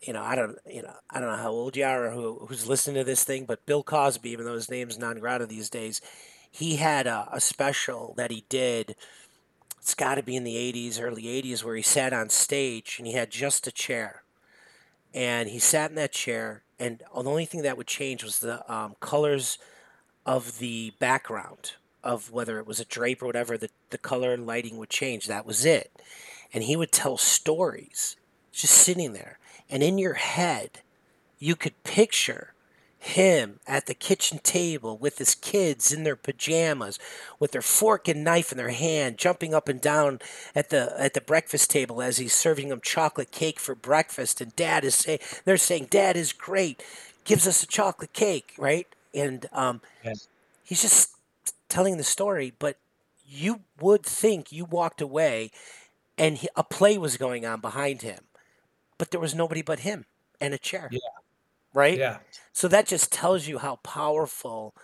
you 0.07 0.13
know, 0.13 0.23
I 0.23 0.37
don't, 0.37 0.57
you 0.71 0.83
know, 0.83 0.95
I 1.11 1.21
don't 1.21 1.31
know 1.31 1.43
how 1.43 1.51
old 1.51 1.77
you 1.77 1.85
are 1.85 2.07
or 2.07 2.11
who, 2.11 2.47
who's 2.47 2.69
listening 2.69 2.97
to 2.97 3.05
this 3.05 3.25
thing, 3.25 3.45
but 3.45 3.67
Bill 3.67 3.83
Cosby, 3.83 4.31
even 4.31 4.45
though 4.45 4.55
his 4.55 4.71
name's 4.71 4.99
non 4.99 5.19
grata 5.19 5.47
these 5.47 5.69
days, 5.69 6.01
he 6.51 6.77
had 6.77 7.07
a, 7.07 7.29
a 7.33 7.41
special 7.41 8.15
that 8.17 8.31
he 8.31 8.45
did. 8.49 8.95
It's 9.79 9.95
got 9.95 10.17
to 10.17 10.23
be 10.23 10.37
in 10.37 10.45
the 10.45 10.55
80s, 10.55 11.01
early 11.01 11.25
80s, 11.25 11.63
where 11.63 11.77
he 11.77 11.83
sat 11.83 12.13
on 12.13 12.29
stage 12.29 12.97
and 12.99 13.07
he 13.07 13.15
had 13.15 13.31
just 13.31 13.67
a 13.67 13.73
chair. 13.73 14.23
And 15.13 15.49
he 15.49 15.59
sat 15.59 15.91
in 15.91 15.97
that 15.97 16.13
chair, 16.13 16.63
and 16.79 16.99
the 16.99 17.23
only 17.25 17.47
thing 17.47 17.63
that 17.63 17.77
would 17.77 17.87
change 17.87 18.23
was 18.23 18.41
the 18.41 18.71
um, 18.73 18.97
colors 19.01 19.59
of 20.25 20.59
the 20.59 20.93
background 20.99 21.73
of 22.03 22.31
whether 22.31 22.59
it 22.59 22.67
was 22.67 22.81
a 22.81 22.85
drape 22.85 23.23
or 23.23 23.27
whatever, 23.27 23.57
the, 23.57 23.71
the 23.91 23.99
color 23.99 24.33
and 24.33 24.47
lighting 24.47 24.77
would 24.77 24.91
change. 24.91 25.27
That 25.27 25.47
was 25.47 25.65
it. 25.65 25.91
And 26.53 26.65
he 26.65 26.77
would 26.77 26.93
tell 26.93 27.17
stories 27.17 28.17
just 28.53 28.75
sitting 28.75 29.13
there. 29.13 29.39
And 29.69 29.83
in 29.83 29.99
your 29.99 30.15
head, 30.15 30.81
you 31.39 31.57
could 31.57 31.83
picture 31.85 32.55
him 32.99 33.61
at 33.67 33.87
the 33.87 33.95
kitchen 33.95 34.39
table 34.43 34.97
with 34.97 35.19
his 35.19 35.35
kids 35.37 35.93
in 35.93 36.03
their 36.03 36.17
pajamas 36.17 36.99
with 37.39 37.53
their 37.53 37.63
fork 37.63 38.09
and 38.09 38.25
knife 38.25 38.51
in 38.51 38.59
their 38.59 38.71
hand 38.71 39.17
jumping 39.17 39.55
up 39.55 39.69
and 39.69 39.81
down 39.81 40.19
at 40.55 40.71
the 40.71 40.93
at 40.99 41.15
the 41.15 41.21
breakfast 41.21 41.71
table 41.71 42.03
as 42.03 42.17
he's 42.17 42.35
serving 42.35 42.69
them 42.69 42.81
chocolate 42.81 43.31
cake 43.31 43.61
for 43.61 43.75
breakfast. 43.75 44.41
And 44.41 44.55
dad 44.57 44.85
is 44.85 44.95
saying 44.97 45.21
they're 45.45 45.57
saying 45.57 45.89
dad 45.91 46.17
is 46.17 46.33
great. 46.33 46.83
Gives 47.25 47.47
us 47.47 47.63
a 47.63 47.67
chocolate 47.67 48.13
cake 48.13 48.55
right? 48.59 48.89
And 49.15 49.47
um, 49.53 49.81
yes. 50.05 50.27
he's 50.65 50.83
just 50.83 51.15
telling 51.69 51.97
the 51.97 52.05
story 52.05 52.53
but 52.59 52.77
you 53.25 53.61
would 53.81 54.05
think 54.05 54.53
you 54.53 54.65
walked 54.65 55.01
away 55.01 55.51
and 56.17 56.39
he, 56.39 56.49
a 56.57 56.65
play 56.65 56.97
was 56.97 57.17
going 57.17 57.45
on 57.45 57.61
behind 57.61 58.03
him 58.03 58.21
but 58.99 59.11
there 59.11 59.21
was 59.21 59.35
nobody 59.35 59.63
but 59.63 59.81
him 59.81 60.07
and 60.41 60.55
a 60.55 60.59
chair. 60.59 60.89
Yeah. 60.91 61.01
Right? 61.75 61.99
Yeah. 61.99 62.19
So 62.53 62.69
that 62.69 62.87
just 62.87 63.13
tells 63.13 63.47
you 63.47 63.59
how 63.59 63.77
powerful 63.77 64.75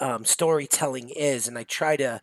um, 0.00 0.24
storytelling 0.24 1.08
is. 1.08 1.48
And 1.48 1.56
I 1.56 1.62
try 1.62 1.96
to, 1.96 2.20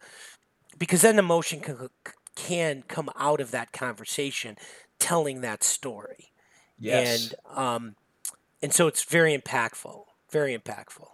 because 0.77 1.01
then 1.01 1.17
emotion 1.17 1.61
can, 1.61 1.89
can 2.35 2.83
come 2.87 3.09
out 3.17 3.41
of 3.41 3.51
that 3.51 3.71
conversation 3.71 4.55
telling 4.99 5.41
that 5.41 5.63
story. 5.63 6.31
Yes. 6.79 7.33
And, 7.47 7.57
um, 7.57 7.95
and 8.61 8.73
so 8.73 8.87
it's 8.87 9.03
very 9.03 9.35
impactful, 9.35 10.03
very 10.31 10.55
impactful. 10.57 11.07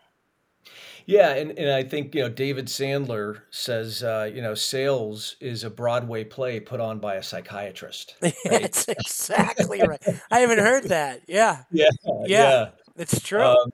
Yeah, 1.06 1.34
and, 1.34 1.52
and 1.58 1.72
I 1.72 1.84
think 1.84 2.16
you 2.16 2.22
know 2.22 2.30
David 2.30 2.68
Sandler 2.68 3.42
says 3.52 4.04
uh, 4.04 4.30
you 4.34 4.42
know 4.42 4.56
sales 4.56 5.36
is 5.40 5.64
a 5.64 5.70
Broadway 5.70 6.24
play 6.24 6.60
put 6.60 6.80
on 6.80 7.00
by 7.00 7.16
a 7.16 7.24
psychiatrist. 7.24 8.16
Right? 8.24 8.34
That's 8.62 8.88
exactly 8.88 9.82
right. 9.82 10.02
I 10.32 10.40
haven't 10.40 10.60
heard 10.60 10.86
that. 10.86 11.22
Yeah, 11.28 11.64
yeah, 11.72 11.90
yeah, 12.04 12.26
yeah. 12.26 12.70
it's 12.96 13.20
true. 13.22 13.42
Um, 13.42 13.72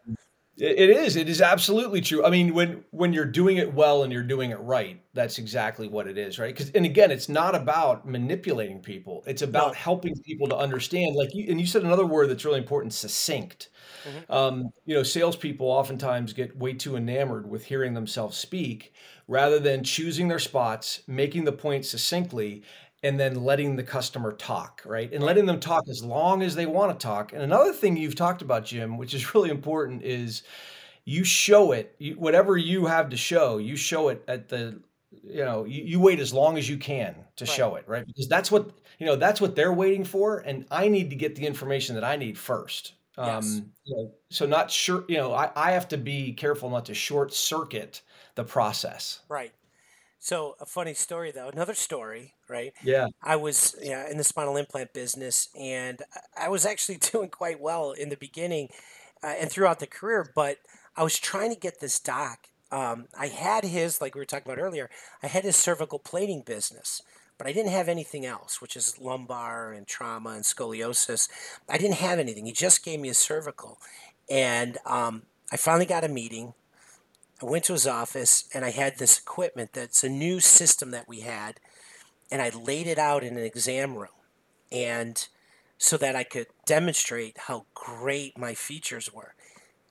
it 0.61 0.89
is. 0.89 1.15
It 1.15 1.29
is 1.29 1.41
absolutely 1.41 2.01
true. 2.01 2.25
I 2.25 2.29
mean, 2.29 2.53
when 2.53 2.83
when 2.91 3.13
you're 3.13 3.25
doing 3.25 3.57
it 3.57 3.73
well 3.73 4.03
and 4.03 4.11
you're 4.11 4.23
doing 4.23 4.51
it 4.51 4.59
right, 4.59 5.01
that's 5.13 5.37
exactly 5.37 5.87
what 5.87 6.07
it 6.07 6.17
is, 6.17 6.37
right? 6.37 6.53
Because 6.53 6.71
and 6.71 6.85
again, 6.85 7.11
it's 7.11 7.29
not 7.29 7.55
about 7.55 8.07
manipulating 8.07 8.79
people. 8.79 9.23
It's 9.27 9.41
about 9.41 9.69
no. 9.69 9.73
helping 9.73 10.15
people 10.25 10.47
to 10.49 10.57
understand. 10.57 11.15
Like 11.15 11.33
you, 11.33 11.45
and 11.49 11.59
you 11.59 11.67
said 11.67 11.83
another 11.83 12.05
word 12.05 12.29
that's 12.29 12.45
really 12.45 12.59
important: 12.59 12.93
succinct. 12.93 13.69
Mm-hmm. 14.03 14.31
Um, 14.31 14.69
you 14.85 14.95
know, 14.95 15.03
salespeople 15.03 15.67
oftentimes 15.67 16.33
get 16.33 16.57
way 16.57 16.73
too 16.73 16.95
enamored 16.95 17.49
with 17.49 17.65
hearing 17.65 17.93
themselves 17.93 18.37
speak 18.37 18.93
rather 19.27 19.59
than 19.59 19.83
choosing 19.83 20.27
their 20.27 20.39
spots, 20.39 21.03
making 21.07 21.45
the 21.45 21.51
point 21.51 21.85
succinctly, 21.85 22.63
and 23.01 23.19
then 23.19 23.43
letting 23.43 23.75
the 23.75 23.83
customer 23.83 24.31
talk, 24.31 24.81
right? 24.85 25.11
And 25.13 25.23
letting 25.23 25.45
them 25.45 25.59
talk 25.59 25.87
as 25.89 26.03
long 26.03 26.41
as 26.41 26.55
they 26.55 26.65
want 26.65 26.97
to 26.97 27.03
talk. 27.03 27.31
And 27.33 27.41
another 27.41 27.71
thing 27.71 27.95
you've 27.95 28.15
talked 28.15 28.41
about, 28.41 28.65
Jim, 28.65 28.97
which 28.97 29.13
is 29.13 29.33
really 29.35 29.49
important, 29.49 30.03
is 30.03 30.43
you 31.05 31.23
show 31.23 31.71
it, 31.71 31.95
you, 31.97 32.13
whatever 32.15 32.57
you 32.57 32.85
have 32.85 33.09
to 33.09 33.17
show, 33.17 33.57
you 33.57 33.75
show 33.75 34.09
it 34.09 34.23
at 34.27 34.49
the, 34.49 34.81
you 35.23 35.45
know, 35.45 35.63
you, 35.63 35.83
you 35.83 35.99
wait 35.99 36.19
as 36.19 36.33
long 36.33 36.57
as 36.57 36.69
you 36.69 36.77
can 36.77 37.15
to 37.37 37.45
right. 37.45 37.53
show 37.53 37.75
it, 37.75 37.85
right? 37.87 38.05
Because 38.05 38.27
that's 38.27 38.51
what, 38.51 38.69
you 38.99 39.05
know, 39.05 39.15
that's 39.15 39.39
what 39.39 39.55
they're 39.55 39.73
waiting 39.73 40.03
for. 40.03 40.39
And 40.39 40.65
I 40.69 40.89
need 40.89 41.09
to 41.09 41.15
get 41.15 41.35
the 41.35 41.47
information 41.47 41.95
that 41.95 42.03
I 42.03 42.17
need 42.17 42.37
first. 42.37 42.93
Yes. 43.17 43.45
Um, 43.45 43.71
you 43.85 43.95
know, 43.95 44.11
so 44.29 44.45
not 44.45 44.71
sure, 44.71 45.03
you 45.07 45.17
know, 45.17 45.33
I, 45.33 45.51
I 45.55 45.71
have 45.71 45.87
to 45.89 45.97
be 45.97 46.33
careful 46.33 46.69
not 46.69 46.85
to 46.85 46.93
short 46.93 47.33
circuit 47.33 48.01
the 48.35 48.43
process. 48.43 49.21
Right. 49.27 49.51
So 50.19 50.55
a 50.59 50.65
funny 50.65 50.93
story 50.93 51.31
though, 51.31 51.49
another 51.49 51.73
story, 51.73 52.33
right? 52.49 52.73
Yeah. 52.83 53.07
I 53.23 53.37
was 53.37 53.75
yeah, 53.81 54.09
in 54.09 54.17
the 54.17 54.23
spinal 54.23 54.57
implant 54.57 54.93
business 54.93 55.49
and 55.59 56.01
I 56.37 56.49
was 56.49 56.65
actually 56.65 56.97
doing 57.11 57.29
quite 57.29 57.59
well 57.59 57.91
in 57.91 58.09
the 58.09 58.17
beginning 58.17 58.69
uh, 59.23 59.35
and 59.39 59.49
throughout 59.49 59.79
the 59.79 59.87
career, 59.87 60.29
but 60.35 60.57
I 60.95 61.03
was 61.03 61.17
trying 61.17 61.53
to 61.53 61.59
get 61.59 61.79
this 61.79 61.99
doc. 61.99 62.47
Um, 62.71 63.07
I 63.17 63.27
had 63.27 63.63
his, 63.63 64.01
like 64.01 64.13
we 64.13 64.19
were 64.19 64.25
talking 64.25 64.51
about 64.51 64.61
earlier, 64.61 64.89
I 65.23 65.27
had 65.27 65.43
his 65.43 65.55
cervical 65.55 65.99
plating 65.99 66.41
business, 66.41 67.01
but 67.37 67.47
I 67.47 67.53
didn't 67.53 67.71
have 67.71 67.87
anything 67.87 68.25
else, 68.25 68.61
which 68.61 68.75
is 68.75 68.99
lumbar 68.99 69.71
and 69.71 69.87
trauma 69.87 70.31
and 70.31 70.43
scoliosis. 70.43 71.29
I 71.69 71.77
didn't 71.77 71.95
have 71.95 72.19
anything. 72.19 72.45
He 72.45 72.51
just 72.51 72.83
gave 72.83 72.99
me 72.99 73.09
a 73.09 73.13
cervical. 73.13 73.79
And 74.29 74.77
um, 74.85 75.23
I 75.51 75.57
finally 75.57 75.85
got 75.85 76.03
a 76.03 76.09
meeting 76.09 76.53
I 77.41 77.45
went 77.45 77.63
to 77.65 77.73
his 77.73 77.87
office 77.87 78.49
and 78.53 78.65
I 78.65 78.71
had 78.71 78.97
this 78.97 79.17
equipment 79.17 79.71
that's 79.73 80.03
a 80.03 80.09
new 80.09 80.41
system 80.41 80.91
that 80.91 81.07
we 81.07 81.21
had, 81.21 81.59
and 82.29 82.41
I 82.41 82.49
laid 82.49 82.85
it 82.85 82.97
out 82.97 83.23
in 83.23 83.37
an 83.37 83.43
exam 83.43 83.95
room, 83.95 84.09
and 84.71 85.25
so 85.77 85.95
that 85.97 86.15
I 86.15 86.23
could 86.23 86.47
demonstrate 86.65 87.37
how 87.47 87.65
great 87.73 88.37
my 88.37 88.53
features 88.53 89.13
were. 89.13 89.35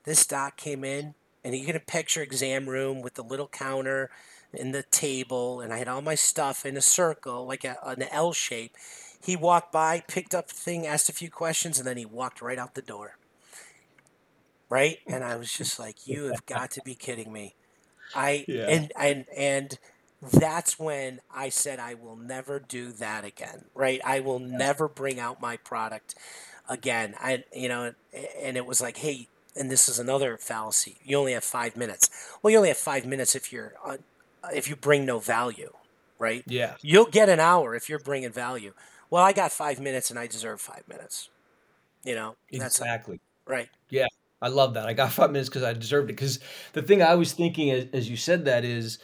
This 0.03 0.27
doc 0.27 0.57
came 0.57 0.83
in, 0.83 1.15
and 1.43 1.55
you 1.55 1.65
get 1.65 1.75
a 1.75 1.79
picture 1.79 2.21
exam 2.21 2.69
room 2.69 3.01
with 3.01 3.15
the 3.15 3.23
little 3.23 3.47
counter 3.47 4.11
and 4.57 4.73
the 4.73 4.83
table, 4.83 5.59
and 5.59 5.73
I 5.73 5.79
had 5.79 5.87
all 5.87 6.01
my 6.01 6.15
stuff 6.15 6.65
in 6.65 6.77
a 6.77 6.81
circle, 6.81 7.47
like 7.47 7.63
a, 7.63 7.77
an 7.83 8.03
L 8.11 8.31
shape. 8.31 8.75
He 9.21 9.35
walked 9.35 9.71
by, 9.71 10.03
picked 10.07 10.35
up 10.35 10.49
the 10.49 10.53
thing, 10.53 10.85
asked 10.85 11.09
a 11.09 11.13
few 11.13 11.31
questions, 11.31 11.79
and 11.79 11.87
then 11.87 11.97
he 11.97 12.05
walked 12.05 12.41
right 12.41 12.59
out 12.59 12.75
the 12.75 12.81
door 12.81 13.17
right? 14.69 14.99
And 15.07 15.23
I 15.23 15.35
was 15.35 15.51
just 15.51 15.79
like, 15.79 16.07
you 16.07 16.25
have 16.25 16.45
got 16.45 16.71
to 16.71 16.81
be 16.83 16.95
kidding 16.95 17.31
me. 17.31 17.55
I 18.15 18.45
yeah. 18.47 18.65
and 18.67 18.91
and 18.97 19.25
and 19.35 19.79
that's 20.21 20.79
when 20.79 21.19
I 21.33 21.49
said 21.49 21.79
I 21.79 21.93
will 21.93 22.15
never 22.15 22.59
do 22.59 22.91
that 22.93 23.23
again, 23.23 23.65
right? 23.75 24.01
I 24.03 24.19
will 24.19 24.41
yeah. 24.41 24.57
never 24.57 24.87
bring 24.87 25.19
out 25.19 25.39
my 25.39 25.57
product 25.57 26.15
again. 26.67 27.15
I 27.19 27.43
you 27.53 27.69
know, 27.69 27.93
and 28.41 28.57
it 28.57 28.65
was 28.65 28.81
like, 28.81 28.97
hey, 28.97 29.27
and 29.55 29.69
this 29.69 29.87
is 29.87 29.99
another 29.99 30.37
fallacy. 30.37 30.97
You 31.03 31.17
only 31.17 31.33
have 31.33 31.43
five 31.43 31.77
minutes. 31.77 32.09
Well, 32.41 32.51
you 32.51 32.57
only 32.57 32.69
have 32.69 32.77
five 32.77 33.05
minutes 33.05 33.35
if 33.35 33.51
you're 33.51 33.73
uh, 33.85 33.97
if 34.53 34.67
you 34.69 34.75
bring 34.75 35.05
no 35.05 35.19
value, 35.19 35.73
right? 36.17 36.43
Yeah. 36.47 36.75
You'll 36.81 37.05
get 37.05 37.29
an 37.29 37.39
hour 37.39 37.75
if 37.75 37.89
you're 37.89 37.99
bringing 37.99 38.31
value. 38.31 38.73
Well, 39.09 39.23
I 39.23 39.33
got 39.33 39.51
five 39.51 39.79
minutes 39.79 40.09
and 40.09 40.19
I 40.19 40.27
deserve 40.27 40.61
five 40.61 40.83
minutes. 40.87 41.29
You 42.03 42.15
know, 42.15 42.35
exactly. 42.49 43.19
right. 43.45 43.69
Yeah. 43.89 44.07
I 44.41 44.47
love 44.49 44.75
that. 44.75 44.87
I 44.87 44.93
got 44.93 45.11
five 45.13 45.31
minutes 45.31 45.49
because 45.49 45.63
I 45.63 45.73
deserved 45.73 46.09
it. 46.09 46.13
Because 46.13 46.39
the 46.73 46.81
thing 46.81 47.01
I 47.01 47.15
was 47.15 47.33
thinking 47.33 47.71
as, 47.71 47.87
as 47.93 48.09
you 48.09 48.17
said 48.17 48.45
that 48.45 48.63
is, 48.63 48.99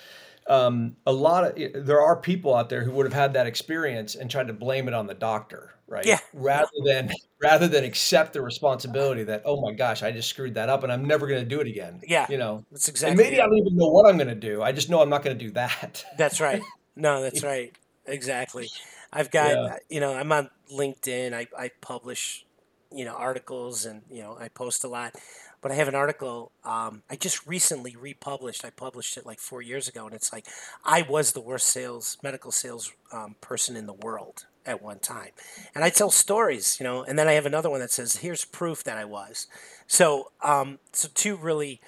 um, 0.48 0.96
a 1.08 1.12
lot 1.12 1.44
of 1.44 1.86
there 1.86 2.02
are 2.02 2.16
people 2.16 2.56
out 2.56 2.70
there 2.70 2.84
who 2.84 2.92
would 2.92 3.06
have 3.06 3.14
had 3.14 3.34
that 3.34 3.48
experience 3.48 4.16
and 4.16 4.30
tried 4.30 4.48
to 4.48 4.54
blame 4.54 4.88
it 4.88 4.94
on 4.94 5.08
the 5.08 5.16
doctor, 5.16 5.74
right? 5.88 6.06
Yeah. 6.06 6.20
Rather 6.34 6.70
than 6.86 7.12
rather 7.42 7.68
than 7.68 7.84
accept 7.84 8.34
the 8.34 8.42
responsibility 8.42 9.24
that 9.24 9.42
oh 9.46 9.60
my 9.60 9.72
gosh, 9.72 10.04
I 10.04 10.12
just 10.12 10.30
screwed 10.30 10.54
that 10.54 10.70
up 10.70 10.84
and 10.84 10.92
I'm 10.92 11.06
never 11.06 11.26
going 11.26 11.42
to 11.42 11.50
do 11.50 11.62
it 11.62 11.68
again. 11.68 12.02
Yeah. 12.08 12.28
You 12.30 12.38
know, 12.38 12.64
that's 12.72 12.88
exactly. 12.88 13.12
And 13.12 13.18
maybe 13.18 13.42
I 13.42 13.46
don't 13.48 13.58
even 13.58 13.76
know 13.76 13.88
what 13.88 14.08
I'm 14.08 14.18
going 14.18 14.28
to 14.28 14.36
do. 14.36 14.62
I 14.62 14.72
just 14.72 14.90
know 14.90 15.02
I'm 15.02 15.10
not 15.10 15.24
going 15.24 15.38
to 15.38 15.44
do 15.44 15.52
that. 15.52 16.06
That's 16.18 16.40
right. 16.40 16.62
No, 16.98 17.22
that's 17.22 17.44
right. 17.44 17.74
Exactly. 18.06 18.70
I've 19.12 19.30
got 19.30 19.52
yeah. 19.52 19.78
you 19.90 20.00
know 20.00 20.14
I'm 20.14 20.32
on 20.32 20.50
LinkedIn. 20.72 21.34
I 21.34 21.46
I 21.58 21.72
publish 21.82 22.46
you 22.92 23.06
know 23.06 23.16
articles 23.16 23.86
and 23.86 24.02
you 24.12 24.22
know 24.22 24.38
I 24.40 24.48
post 24.50 24.84
a 24.84 24.88
lot. 24.88 25.16
But 25.62 25.72
I 25.72 25.76
have 25.76 25.88
an 25.88 25.96
article 25.96 26.52
um, 26.64 27.02
I 27.10 27.16
just 27.16 27.48
recently 27.48 27.96
republished. 27.96 28.64
I 28.66 28.70
published 28.70 29.18
it 29.18 29.26
like 29.26 29.40
four 29.40 29.62
years 29.62 29.88
ago, 29.88 30.06
and 30.06 30.14
it's 30.16 30.32
like 30.32 30.46
I 30.84 31.02
was 31.02 31.32
the 31.32 31.42
worst 31.42 31.68
sales 31.68 32.18
medical 32.22 32.52
sales 32.52 32.92
um, 33.12 33.36
person 33.42 33.76
in 33.76 33.86
the 33.88 33.94
world 33.94 34.46
at 34.66 34.82
one 34.82 35.00
time, 35.00 35.30
and 35.74 35.84
I 35.84 35.90
tell 35.90 36.12
stories, 36.12 36.78
you 36.80 36.84
know. 36.84 37.04
And 37.04 37.18
then 37.18 37.28
I 37.28 37.34
have 37.34 37.46
another 37.46 37.70
one 37.70 37.80
that 37.80 37.92
says, 37.92 38.18
"Here's 38.18 38.46
proof 38.46 38.84
that 38.84 38.98
I 38.98 39.06
was." 39.06 39.48
So, 39.88 40.32
um, 40.42 40.80
so 40.92 41.08
two 41.14 41.36
really 41.36 41.82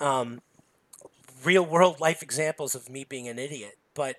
um, 0.00 0.42
real 1.44 1.64
world 1.64 2.00
life 2.00 2.22
examples 2.22 2.74
of 2.74 2.88
me 2.88 3.04
being 3.04 3.28
an 3.28 3.38
idiot. 3.38 3.78
But 3.94 4.16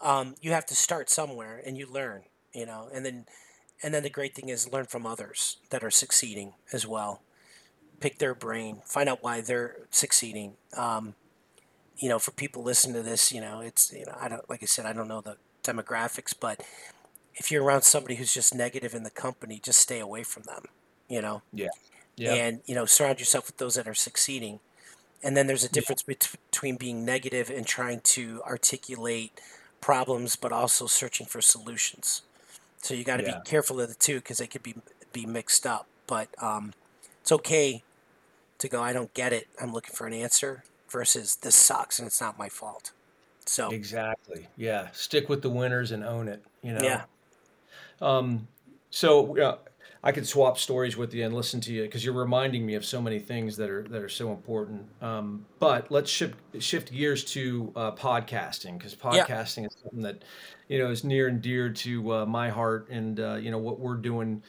um, 0.00 0.34
you 0.40 0.52
have 0.52 0.66
to 0.66 0.76
start 0.76 1.10
somewhere, 1.10 1.60
and 1.64 1.76
you 1.76 1.86
learn, 1.86 2.22
you 2.52 2.66
know, 2.66 2.88
and 2.92 3.04
then 3.04 3.26
and 3.82 3.94
then 3.94 4.02
the 4.02 4.10
great 4.10 4.34
thing 4.34 4.48
is 4.48 4.72
learn 4.72 4.86
from 4.86 5.06
others 5.06 5.58
that 5.70 5.84
are 5.84 5.90
succeeding 5.90 6.54
as 6.72 6.86
well 6.86 7.22
pick 8.00 8.18
their 8.18 8.34
brain, 8.34 8.82
find 8.84 9.08
out 9.08 9.22
why 9.22 9.40
they're 9.40 9.76
succeeding. 9.90 10.54
Um, 10.76 11.14
you 11.96 12.08
know, 12.08 12.18
for 12.18 12.30
people 12.30 12.62
listening 12.62 12.94
to 12.94 13.02
this, 13.02 13.32
you 13.32 13.40
know, 13.40 13.60
it's 13.60 13.92
you 13.92 14.06
know, 14.06 14.16
I 14.18 14.28
don't 14.28 14.48
like 14.48 14.62
I 14.62 14.66
said, 14.66 14.86
I 14.86 14.92
don't 14.92 15.08
know 15.08 15.20
the 15.20 15.36
demographics, 15.64 16.34
but 16.38 16.62
if 17.34 17.50
you're 17.50 17.64
around 17.64 17.82
somebody 17.82 18.16
who's 18.16 18.32
just 18.32 18.54
negative 18.54 18.94
in 18.94 19.02
the 19.02 19.10
company, 19.10 19.60
just 19.62 19.80
stay 19.80 20.00
away 20.00 20.22
from 20.22 20.44
them. 20.44 20.66
You 21.08 21.22
know. 21.22 21.42
Yeah. 21.52 21.68
Yeah. 22.16 22.34
And 22.34 22.60
you 22.66 22.74
know, 22.74 22.84
surround 22.84 23.20
yourself 23.20 23.46
with 23.46 23.58
those 23.58 23.74
that 23.74 23.88
are 23.88 23.94
succeeding. 23.94 24.60
And 25.22 25.36
then 25.36 25.48
there's 25.48 25.64
a 25.64 25.68
difference 25.68 26.04
yeah. 26.06 26.14
between 26.50 26.76
being 26.76 27.04
negative 27.04 27.50
and 27.50 27.66
trying 27.66 28.00
to 28.00 28.40
articulate 28.46 29.40
problems, 29.80 30.36
but 30.36 30.52
also 30.52 30.86
searching 30.86 31.26
for 31.26 31.40
solutions. 31.40 32.22
So 32.82 32.94
you 32.94 33.04
got 33.04 33.18
to 33.18 33.24
yeah. 33.24 33.38
be 33.38 33.50
careful 33.50 33.80
of 33.80 33.88
the 33.88 33.94
two 33.94 34.16
because 34.16 34.38
they 34.38 34.46
could 34.46 34.62
be 34.62 34.74
be 35.12 35.26
mixed 35.26 35.66
up. 35.66 35.86
But 36.06 36.28
um, 36.42 36.72
it's 37.20 37.32
okay 37.32 37.82
to 38.58 38.68
go, 38.68 38.82
I 38.82 38.92
don't 38.92 39.12
get 39.14 39.32
it. 39.32 39.48
I'm 39.60 39.72
looking 39.72 39.94
for 39.94 40.06
an 40.06 40.12
answer 40.12 40.64
versus 40.88 41.36
this 41.36 41.54
sucks 41.54 41.98
and 41.98 42.06
it's 42.06 42.20
not 42.20 42.38
my 42.38 42.48
fault. 42.48 42.92
So 43.46 43.70
exactly, 43.70 44.48
yeah. 44.56 44.88
Stick 44.92 45.28
with 45.28 45.42
the 45.42 45.50
winners 45.50 45.90
and 45.90 46.04
own 46.04 46.28
it. 46.28 46.44
You 46.62 46.74
know. 46.74 46.80
Yeah. 46.82 47.02
Um. 48.00 48.48
So 48.90 49.38
uh, 49.38 49.58
I 50.02 50.12
could 50.12 50.26
swap 50.26 50.58
stories 50.58 50.96
with 50.96 51.12
you 51.12 51.24
and 51.24 51.34
listen 51.34 51.60
to 51.62 51.72
you 51.72 51.82
because 51.82 52.04
you're 52.04 52.14
reminding 52.14 52.64
me 52.64 52.74
of 52.74 52.84
so 52.84 53.00
many 53.00 53.18
things 53.18 53.56
that 53.56 53.70
are 53.70 53.82
that 53.84 54.02
are 54.02 54.08
so 54.08 54.30
important. 54.32 54.86
Um, 55.02 55.46
but 55.58 55.90
let's 55.90 56.10
shift 56.10 56.36
shift 56.60 56.92
gears 56.92 57.24
to 57.26 57.72
uh, 57.74 57.92
podcasting 57.92 58.78
because 58.78 58.94
podcasting 58.94 59.62
yeah. 59.62 59.66
is 59.66 59.76
something 59.82 60.02
that 60.02 60.22
you 60.68 60.78
know 60.78 60.90
is 60.90 61.04
near 61.04 61.28
and 61.28 61.42
dear 61.42 61.70
to 61.70 62.12
uh, 62.12 62.26
my 62.26 62.50
heart 62.50 62.88
and 62.90 63.18
uh, 63.20 63.34
you 63.34 63.50
know 63.50 63.58
what 63.58 63.80
we're 63.80 63.96
doing 63.96 64.42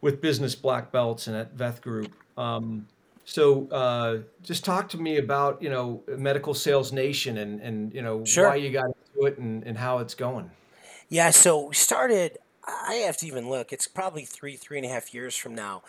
with 0.00 0.20
business 0.20 0.54
black 0.54 0.90
belts 0.92 1.26
and 1.26 1.36
at 1.36 1.56
Veth 1.56 1.80
Group. 1.80 2.12
Um, 2.36 2.86
so 3.24 3.68
uh, 3.68 4.18
just 4.42 4.64
talk 4.64 4.88
to 4.90 4.98
me 4.98 5.18
about 5.18 5.62
you 5.62 5.68
know 5.68 6.02
Medical 6.08 6.54
Sales 6.54 6.92
Nation 6.92 7.38
and 7.38 7.60
and 7.60 7.94
you 7.94 8.02
know 8.02 8.24
sure. 8.24 8.48
why 8.48 8.56
you 8.56 8.70
got 8.70 8.86
into 8.86 9.26
it 9.26 9.38
and, 9.38 9.62
and 9.64 9.76
how 9.76 9.98
it's 9.98 10.14
going. 10.14 10.50
Yeah, 11.08 11.30
so 11.30 11.68
we 11.68 11.74
started. 11.74 12.38
I 12.66 12.94
have 13.06 13.16
to 13.18 13.26
even 13.26 13.48
look. 13.48 13.72
It's 13.72 13.86
probably 13.86 14.24
three 14.24 14.56
three 14.56 14.78
and 14.78 14.86
a 14.86 14.88
half 14.88 15.12
years 15.12 15.36
from 15.36 15.54
now. 15.54 15.82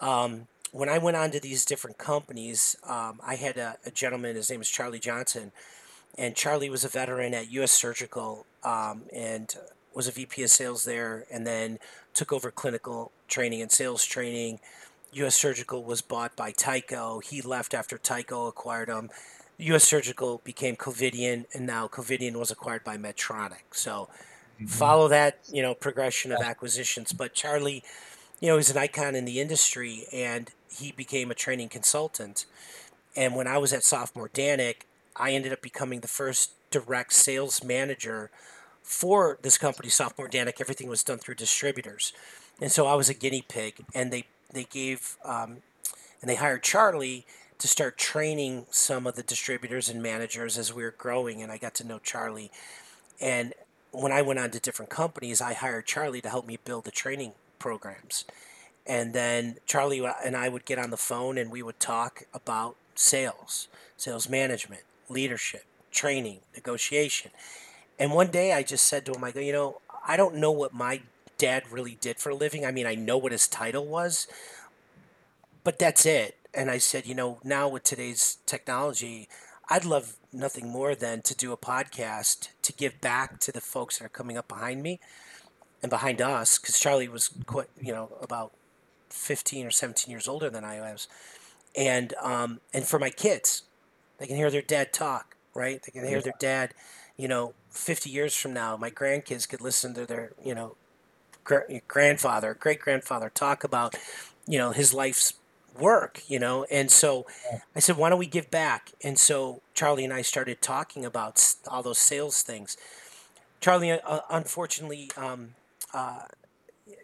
Um, 0.00 0.46
when 0.70 0.88
I 0.88 0.98
went 0.98 1.16
on 1.16 1.30
to 1.32 1.40
these 1.40 1.64
different 1.64 1.98
companies, 1.98 2.76
um, 2.86 3.20
I 3.26 3.36
had 3.36 3.56
a, 3.56 3.76
a, 3.86 3.90
gentleman. 3.90 4.36
His 4.36 4.50
name 4.50 4.60
is 4.60 4.68
Charlie 4.68 4.98
Johnson, 4.98 5.50
and 6.16 6.36
Charlie 6.36 6.70
was 6.70 6.84
a 6.84 6.88
veteran 6.88 7.34
at 7.34 7.50
U.S. 7.52 7.72
Surgical 7.72 8.46
um, 8.64 9.02
and 9.12 9.54
was 9.94 10.06
a 10.06 10.12
VP 10.12 10.42
of 10.42 10.50
sales 10.50 10.84
there, 10.84 11.24
and 11.32 11.46
then 11.46 11.78
took 12.14 12.32
over 12.32 12.50
clinical 12.50 13.12
training 13.28 13.62
and 13.62 13.70
sales 13.70 14.04
training 14.04 14.60
U.S. 15.12 15.36
Surgical 15.36 15.82
was 15.84 16.02
bought 16.02 16.36
by 16.36 16.52
Tyco. 16.52 17.22
He 17.22 17.40
left 17.40 17.74
after 17.74 17.96
Tyco 17.96 18.48
acquired 18.48 18.88
him. 18.88 19.10
U.S. 19.58 19.84
Surgical 19.84 20.40
became 20.44 20.76
Covidien, 20.76 21.46
and 21.54 21.66
now 21.66 21.88
Covidien 21.88 22.36
was 22.36 22.50
acquired 22.50 22.84
by 22.84 22.96
Medtronic. 22.96 23.64
So 23.72 24.08
mm-hmm. 24.54 24.66
follow 24.66 25.08
that, 25.08 25.38
you 25.50 25.62
know, 25.62 25.74
progression 25.74 26.30
of 26.30 26.40
acquisitions. 26.40 27.12
But 27.12 27.34
Charlie, 27.34 27.82
you 28.40 28.48
know, 28.48 28.56
he's 28.56 28.70
an 28.70 28.76
icon 28.76 29.14
in 29.14 29.24
the 29.24 29.40
industry, 29.40 30.04
and 30.12 30.50
he 30.70 30.92
became 30.92 31.30
a 31.30 31.34
training 31.34 31.70
consultant. 31.70 32.44
And 33.16 33.34
when 33.34 33.46
I 33.46 33.58
was 33.58 33.72
at 33.72 33.82
Sofamor 33.82 34.30
Danek, 34.30 34.82
I 35.16 35.32
ended 35.32 35.52
up 35.52 35.62
becoming 35.62 36.00
the 36.00 36.08
first 36.08 36.52
direct 36.70 37.12
sales 37.12 37.62
manager 37.62 38.30
for 38.82 39.38
this 39.42 39.58
company, 39.58 39.88
Sofamor 39.88 40.30
Danek. 40.30 40.60
Everything 40.60 40.88
was 40.88 41.02
done 41.02 41.18
through 41.18 41.34
distributors, 41.34 42.12
and 42.60 42.72
so 42.72 42.86
I 42.86 42.94
was 42.94 43.08
a 43.08 43.14
guinea 43.14 43.44
pig. 43.46 43.84
And 43.94 44.12
they 44.12 44.24
they 44.52 44.64
gave 44.64 45.16
um, 45.24 45.58
and 46.20 46.28
they 46.28 46.36
hired 46.36 46.62
Charlie 46.62 47.26
to 47.58 47.68
start 47.68 47.98
training 47.98 48.66
some 48.70 49.06
of 49.06 49.16
the 49.16 49.22
distributors 49.22 49.88
and 49.88 50.02
managers 50.02 50.56
as 50.56 50.72
we 50.72 50.82
were 50.82 50.94
growing. 50.96 51.42
And 51.42 51.50
I 51.50 51.58
got 51.58 51.74
to 51.76 51.84
know 51.84 51.98
Charlie. 51.98 52.50
And 53.20 53.52
when 53.90 54.12
I 54.12 54.22
went 54.22 54.38
on 54.38 54.50
to 54.52 54.60
different 54.60 54.90
companies, 54.90 55.40
I 55.40 55.54
hired 55.54 55.86
Charlie 55.86 56.20
to 56.20 56.28
help 56.28 56.46
me 56.46 56.58
build 56.64 56.84
the 56.84 56.90
training 56.90 57.32
programs. 57.58 58.24
And 58.86 59.12
then 59.12 59.56
Charlie 59.66 60.06
and 60.24 60.36
I 60.36 60.48
would 60.48 60.64
get 60.64 60.78
on 60.78 60.90
the 60.90 60.96
phone 60.96 61.36
and 61.36 61.50
we 61.50 61.62
would 61.62 61.80
talk 61.80 62.24
about 62.32 62.76
sales, 62.94 63.68
sales 63.96 64.28
management, 64.28 64.82
leadership, 65.08 65.64
training, 65.98 66.38
negotiation. 66.54 67.32
And 67.98 68.12
one 68.12 68.30
day 68.30 68.52
I 68.52 68.62
just 68.62 68.86
said 68.86 69.04
to 69.06 69.12
him, 69.12 69.24
I 69.24 69.32
go, 69.32 69.40
you 69.40 69.52
know, 69.52 69.80
I 70.06 70.16
don't 70.16 70.36
know 70.36 70.52
what 70.52 70.72
my 70.72 71.00
dad 71.38 71.64
really 71.72 71.98
did 72.00 72.18
for 72.18 72.30
a 72.30 72.36
living. 72.36 72.64
I 72.64 72.70
mean, 72.70 72.86
I 72.86 72.94
know 72.94 73.18
what 73.18 73.32
his 73.32 73.48
title 73.48 73.84
was, 73.84 74.28
but 75.64 75.80
that's 75.80 76.06
it. 76.06 76.36
And 76.54 76.70
I 76.70 76.78
said, 76.78 77.04
you 77.04 77.16
know, 77.16 77.40
now 77.42 77.68
with 77.68 77.82
today's 77.82 78.38
technology, 78.46 79.28
I'd 79.68 79.84
love 79.84 80.14
nothing 80.32 80.68
more 80.68 80.94
than 80.94 81.20
to 81.22 81.34
do 81.34 81.52
a 81.52 81.56
podcast 81.56 82.48
to 82.62 82.72
give 82.72 83.00
back 83.00 83.40
to 83.40 83.50
the 83.50 83.60
folks 83.60 83.98
that 83.98 84.04
are 84.04 84.20
coming 84.20 84.36
up 84.36 84.46
behind 84.46 84.82
me 84.84 85.00
and 85.82 85.90
behind 85.90 86.22
us, 86.22 86.58
because 86.58 86.78
Charlie 86.78 87.08
was 87.08 87.30
quite, 87.46 87.68
you 87.80 87.92
know, 87.92 88.12
about 88.22 88.52
15 89.10 89.66
or 89.66 89.70
17 89.72 90.10
years 90.10 90.28
older 90.28 90.48
than 90.48 90.64
I 90.64 90.80
was. 90.80 91.08
And, 91.76 92.14
um, 92.22 92.60
and 92.72 92.86
for 92.86 92.98
my 93.00 93.10
kids, 93.10 93.62
they 94.18 94.26
can 94.26 94.36
hear 94.36 94.50
their 94.50 94.62
dad 94.62 94.92
talk, 94.92 95.36
right? 95.58 95.82
They 95.82 95.90
can 95.92 96.06
hear 96.06 96.22
their 96.22 96.34
dad, 96.38 96.72
you 97.16 97.28
know, 97.28 97.52
50 97.70 98.08
years 98.08 98.34
from 98.34 98.52
now, 98.52 98.76
my 98.76 98.90
grandkids 98.90 99.48
could 99.48 99.60
listen 99.60 99.92
to 99.94 100.06
their, 100.06 100.32
you 100.42 100.54
know, 100.54 100.76
grandfather, 101.88 102.54
great 102.54 102.80
grandfather 102.80 103.30
talk 103.30 103.64
about, 103.64 103.96
you 104.46 104.58
know, 104.58 104.70
his 104.70 104.94
life's 104.94 105.34
work, 105.78 106.22
you 106.28 106.38
know. 106.38 106.64
And 106.70 106.90
so 106.90 107.26
I 107.74 107.80
said, 107.80 107.96
why 107.96 108.08
don't 108.08 108.18
we 108.18 108.26
give 108.26 108.50
back? 108.50 108.92
And 109.02 109.18
so 109.18 109.62
Charlie 109.74 110.04
and 110.04 110.12
I 110.12 110.22
started 110.22 110.62
talking 110.62 111.04
about 111.04 111.54
all 111.66 111.82
those 111.82 111.98
sales 111.98 112.42
things. 112.42 112.76
Charlie, 113.60 113.92
uh, 113.92 114.20
unfortunately, 114.30 115.10
um, 115.16 115.54
uh, 115.92 116.20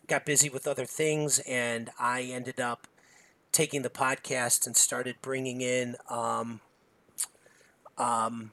got 0.06 0.24
busy 0.24 0.48
with 0.48 0.66
other 0.66 0.84
things, 0.84 1.40
and 1.40 1.90
I 1.98 2.22
ended 2.22 2.60
up 2.60 2.86
taking 3.50 3.82
the 3.82 3.90
podcast 3.90 4.66
and 4.66 4.76
started 4.76 5.16
bringing 5.22 5.60
in 5.60 5.96
um, 6.08 6.60
um, 7.98 8.52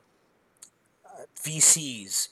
VCs, 1.37 2.29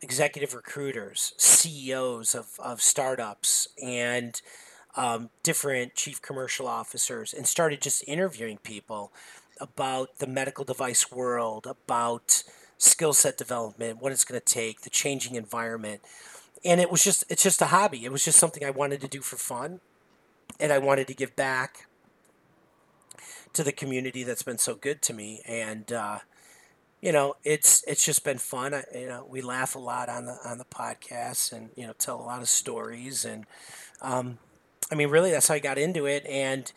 executive 0.00 0.54
recruiters, 0.54 1.32
CEOs 1.36 2.34
of, 2.34 2.58
of 2.58 2.80
startups, 2.80 3.68
and 3.82 4.40
um, 4.96 5.30
different 5.42 5.94
chief 5.94 6.20
commercial 6.20 6.66
officers, 6.66 7.32
and 7.32 7.46
started 7.46 7.80
just 7.80 8.06
interviewing 8.06 8.58
people 8.58 9.12
about 9.60 10.18
the 10.18 10.26
medical 10.26 10.64
device 10.64 11.10
world, 11.10 11.66
about 11.66 12.42
skill 12.78 13.12
set 13.12 13.38
development, 13.38 14.02
what 14.02 14.12
it's 14.12 14.24
going 14.24 14.40
to 14.40 14.44
take, 14.44 14.80
the 14.80 14.90
changing 14.90 15.36
environment 15.36 16.00
and 16.64 16.80
it 16.80 16.90
was 16.90 17.02
just 17.02 17.24
it's 17.28 17.42
just 17.42 17.60
a 17.62 17.66
hobby. 17.66 18.04
It 18.04 18.12
was 18.12 18.24
just 18.24 18.38
something 18.38 18.64
I 18.64 18.70
wanted 18.70 19.00
to 19.00 19.08
do 19.08 19.20
for 19.20 19.36
fun, 19.36 19.80
and 20.60 20.72
I 20.72 20.78
wanted 20.78 21.06
to 21.08 21.14
give 21.14 21.34
back 21.36 21.86
to 23.52 23.62
the 23.62 23.72
community 23.72 24.22
that's 24.22 24.42
been 24.42 24.58
so 24.58 24.74
good 24.74 25.02
to 25.02 25.12
me. 25.12 25.42
And 25.46 25.92
uh, 25.92 26.20
you 27.02 27.12
know, 27.12 27.34
it's 27.44 27.84
it's 27.88 28.04
just 28.04 28.24
been 28.24 28.38
fun. 28.38 28.72
I, 28.74 28.84
you 28.94 29.08
know, 29.08 29.26
we 29.28 29.42
laugh 29.42 29.74
a 29.74 29.80
lot 29.80 30.08
on 30.08 30.26
the 30.26 30.38
on 30.44 30.58
the 30.58 30.64
podcast, 30.64 31.52
and 31.52 31.70
you 31.76 31.86
know, 31.86 31.92
tell 31.98 32.20
a 32.20 32.22
lot 32.22 32.40
of 32.40 32.48
stories. 32.48 33.24
And 33.24 33.44
um, 34.00 34.38
I 34.90 34.94
mean, 34.94 35.10
really, 35.10 35.32
that's 35.32 35.48
how 35.48 35.54
I 35.54 35.58
got 35.58 35.78
into 35.78 36.06
it. 36.06 36.24
And 36.26 36.72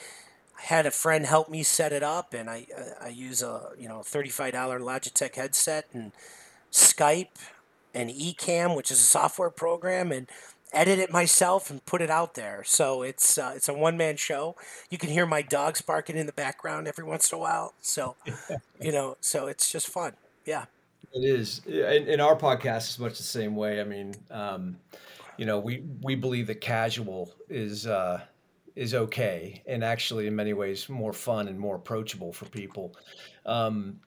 I 0.58 0.64
had 0.64 0.88
a 0.88 0.92
friend 0.92 1.26
help 1.28 1.50
me 1.50 1.64
set 1.64 1.94
it 1.94 2.04
up, 2.04 2.34
and 2.34 2.50
I 2.50 2.66
I 3.00 3.10
use 3.10 3.44
a 3.44 3.70
you 3.80 3.88
know 3.88 4.02
thirty 4.02 4.30
five 4.30 4.54
dollar 4.54 4.80
Logitech 4.80 5.36
headset 5.36 5.86
and 5.94 6.12
Skype 6.72 7.38
and 7.94 8.10
Ecamm, 8.10 8.76
which 8.76 8.92
is 8.92 9.00
a 9.00 9.06
software 9.06 9.52
program, 9.52 10.12
and 10.12 10.28
edit 10.76 11.00
it 11.00 11.12
myself 11.12 11.70
and 11.70 11.86
put 11.86 12.02
it 12.02 12.10
out 12.10 12.36
there. 12.36 12.64
So 12.66 13.02
it's 13.02 13.38
uh, 13.38 13.54
it's 13.56 13.70
a 13.70 13.74
one 13.74 13.98
man 13.98 14.18
show. 14.18 14.56
You 14.90 14.98
can 14.98 15.10
hear 15.10 15.26
my 15.26 15.42
dogs 15.42 15.82
barking 15.82 16.18
in 16.18 16.26
the 16.26 16.34
background 16.34 16.88
every 16.88 17.04
once 17.04 17.32
in 17.32 17.38
a 17.38 17.40
while. 17.40 17.74
So 17.82 18.16
you 18.80 18.92
know, 18.92 19.18
so 19.22 19.48
it's 19.48 19.72
just 19.72 19.88
fun. 19.88 20.14
Yeah. 20.46 20.66
It 21.14 21.24
is, 21.24 21.62
In, 21.66 22.10
and 22.10 22.22
our 22.22 22.36
podcast 22.36 22.90
is 22.90 23.00
much 23.00 23.18
the 23.18 23.24
same 23.24 23.56
way. 23.56 23.80
I 23.80 23.86
mean, 23.86 24.14
um, 24.30 24.78
you 25.38 25.46
know, 25.46 25.60
we 25.60 25.84
we 26.02 26.16
believe 26.16 26.48
that 26.48 26.62
casual 26.62 27.34
is 27.50 27.88
uh, 27.88 28.22
is 28.76 28.94
okay, 28.94 29.64
and 29.66 29.84
actually, 29.84 30.28
in 30.28 30.36
many 30.36 30.54
ways, 30.54 30.90
more 30.90 31.14
fun 31.14 31.48
and 31.48 31.58
more 31.58 31.76
approachable 31.76 32.34
for 32.34 32.46
people. 32.46 32.94
Um, 33.46 34.00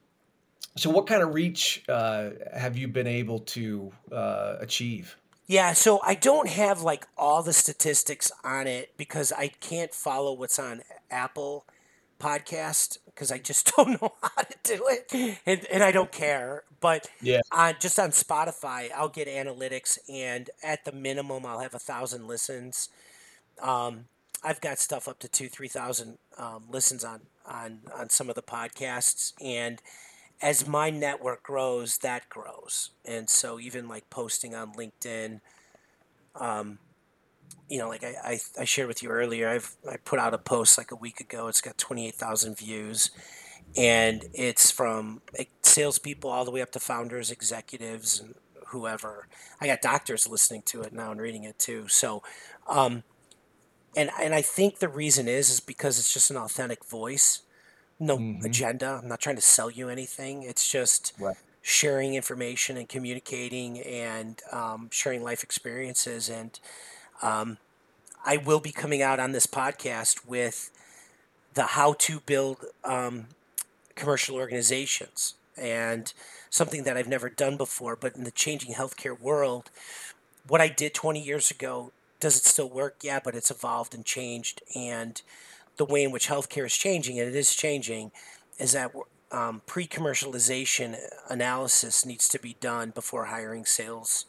so, 0.75 0.89
what 0.89 1.07
kind 1.07 1.23
of 1.23 1.33
reach 1.33 1.83
uh, 1.89 2.31
have 2.55 2.77
you 2.77 2.87
been 2.87 3.07
able 3.07 3.39
to 3.39 3.91
uh, 4.11 4.57
achieve? 4.59 5.17
Yeah, 5.49 5.73
so 5.73 5.99
I 6.05 6.13
don't 6.13 6.47
have 6.47 6.83
like 6.83 7.07
all 7.17 7.41
the 7.41 7.53
statistics 7.53 8.31
on 8.43 8.67
it 8.67 8.93
because 8.97 9.31
I 9.31 9.47
can't 9.47 9.95
follow 9.95 10.31
what's 10.31 10.59
on 10.59 10.83
Apple 11.09 11.65
podcast 12.19 12.99
because 13.05 13.31
I 13.31 13.39
just 13.39 13.73
don't 13.75 13.99
know 13.99 14.13
how 14.21 14.43
to 14.43 14.55
do 14.63 14.83
it, 14.87 15.39
and, 15.47 15.65
and 15.65 15.81
I 15.83 15.91
don't 15.91 16.11
care. 16.11 16.65
But 16.79 17.09
yeah, 17.19 17.41
on 17.51 17.73
just 17.79 17.97
on 17.97 18.11
Spotify, 18.11 18.91
I'll 18.95 19.09
get 19.09 19.27
analytics, 19.27 19.97
and 20.07 20.51
at 20.63 20.85
the 20.85 20.91
minimum, 20.91 21.47
I'll 21.47 21.61
have 21.61 21.73
a 21.73 21.79
thousand 21.79 22.27
listens. 22.27 22.89
Um, 23.59 24.05
I've 24.43 24.61
got 24.61 24.77
stuff 24.77 25.07
up 25.07 25.17
to 25.21 25.27
two, 25.27 25.49
three 25.49 25.67
thousand 25.67 26.19
um, 26.37 26.65
listens 26.69 27.03
on 27.03 27.21
on 27.47 27.79
on 27.97 28.11
some 28.11 28.29
of 28.29 28.35
the 28.35 28.43
podcasts, 28.43 29.33
and 29.43 29.81
as 30.41 30.67
my 30.67 30.89
network 30.89 31.43
grows, 31.43 31.97
that 31.99 32.29
grows. 32.29 32.91
And 33.05 33.29
so 33.29 33.59
even 33.59 33.87
like 33.87 34.09
posting 34.09 34.55
on 34.55 34.73
LinkedIn, 34.73 35.41
um, 36.35 36.79
you 37.67 37.77
know, 37.77 37.89
like 37.89 38.03
I, 38.03 38.15
I, 38.23 38.39
I, 38.61 38.65
shared 38.65 38.87
with 38.87 39.03
you 39.03 39.09
earlier, 39.09 39.49
I've 39.49 39.75
I 39.89 39.97
put 39.97 40.19
out 40.19 40.33
a 40.33 40.37
post 40.37 40.77
like 40.77 40.91
a 40.91 40.95
week 40.95 41.19
ago. 41.19 41.47
It's 41.47 41.61
got 41.61 41.77
twenty 41.77 42.07
eight 42.07 42.15
thousand 42.15 42.57
views, 42.57 43.11
and 43.75 44.25
it's 44.33 44.71
from 44.71 45.21
salespeople 45.61 46.29
all 46.29 46.45
the 46.45 46.51
way 46.51 46.61
up 46.61 46.71
to 46.71 46.79
founders, 46.79 47.31
executives, 47.31 48.19
and 48.19 48.35
whoever. 48.67 49.27
I 49.59 49.67
got 49.67 49.81
doctors 49.81 50.27
listening 50.27 50.63
to 50.67 50.81
it 50.81 50.93
now 50.93 51.11
and 51.11 51.21
reading 51.21 51.43
it 51.43 51.59
too. 51.59 51.87
So, 51.87 52.23
um, 52.67 53.03
and 53.95 54.09
and 54.19 54.33
I 54.33 54.41
think 54.41 54.79
the 54.79 54.89
reason 54.89 55.27
is 55.27 55.49
is 55.49 55.59
because 55.59 55.99
it's 55.99 56.13
just 56.13 56.31
an 56.31 56.37
authentic 56.37 56.85
voice 56.85 57.41
no 57.99 58.17
mm-hmm. 58.17 58.45
agenda. 58.45 58.99
I'm 59.01 59.09
not 59.09 59.19
trying 59.19 59.35
to 59.35 59.41
sell 59.41 59.69
you 59.69 59.89
anything. 59.89 60.43
It's 60.43 60.69
just 60.69 61.13
right. 61.19 61.35
sharing 61.61 62.15
information 62.15 62.77
and 62.77 62.87
communicating 62.87 63.79
and 63.79 64.41
um, 64.51 64.89
sharing 64.91 65.23
life 65.23 65.43
experiences. 65.43 66.29
And 66.29 66.59
um, 67.21 67.57
I 68.25 68.37
will 68.37 68.59
be 68.59 68.71
coming 68.71 69.01
out 69.01 69.19
on 69.19 69.33
this 69.33 69.45
podcast 69.45 70.25
with 70.25 70.71
the 71.53 71.63
how 71.63 71.93
to 71.93 72.19
build 72.21 72.57
um, 72.83 73.27
commercial 73.95 74.35
organizations 74.35 75.35
and 75.57 76.13
something 76.49 76.83
that 76.83 76.95
I've 76.95 77.07
never 77.07 77.29
done 77.29 77.57
before. 77.57 77.95
But 77.95 78.15
in 78.15 78.23
the 78.23 78.31
changing 78.31 78.75
healthcare 78.75 79.19
world, 79.19 79.69
what 80.47 80.61
I 80.61 80.69
did 80.69 80.93
20 80.93 81.21
years 81.21 81.51
ago 81.51 81.91
does 82.19 82.37
it 82.37 82.43
still 82.43 82.69
work? 82.69 82.97
Yeah, 83.01 83.19
but 83.23 83.35
it's 83.35 83.51
evolved 83.51 83.93
and 83.93 84.05
changed 84.05 84.61
and 84.75 85.21
the 85.79 85.85
way 85.85 86.03
in 86.03 86.11
which 86.11 86.27
healthcare 86.27 86.65
is 86.65 86.75
changing, 86.75 87.17
and 87.19 87.29
it 87.29 87.35
is 87.35 87.55
changing, 87.55 88.11
is 88.59 88.73
that 88.73 88.91
um, 89.31 89.61
pre-commercialization 89.65 90.97
analysis 91.29 92.05
needs 92.05 92.27
to 92.27 92.37
be 92.37 92.57
done 92.59 92.89
before 92.89 93.25
hiring 93.25 93.65
sales 93.65 94.25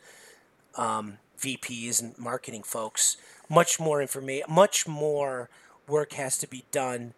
um, 0.77 1.19
VPs 1.41 2.01
and 2.01 2.17
marketing 2.17 2.63
folks. 2.63 3.17
Much 3.49 3.81
more 3.81 4.01
information, 4.01 4.47
much 4.49 4.87
more 4.87 5.51
work 5.89 6.13
has 6.13 6.39
to 6.39 6.47
be 6.47 6.65
done 6.71 7.15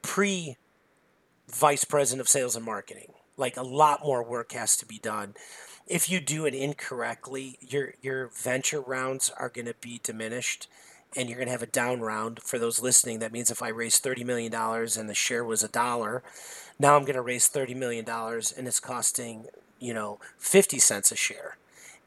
pre 0.00 0.56
vice 1.48 1.84
president 1.84 2.20
of 2.20 2.28
sales 2.28 2.54
and 2.54 2.64
marketing. 2.64 3.12
Like 3.36 3.56
a 3.56 3.62
lot 3.62 4.04
more 4.04 4.22
work 4.22 4.52
has 4.52 4.76
to 4.76 4.86
be 4.86 4.98
done. 4.98 5.34
If 5.88 6.08
you 6.08 6.20
do 6.20 6.46
it 6.46 6.54
incorrectly, 6.54 7.58
your 7.60 7.94
your 8.00 8.28
venture 8.28 8.80
rounds 8.80 9.28
are 9.36 9.48
going 9.48 9.66
to 9.66 9.74
be 9.80 9.98
diminished 10.04 10.68
and 11.16 11.28
you're 11.28 11.36
going 11.36 11.48
to 11.48 11.52
have 11.52 11.62
a 11.62 11.66
down 11.66 12.00
round 12.00 12.40
for 12.42 12.58
those 12.58 12.80
listening. 12.80 13.18
That 13.18 13.32
means 13.32 13.50
if 13.50 13.62
I 13.62 13.68
raise 13.68 14.00
$30 14.00 14.24
million 14.24 14.52
and 14.54 15.08
the 15.08 15.14
share 15.14 15.44
was 15.44 15.62
a 15.62 15.68
dollar, 15.68 16.22
now 16.78 16.96
I'm 16.96 17.02
going 17.02 17.16
to 17.16 17.22
raise 17.22 17.48
$30 17.48 17.76
million 17.76 18.08
and 18.08 18.66
it's 18.66 18.80
costing, 18.80 19.46
you 19.78 19.94
know, 19.94 20.18
50 20.38 20.78
cents 20.78 21.12
a 21.12 21.16
share. 21.16 21.56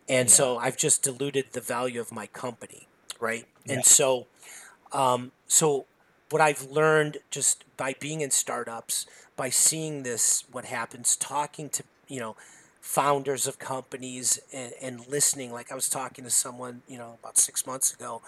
And 0.07 0.29
yeah. 0.29 0.35
so 0.35 0.57
I've 0.57 0.77
just 0.77 1.03
diluted 1.03 1.47
the 1.53 1.61
value 1.61 1.99
of 1.99 2.11
my 2.11 2.27
company, 2.27 2.87
right? 3.19 3.45
Yeah. 3.65 3.75
And 3.75 3.85
so, 3.85 4.27
um, 4.91 5.31
so 5.47 5.85
what 6.29 6.41
I've 6.41 6.69
learned 6.69 7.17
just 7.31 7.63
by 7.77 7.95
being 7.99 8.21
in 8.21 8.31
startups, 8.31 9.05
by 9.35 9.49
seeing 9.49 10.03
this, 10.03 10.43
what 10.51 10.65
happens, 10.65 11.15
talking 11.15 11.69
to, 11.69 11.83
you 12.07 12.19
know, 12.19 12.35
founders 12.81 13.47
of 13.47 13.57
companies 13.57 14.39
and, 14.53 14.73
and 14.81 15.07
listening, 15.07 15.51
like 15.51 15.71
I 15.71 15.75
was 15.75 15.89
talking 15.89 16.23
to 16.23 16.29
someone, 16.29 16.83
you 16.87 16.97
know, 16.97 17.17
about 17.19 17.37
six 17.37 17.65
months 17.65 17.93
ago, 17.93 18.21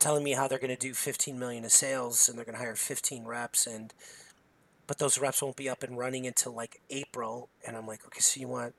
telling 0.00 0.24
me 0.24 0.32
how 0.32 0.48
they're 0.48 0.58
going 0.58 0.74
to 0.74 0.76
do 0.76 0.94
15 0.94 1.38
million 1.38 1.64
of 1.64 1.70
sales 1.70 2.28
and 2.28 2.36
they're 2.36 2.44
going 2.44 2.56
to 2.56 2.62
hire 2.62 2.74
15 2.74 3.24
reps 3.24 3.66
and 3.66 3.94
but 4.86 4.98
those 4.98 5.18
reps 5.20 5.40
won't 5.40 5.54
be 5.54 5.68
up 5.68 5.84
and 5.84 5.96
running 5.96 6.26
until 6.26 6.52
like 6.52 6.80
April. 6.90 7.48
And 7.64 7.76
I'm 7.76 7.86
like 7.86 8.04
okay 8.06 8.20
so 8.20 8.40
you 8.40 8.48
want 8.48 8.74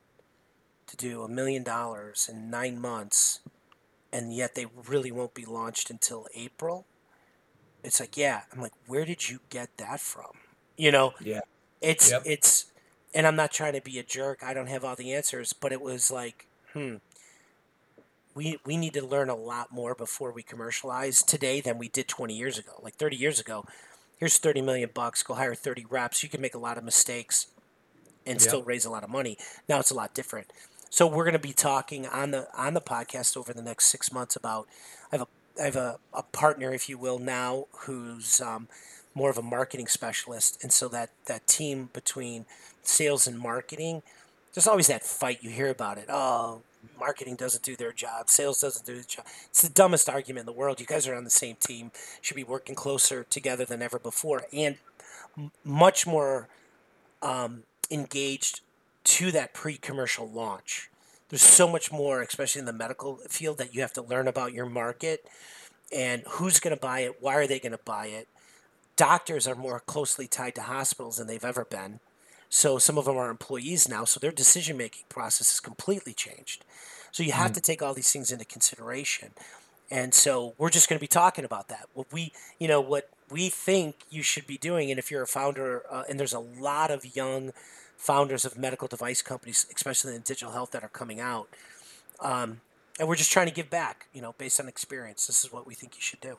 to 0.88 0.96
do 0.96 1.22
a 1.22 1.28
million 1.28 1.62
dollars 1.62 2.28
in 2.30 2.50
9 2.50 2.78
months 2.78 3.40
and 4.12 4.34
yet 4.34 4.54
they 4.54 4.66
really 4.86 5.10
won't 5.10 5.32
be 5.32 5.46
launched 5.46 5.88
until 5.88 6.26
April? 6.34 6.84
It's 7.82 8.00
like 8.00 8.16
yeah. 8.16 8.42
I'm 8.52 8.60
like 8.60 8.74
where 8.86 9.06
did 9.06 9.30
you 9.30 9.40
get 9.48 9.76
that 9.78 10.00
from? 10.00 10.32
You 10.76 10.90
know? 10.90 11.14
Yeah. 11.20 11.40
It's 11.80 12.10
yep. 12.10 12.22
it's 12.26 12.66
and 13.14 13.26
I'm 13.26 13.36
not 13.36 13.52
trying 13.52 13.74
to 13.74 13.80
be 13.80 13.98
a 13.98 14.02
jerk. 14.02 14.42
I 14.42 14.54
don't 14.54 14.68
have 14.68 14.84
all 14.84 14.96
the 14.96 15.14
answers 15.14 15.52
but 15.52 15.72
it 15.72 15.80
was 15.80 16.10
like 16.10 16.46
hmm 16.72 16.96
we 18.34 18.58
we 18.64 18.76
need 18.76 18.94
to 18.94 19.04
learn 19.04 19.28
a 19.28 19.34
lot 19.34 19.72
more 19.72 19.94
before 19.94 20.32
we 20.32 20.42
commercialize 20.42 21.22
today 21.22 21.60
than 21.60 21.78
we 21.78 21.88
did 21.88 22.08
20 22.08 22.34
years 22.34 22.58
ago. 22.58 22.72
Like 22.82 22.94
30 22.94 23.16
years 23.16 23.40
ago, 23.40 23.64
here's 24.18 24.38
30 24.38 24.62
million 24.62 24.90
bucks, 24.92 25.22
go 25.22 25.34
hire 25.34 25.54
30 25.54 25.86
reps. 25.88 26.22
You 26.22 26.28
can 26.28 26.40
make 26.40 26.54
a 26.54 26.58
lot 26.58 26.78
of 26.78 26.84
mistakes 26.84 27.48
and 28.26 28.40
yeah. 28.40 28.46
still 28.46 28.62
raise 28.62 28.84
a 28.84 28.90
lot 28.90 29.04
of 29.04 29.10
money. 29.10 29.36
Now 29.68 29.78
it's 29.80 29.90
a 29.90 29.94
lot 29.94 30.14
different. 30.14 30.52
So 30.90 31.06
we're 31.06 31.24
going 31.24 31.32
to 31.32 31.38
be 31.38 31.52
talking 31.52 32.06
on 32.06 32.30
the 32.30 32.48
on 32.56 32.74
the 32.74 32.80
podcast 32.80 33.36
over 33.36 33.52
the 33.52 33.62
next 33.62 33.86
6 33.86 34.12
months 34.12 34.36
about 34.36 34.66
I 35.10 35.16
have 35.16 35.22
a 35.22 35.60
I 35.60 35.64
have 35.64 35.76
a, 35.76 35.98
a 36.14 36.22
partner 36.22 36.72
if 36.72 36.88
you 36.88 36.96
will 36.96 37.18
now 37.18 37.66
who's 37.80 38.40
um, 38.40 38.68
more 39.14 39.28
of 39.28 39.36
a 39.36 39.42
marketing 39.42 39.86
specialist 39.86 40.62
and 40.62 40.72
so 40.72 40.88
that 40.88 41.10
that 41.26 41.46
team 41.46 41.90
between 41.92 42.46
sales 42.82 43.26
and 43.26 43.38
marketing 43.38 44.02
there's 44.54 44.66
always 44.66 44.86
that 44.86 45.02
fight 45.02 45.42
you 45.42 45.50
hear 45.50 45.68
about 45.68 45.98
it. 45.98 46.06
Oh, 46.08 46.62
marketing 47.02 47.34
doesn't 47.34 47.64
do 47.64 47.74
their 47.74 47.92
job, 47.92 48.30
sales 48.30 48.60
doesn't 48.60 48.86
do 48.86 48.96
the 48.96 49.08
job. 49.14 49.24
It's 49.50 49.62
the 49.62 49.68
dumbest 49.68 50.08
argument 50.08 50.42
in 50.42 50.46
the 50.46 50.58
world. 50.60 50.78
You 50.78 50.86
guys 50.86 51.08
are 51.08 51.16
on 51.16 51.24
the 51.24 51.30
same 51.44 51.56
team, 51.56 51.90
should 52.20 52.36
be 52.36 52.44
working 52.44 52.76
closer 52.76 53.24
together 53.24 53.64
than 53.64 53.82
ever 53.82 53.98
before, 53.98 54.42
and 54.52 54.76
much 55.64 56.06
more 56.06 56.48
um, 57.20 57.64
engaged 57.90 58.60
to 59.04 59.32
that 59.32 59.52
pre-commercial 59.52 60.30
launch. 60.30 60.90
There's 61.28 61.42
so 61.42 61.66
much 61.66 61.90
more, 61.90 62.22
especially 62.22 62.60
in 62.60 62.66
the 62.66 62.72
medical 62.84 63.16
field, 63.28 63.58
that 63.58 63.74
you 63.74 63.80
have 63.80 63.94
to 63.94 64.02
learn 64.02 64.28
about 64.28 64.52
your 64.52 64.66
market 64.66 65.26
and 65.92 66.22
who's 66.28 66.60
going 66.60 66.76
to 66.76 66.80
buy 66.80 67.00
it, 67.00 67.16
why 67.20 67.34
are 67.34 67.48
they 67.48 67.58
going 67.58 67.72
to 67.72 67.84
buy 67.84 68.06
it. 68.06 68.28
Doctors 68.96 69.48
are 69.48 69.56
more 69.56 69.80
closely 69.80 70.26
tied 70.28 70.54
to 70.54 70.62
hospitals 70.62 71.16
than 71.16 71.26
they've 71.26 71.44
ever 71.44 71.64
been. 71.64 71.98
So 72.54 72.76
some 72.76 72.98
of 72.98 73.06
them 73.06 73.16
are 73.16 73.30
employees 73.30 73.88
now, 73.88 74.04
so 74.04 74.20
their 74.20 74.30
decision 74.30 74.76
making 74.76 75.04
process 75.08 75.54
is 75.54 75.58
completely 75.58 76.12
changed. 76.12 76.66
So 77.10 77.22
you 77.22 77.32
have 77.32 77.52
mm. 77.52 77.54
to 77.54 77.60
take 77.62 77.80
all 77.80 77.94
these 77.94 78.12
things 78.12 78.30
into 78.30 78.44
consideration. 78.44 79.30
And 79.90 80.12
so 80.12 80.52
we're 80.58 80.68
just 80.68 80.86
going 80.86 80.98
to 80.98 81.00
be 81.00 81.06
talking 81.06 81.46
about 81.46 81.68
that. 81.68 81.88
What 81.94 82.12
we, 82.12 82.30
you 82.58 82.68
know, 82.68 82.78
what 82.78 83.08
we 83.30 83.48
think 83.48 83.96
you 84.10 84.22
should 84.22 84.46
be 84.46 84.58
doing, 84.58 84.90
and 84.90 84.98
if 84.98 85.10
you're 85.10 85.22
a 85.22 85.26
founder, 85.26 85.84
uh, 85.90 86.02
and 86.10 86.20
there's 86.20 86.34
a 86.34 86.40
lot 86.40 86.90
of 86.90 87.16
young 87.16 87.52
founders 87.96 88.44
of 88.44 88.58
medical 88.58 88.86
device 88.86 89.22
companies, 89.22 89.64
especially 89.74 90.14
in 90.14 90.20
digital 90.20 90.52
health, 90.52 90.72
that 90.72 90.84
are 90.84 90.90
coming 90.90 91.20
out, 91.20 91.48
um, 92.20 92.60
and 93.00 93.08
we're 93.08 93.16
just 93.16 93.32
trying 93.32 93.48
to 93.48 93.54
give 93.54 93.70
back, 93.70 94.08
you 94.12 94.20
know, 94.20 94.34
based 94.36 94.60
on 94.60 94.68
experience. 94.68 95.26
This 95.26 95.42
is 95.42 95.50
what 95.50 95.66
we 95.66 95.72
think 95.72 95.94
you 95.94 96.02
should 96.02 96.20
do. 96.20 96.36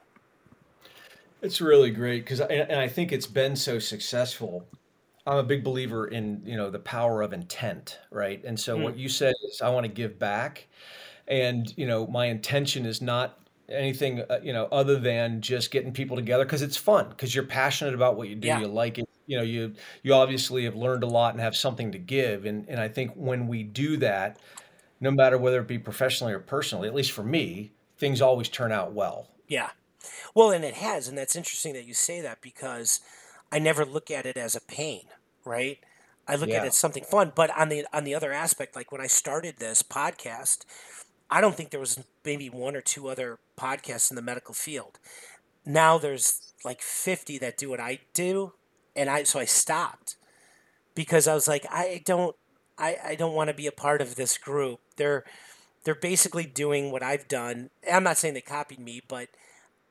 It's 1.42 1.60
really 1.60 1.90
great 1.90 2.24
because, 2.24 2.40
and 2.40 2.80
I 2.80 2.88
think 2.88 3.12
it's 3.12 3.26
been 3.26 3.56
so 3.56 3.80
successful 3.80 4.68
I'm 5.26 5.38
a 5.38 5.44
big 5.44 5.64
believer 5.64 6.08
in 6.08 6.42
you 6.46 6.58
know 6.58 6.70
the 6.70 6.80
power 6.80 7.22
of 7.22 7.34
intent, 7.34 8.00
right? 8.12 8.44
And 8.44 8.60
so 8.60 8.78
mm. 8.78 8.84
what 8.84 8.98
you 8.98 9.08
said 9.08 9.34
is 9.48 9.62
I 9.62 9.70
want 9.70 9.86
to 9.86 9.92
give 9.92 10.20
back, 10.20 10.68
and 11.28 11.74
you 11.78 11.88
know 11.88 12.08
my 12.08 12.26
intention 12.26 12.86
is 12.86 13.02
not 13.02 13.40
anything 13.70 14.22
uh, 14.30 14.40
you 14.44 14.52
know 14.52 14.68
other 14.72 15.00
than 15.00 15.42
just 15.42 15.72
getting 15.72 15.94
people 15.94 16.18
together 16.18 16.44
because 16.44 16.62
it's 16.62 16.78
fun 16.78 17.08
because 17.10 17.34
you're 17.34 17.46
passionate 17.46 17.94
about 17.94 18.18
what 18.18 18.28
you 18.28 18.36
do, 18.36 18.48
yeah. 18.48 18.60
you 18.60 18.68
like 18.68 18.98
it. 18.98 19.08
You 19.26 19.38
know, 19.38 19.44
you 19.44 19.74
you 20.02 20.14
obviously 20.14 20.66
have 20.66 20.76
learned 20.76 21.04
a 21.04 21.08
lot 21.08 21.34
and 21.34 21.42
have 21.42 21.56
something 21.56 21.92
to 21.94 21.98
give, 21.98 22.46
and 22.46 22.68
and 22.68 22.80
I 22.80 22.90
think 22.90 23.14
when 23.16 23.48
we 23.48 23.64
do 23.64 23.96
that, 23.98 24.38
no 25.00 25.12
matter 25.12 25.38
whether 25.38 25.62
it 25.62 25.68
be 25.68 25.80
professionally 25.80 26.34
or 26.34 26.40
personally, 26.40 26.90
at 26.90 26.94
least 26.94 27.14
for 27.14 27.24
me, 27.24 27.72
things 27.98 28.22
always 28.22 28.50
turn 28.50 28.74
out 28.74 28.92
well. 28.92 29.30
Yeah, 29.48 29.70
well, 30.36 30.52
and 30.52 30.66
it 30.66 30.76
has, 30.76 31.08
and 31.08 31.18
that's 31.18 31.38
interesting 31.38 31.74
that 31.74 31.86
you 31.86 31.94
say 31.94 32.20
that 32.20 32.42
because 32.42 33.00
I 33.54 33.60
never 33.60 33.86
look 33.86 34.10
at 34.10 34.26
it 34.26 34.36
as 34.36 34.56
a 34.56 34.62
pain, 34.62 35.04
right? 35.46 35.78
I 36.28 36.36
look 36.36 36.50
yeah. 36.50 36.58
at 36.58 36.64
it 36.66 36.70
as 36.70 36.76
something 36.76 37.04
fun. 37.04 37.32
But 37.36 37.56
on 37.56 37.70
the 37.70 37.86
on 37.94 38.04
the 38.04 38.16
other 38.16 38.34
aspect, 38.34 38.76
like 38.76 38.92
when 38.92 39.00
I 39.00 39.06
started 39.06 39.58
this 39.58 39.84
podcast, 39.84 40.66
I 41.30 41.40
don't 41.40 41.56
think 41.56 41.70
there 41.70 41.80
was 41.80 42.04
maybe 42.26 42.50
one 42.50 42.76
or 42.76 42.82
two 42.82 43.10
other 43.10 43.38
podcasts 43.56 44.10
in 44.10 44.16
the 44.16 44.24
medical 44.24 44.56
field. 44.56 44.98
Now 45.68 46.00
there's 46.00 46.52
like 46.66 46.82
50 46.82 47.38
that 47.40 47.58
do 47.58 47.70
what 47.70 47.80
I 47.80 48.00
do, 48.16 48.54
and 48.96 49.08
I 49.08 49.22
so 49.22 49.40
I 49.40 49.46
stopped 49.46 50.16
because 50.96 51.28
I 51.28 51.36
was 51.36 51.48
like, 51.48 51.68
I 51.70 52.02
don't 52.04 52.36
I, 52.80 52.98
I 53.06 53.16
don't 53.16 53.36
want 53.36 53.50
to 53.50 53.54
be 53.54 53.68
a 53.68 53.72
part 53.72 54.02
of 54.02 54.16
this 54.16 54.36
group. 54.40 54.80
They're 54.98 55.26
they're 55.84 55.94
basically 55.94 56.46
doing 56.46 56.92
what 56.92 57.04
I've 57.04 57.28
done. 57.28 57.70
I'm 57.92 58.04
not 58.04 58.18
saying 58.18 58.34
they 58.34 58.42
copied 58.42 58.80
me, 58.80 59.04
but 59.08 59.28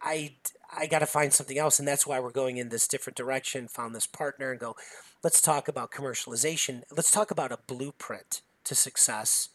I 0.02 0.32
I 0.76 0.86
got 0.86 1.00
to 1.00 1.06
find 1.06 1.32
something 1.32 1.58
else. 1.58 1.78
And 1.78 1.86
that's 1.86 2.06
why 2.06 2.18
we're 2.20 2.30
going 2.30 2.56
in 2.56 2.70
this 2.70 2.88
different 2.88 3.16
direction, 3.16 3.68
found 3.68 3.94
this 3.94 4.06
partner 4.06 4.50
and 4.50 4.60
go, 4.60 4.76
let's 5.22 5.40
talk 5.40 5.68
about 5.68 5.90
commercialization. 5.90 6.82
Let's 6.90 7.10
talk 7.10 7.30
about 7.30 7.52
a 7.52 7.58
blueprint 7.66 8.42
to 8.64 8.74
success 8.74 9.48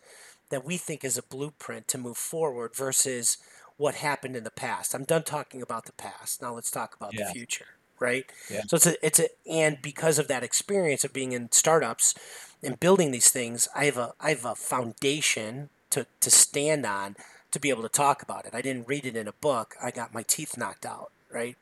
that 0.50 0.66
we 0.66 0.78
think 0.78 1.04
is 1.04 1.18
a 1.18 1.24
blueprint 1.24 1.88
to 1.90 1.98
move 1.98 2.18
forward 2.18 2.76
versus 2.76 3.38
what 3.78 3.96
happened 3.96 4.36
in 4.36 4.44
the 4.44 4.52
past. 4.52 4.94
I'm 4.94 5.04
done 5.04 5.24
talking 5.24 5.62
about 5.62 5.86
the 5.86 5.92
past. 5.94 6.42
Now 6.42 6.54
let's 6.54 6.72
talk 6.72 6.96
about 6.96 7.14
yeah. 7.14 7.28
the 7.28 7.34
future, 7.34 7.68
right? 8.00 8.26
Yeah. 8.50 8.62
So 8.68 8.78
it's 8.78 8.88
a, 8.88 9.06
it's 9.06 9.20
a, 9.20 9.28
and 9.50 9.82
because 9.82 10.18
of 10.20 10.28
that 10.30 10.44
experience 10.44 11.04
of 11.04 11.14
being 11.14 11.32
in 11.32 11.52
startups 11.52 12.16
and 12.64 12.80
building 12.80 13.12
these 13.12 13.30
things, 13.30 13.68
I 13.76 13.86
have 13.86 13.98
a, 13.98 14.14
I 14.20 14.30
have 14.30 14.46
a 14.46 14.56
foundation 14.56 15.70
to, 15.92 16.08
to 16.22 16.32
stand 16.32 16.86
on 16.86 17.16
to 17.58 17.62
be 17.62 17.70
able 17.70 17.84
to 17.84 17.90
talk 17.90 18.22
about 18.22 18.46
it. 18.46 18.54
I 18.54 18.62
didn't 18.62 18.88
read 18.88 19.06
it 19.06 19.16
in 19.16 19.28
a 19.28 19.34
book. 19.34 19.76
I 19.82 19.92
got 19.92 20.14
my 20.14 20.24
teeth 20.24 20.58
knocked 20.58 20.86
out, 20.86 21.12
right? 21.32 21.58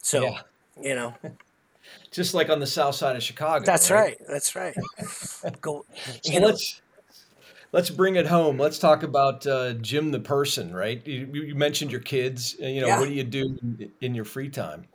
So, 0.00 0.22
yeah. 0.22 0.40
you 0.80 0.94
know, 0.94 1.14
just 2.10 2.32
like 2.32 2.48
on 2.48 2.60
the 2.60 2.66
south 2.66 2.94
side 2.94 3.16
of 3.16 3.22
Chicago. 3.22 3.64
That's 3.64 3.90
right. 3.90 4.16
right. 4.20 4.28
That's 4.28 4.54
right. 4.54 4.74
Go. 5.60 5.84
So 6.22 6.38
let's 6.38 6.80
let's 7.72 7.90
bring 7.90 8.16
it 8.16 8.26
home. 8.26 8.58
Let's 8.58 8.78
talk 8.78 9.02
about 9.02 9.46
uh, 9.46 9.74
Jim 9.74 10.12
the 10.12 10.20
person, 10.20 10.72
right? 10.72 11.04
You, 11.06 11.26
you, 11.32 11.54
mentioned 11.54 11.90
your 11.90 12.00
kids. 12.00 12.54
You 12.58 12.82
know, 12.82 12.86
yeah. 12.86 13.00
what 13.00 13.08
do 13.08 13.14
you 13.14 13.24
do 13.24 13.58
in, 13.62 13.92
in 14.00 14.14
your 14.14 14.24
free 14.24 14.48
time? 14.48 14.86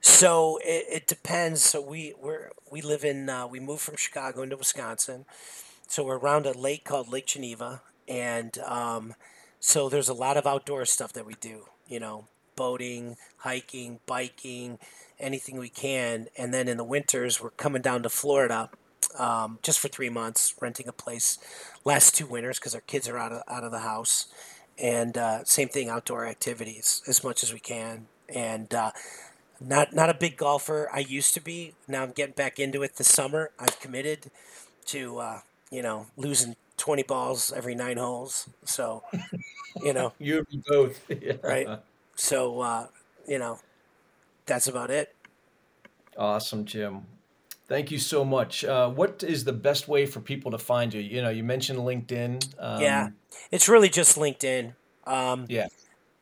So 0.00 0.58
it, 0.64 0.86
it, 0.90 1.06
depends. 1.06 1.62
So 1.62 1.80
we 1.80 2.14
we 2.22 2.34
we 2.70 2.80
live 2.80 3.04
in 3.04 3.28
uh, 3.28 3.46
we 3.46 3.60
moved 3.60 3.82
from 3.82 3.96
Chicago 3.96 4.42
into 4.42 4.56
Wisconsin. 4.56 5.26
So 5.88 6.04
we're 6.04 6.18
around 6.18 6.46
a 6.46 6.52
lake 6.52 6.84
called 6.84 7.08
Lake 7.08 7.26
Geneva, 7.26 7.82
and 8.06 8.56
um, 8.58 9.14
so 9.60 9.88
there's 9.88 10.08
a 10.08 10.14
lot 10.14 10.36
of 10.36 10.46
outdoor 10.46 10.84
stuff 10.86 11.12
that 11.12 11.26
we 11.26 11.34
do, 11.34 11.66
you 11.86 12.00
know, 12.00 12.26
boating, 12.56 13.16
hiking, 13.38 14.00
biking, 14.06 14.78
anything 15.18 15.58
we 15.58 15.68
can. 15.68 16.26
And 16.36 16.52
then 16.52 16.66
in 16.68 16.76
the 16.76 16.84
winters, 16.84 17.40
we're 17.40 17.50
coming 17.50 17.82
down 17.82 18.02
to 18.02 18.08
Florida 18.08 18.70
um, 19.18 19.58
just 19.62 19.78
for 19.78 19.88
three 19.88 20.08
months, 20.08 20.54
renting 20.60 20.88
a 20.88 20.92
place. 20.92 21.38
Last 21.84 22.14
two 22.14 22.26
winters 22.26 22.58
because 22.58 22.74
our 22.74 22.80
kids 22.80 23.08
are 23.08 23.18
out 23.18 23.32
of, 23.32 23.42
out 23.48 23.64
of 23.64 23.70
the 23.70 23.80
house. 23.80 24.26
And 24.78 25.16
uh, 25.18 25.44
same 25.44 25.68
thing, 25.68 25.88
outdoor 25.88 26.26
activities 26.26 27.02
as 27.06 27.22
much 27.22 27.42
as 27.42 27.52
we 27.52 27.60
can. 27.60 28.06
And 28.34 28.72
uh, 28.74 28.92
not 29.60 29.92
not 29.92 30.08
a 30.08 30.14
big 30.14 30.36
golfer. 30.36 30.88
I 30.92 31.00
used 31.00 31.34
to 31.34 31.40
be. 31.40 31.74
Now 31.86 32.02
I'm 32.02 32.12
getting 32.12 32.34
back 32.34 32.58
into 32.58 32.82
it 32.82 32.96
this 32.96 33.08
summer. 33.08 33.50
I've 33.58 33.78
committed 33.80 34.30
to 34.86 35.18
uh, 35.18 35.40
you 35.70 35.82
know 35.82 36.06
losing 36.16 36.56
20 36.80 37.02
balls 37.02 37.52
every 37.54 37.74
nine 37.74 37.98
holes. 37.98 38.48
So, 38.64 39.04
you 39.82 39.92
know, 39.92 40.12
you 40.18 40.44
both. 40.66 40.98
Yeah. 41.20 41.34
Right. 41.42 41.68
So, 42.16 42.60
uh, 42.60 42.86
you 43.28 43.38
know, 43.38 43.60
that's 44.46 44.66
about 44.66 44.90
it. 44.90 45.14
Awesome, 46.16 46.64
Jim. 46.64 47.02
Thank 47.68 47.90
you 47.90 47.98
so 47.98 48.24
much. 48.24 48.64
Uh, 48.64 48.88
what 48.88 49.22
is 49.22 49.44
the 49.44 49.52
best 49.52 49.88
way 49.88 50.06
for 50.06 50.20
people 50.20 50.50
to 50.50 50.58
find 50.58 50.92
you? 50.92 51.00
You 51.00 51.22
know, 51.22 51.28
you 51.28 51.44
mentioned 51.44 51.78
LinkedIn. 51.78 52.54
Um, 52.58 52.80
yeah, 52.80 53.10
it's 53.52 53.68
really 53.68 53.88
just 53.88 54.16
LinkedIn. 54.16 54.72
Um, 55.06 55.46
yeah. 55.48 55.68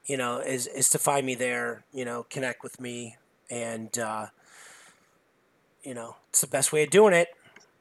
you 0.05 0.17
know, 0.17 0.41
is 0.41 0.67
is 0.67 0.91
to 0.91 0.99
find 0.99 1.25
me 1.25 1.35
there. 1.37 1.85
You 1.93 2.05
know, 2.05 2.27
connect 2.29 2.63
with 2.63 2.79
me, 2.81 3.17
and 3.49 3.97
uh, 3.99 4.27
you 5.83 5.95
know, 5.95 6.17
it's 6.29 6.43
the 6.43 6.47
best 6.49 6.73
way 6.73 6.83
of 6.83 6.91
doing 6.91 7.15
it. 7.15 7.29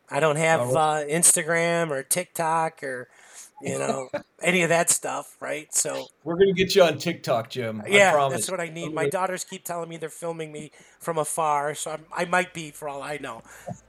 I 0.09 0.19
don't 0.19 0.37
have 0.37 0.61
uh, 0.61 1.03
Instagram 1.09 1.91
or 1.91 2.03
TikTok 2.03 2.83
or 2.83 3.09
you 3.61 3.77
know 3.77 4.09
any 4.41 4.61
of 4.63 4.69
that 4.69 4.89
stuff, 4.89 5.35
right? 5.39 5.73
So 5.73 6.07
we're 6.23 6.37
gonna 6.37 6.53
get 6.53 6.75
you 6.75 6.83
on 6.83 6.97
TikTok, 6.97 7.49
Jim. 7.49 7.83
Yeah, 7.87 8.29
that's 8.29 8.49
what 8.49 8.59
I 8.59 8.69
need. 8.69 8.93
My 8.93 9.09
daughters 9.09 9.43
keep 9.43 9.63
telling 9.63 9.89
me 9.89 9.97
they're 9.97 10.09
filming 10.09 10.51
me 10.51 10.71
from 10.99 11.17
afar, 11.17 11.75
so 11.75 11.91
I'm, 11.91 12.05
i 12.15 12.25
might 12.25 12.53
be 12.53 12.71
for 12.71 12.87
all 12.87 13.01
I 13.01 13.17
know. 13.17 13.41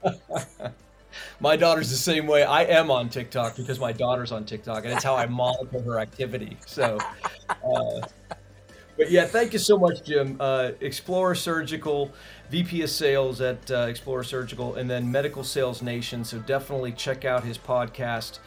my 1.39 1.55
daughter's 1.55 1.89
the 1.89 1.95
same 1.95 2.27
way. 2.27 2.43
I 2.43 2.63
am 2.63 2.91
on 2.91 3.09
TikTok 3.09 3.55
because 3.55 3.79
my 3.79 3.91
daughter's 3.91 4.31
on 4.31 4.45
TikTok, 4.45 4.85
and 4.85 4.93
it's 4.93 5.03
how 5.03 5.15
I 5.15 5.25
monitor 5.25 5.81
her 5.81 5.99
activity. 5.99 6.57
So, 6.65 6.97
uh, 7.49 8.01
but 8.99 9.09
yeah, 9.09 9.25
thank 9.25 9.53
you 9.53 9.59
so 9.59 9.77
much, 9.77 10.03
Jim. 10.03 10.35
Uh, 10.41 10.71
Explorer 10.81 11.33
Surgical, 11.33 12.11
VP 12.49 12.81
of 12.81 12.89
Sales 12.89 13.39
at 13.39 13.71
uh, 13.71 13.87
Explorer 13.87 14.25
Surgical, 14.25 14.75
and 14.75 14.89
then 14.89 15.09
Medical 15.09 15.41
Sales 15.41 15.81
Nation. 15.81 16.25
So 16.25 16.37
definitely 16.39 16.91
check 16.91 17.23
out 17.23 17.45
his 17.45 17.57
podcast, 17.57 18.39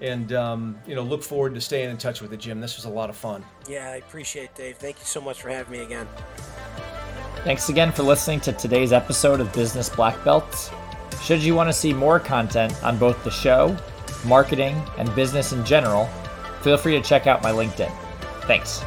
and 0.00 0.32
um, 0.32 0.76
you 0.84 0.96
know, 0.96 1.02
look 1.02 1.22
forward 1.22 1.54
to 1.54 1.60
staying 1.60 1.90
in 1.90 1.96
touch 1.96 2.20
with 2.20 2.32
you, 2.32 2.38
Jim. 2.38 2.60
This 2.60 2.74
was 2.74 2.86
a 2.86 2.90
lot 2.90 3.08
of 3.08 3.14
fun. 3.14 3.44
Yeah, 3.68 3.88
I 3.88 3.96
appreciate 3.96 4.46
it, 4.46 4.54
Dave. 4.56 4.76
Thank 4.78 4.98
you 4.98 5.04
so 5.04 5.20
much 5.20 5.40
for 5.40 5.48
having 5.48 5.70
me 5.70 5.84
again. 5.84 6.08
Thanks 7.44 7.68
again 7.68 7.92
for 7.92 8.02
listening 8.02 8.40
to 8.40 8.52
today's 8.52 8.92
episode 8.92 9.38
of 9.38 9.52
Business 9.52 9.88
Black 9.88 10.22
Belts. 10.24 10.72
Should 11.22 11.40
you 11.40 11.54
want 11.54 11.68
to 11.68 11.72
see 11.72 11.92
more 11.94 12.18
content 12.18 12.74
on 12.82 12.98
both 12.98 13.22
the 13.22 13.30
show, 13.30 13.76
marketing, 14.24 14.82
and 14.98 15.14
business 15.14 15.52
in 15.52 15.64
general, 15.64 16.06
feel 16.62 16.76
free 16.76 17.00
to 17.00 17.00
check 17.00 17.28
out 17.28 17.44
my 17.44 17.52
LinkedIn. 17.52 17.92
Thanks. 18.48 18.82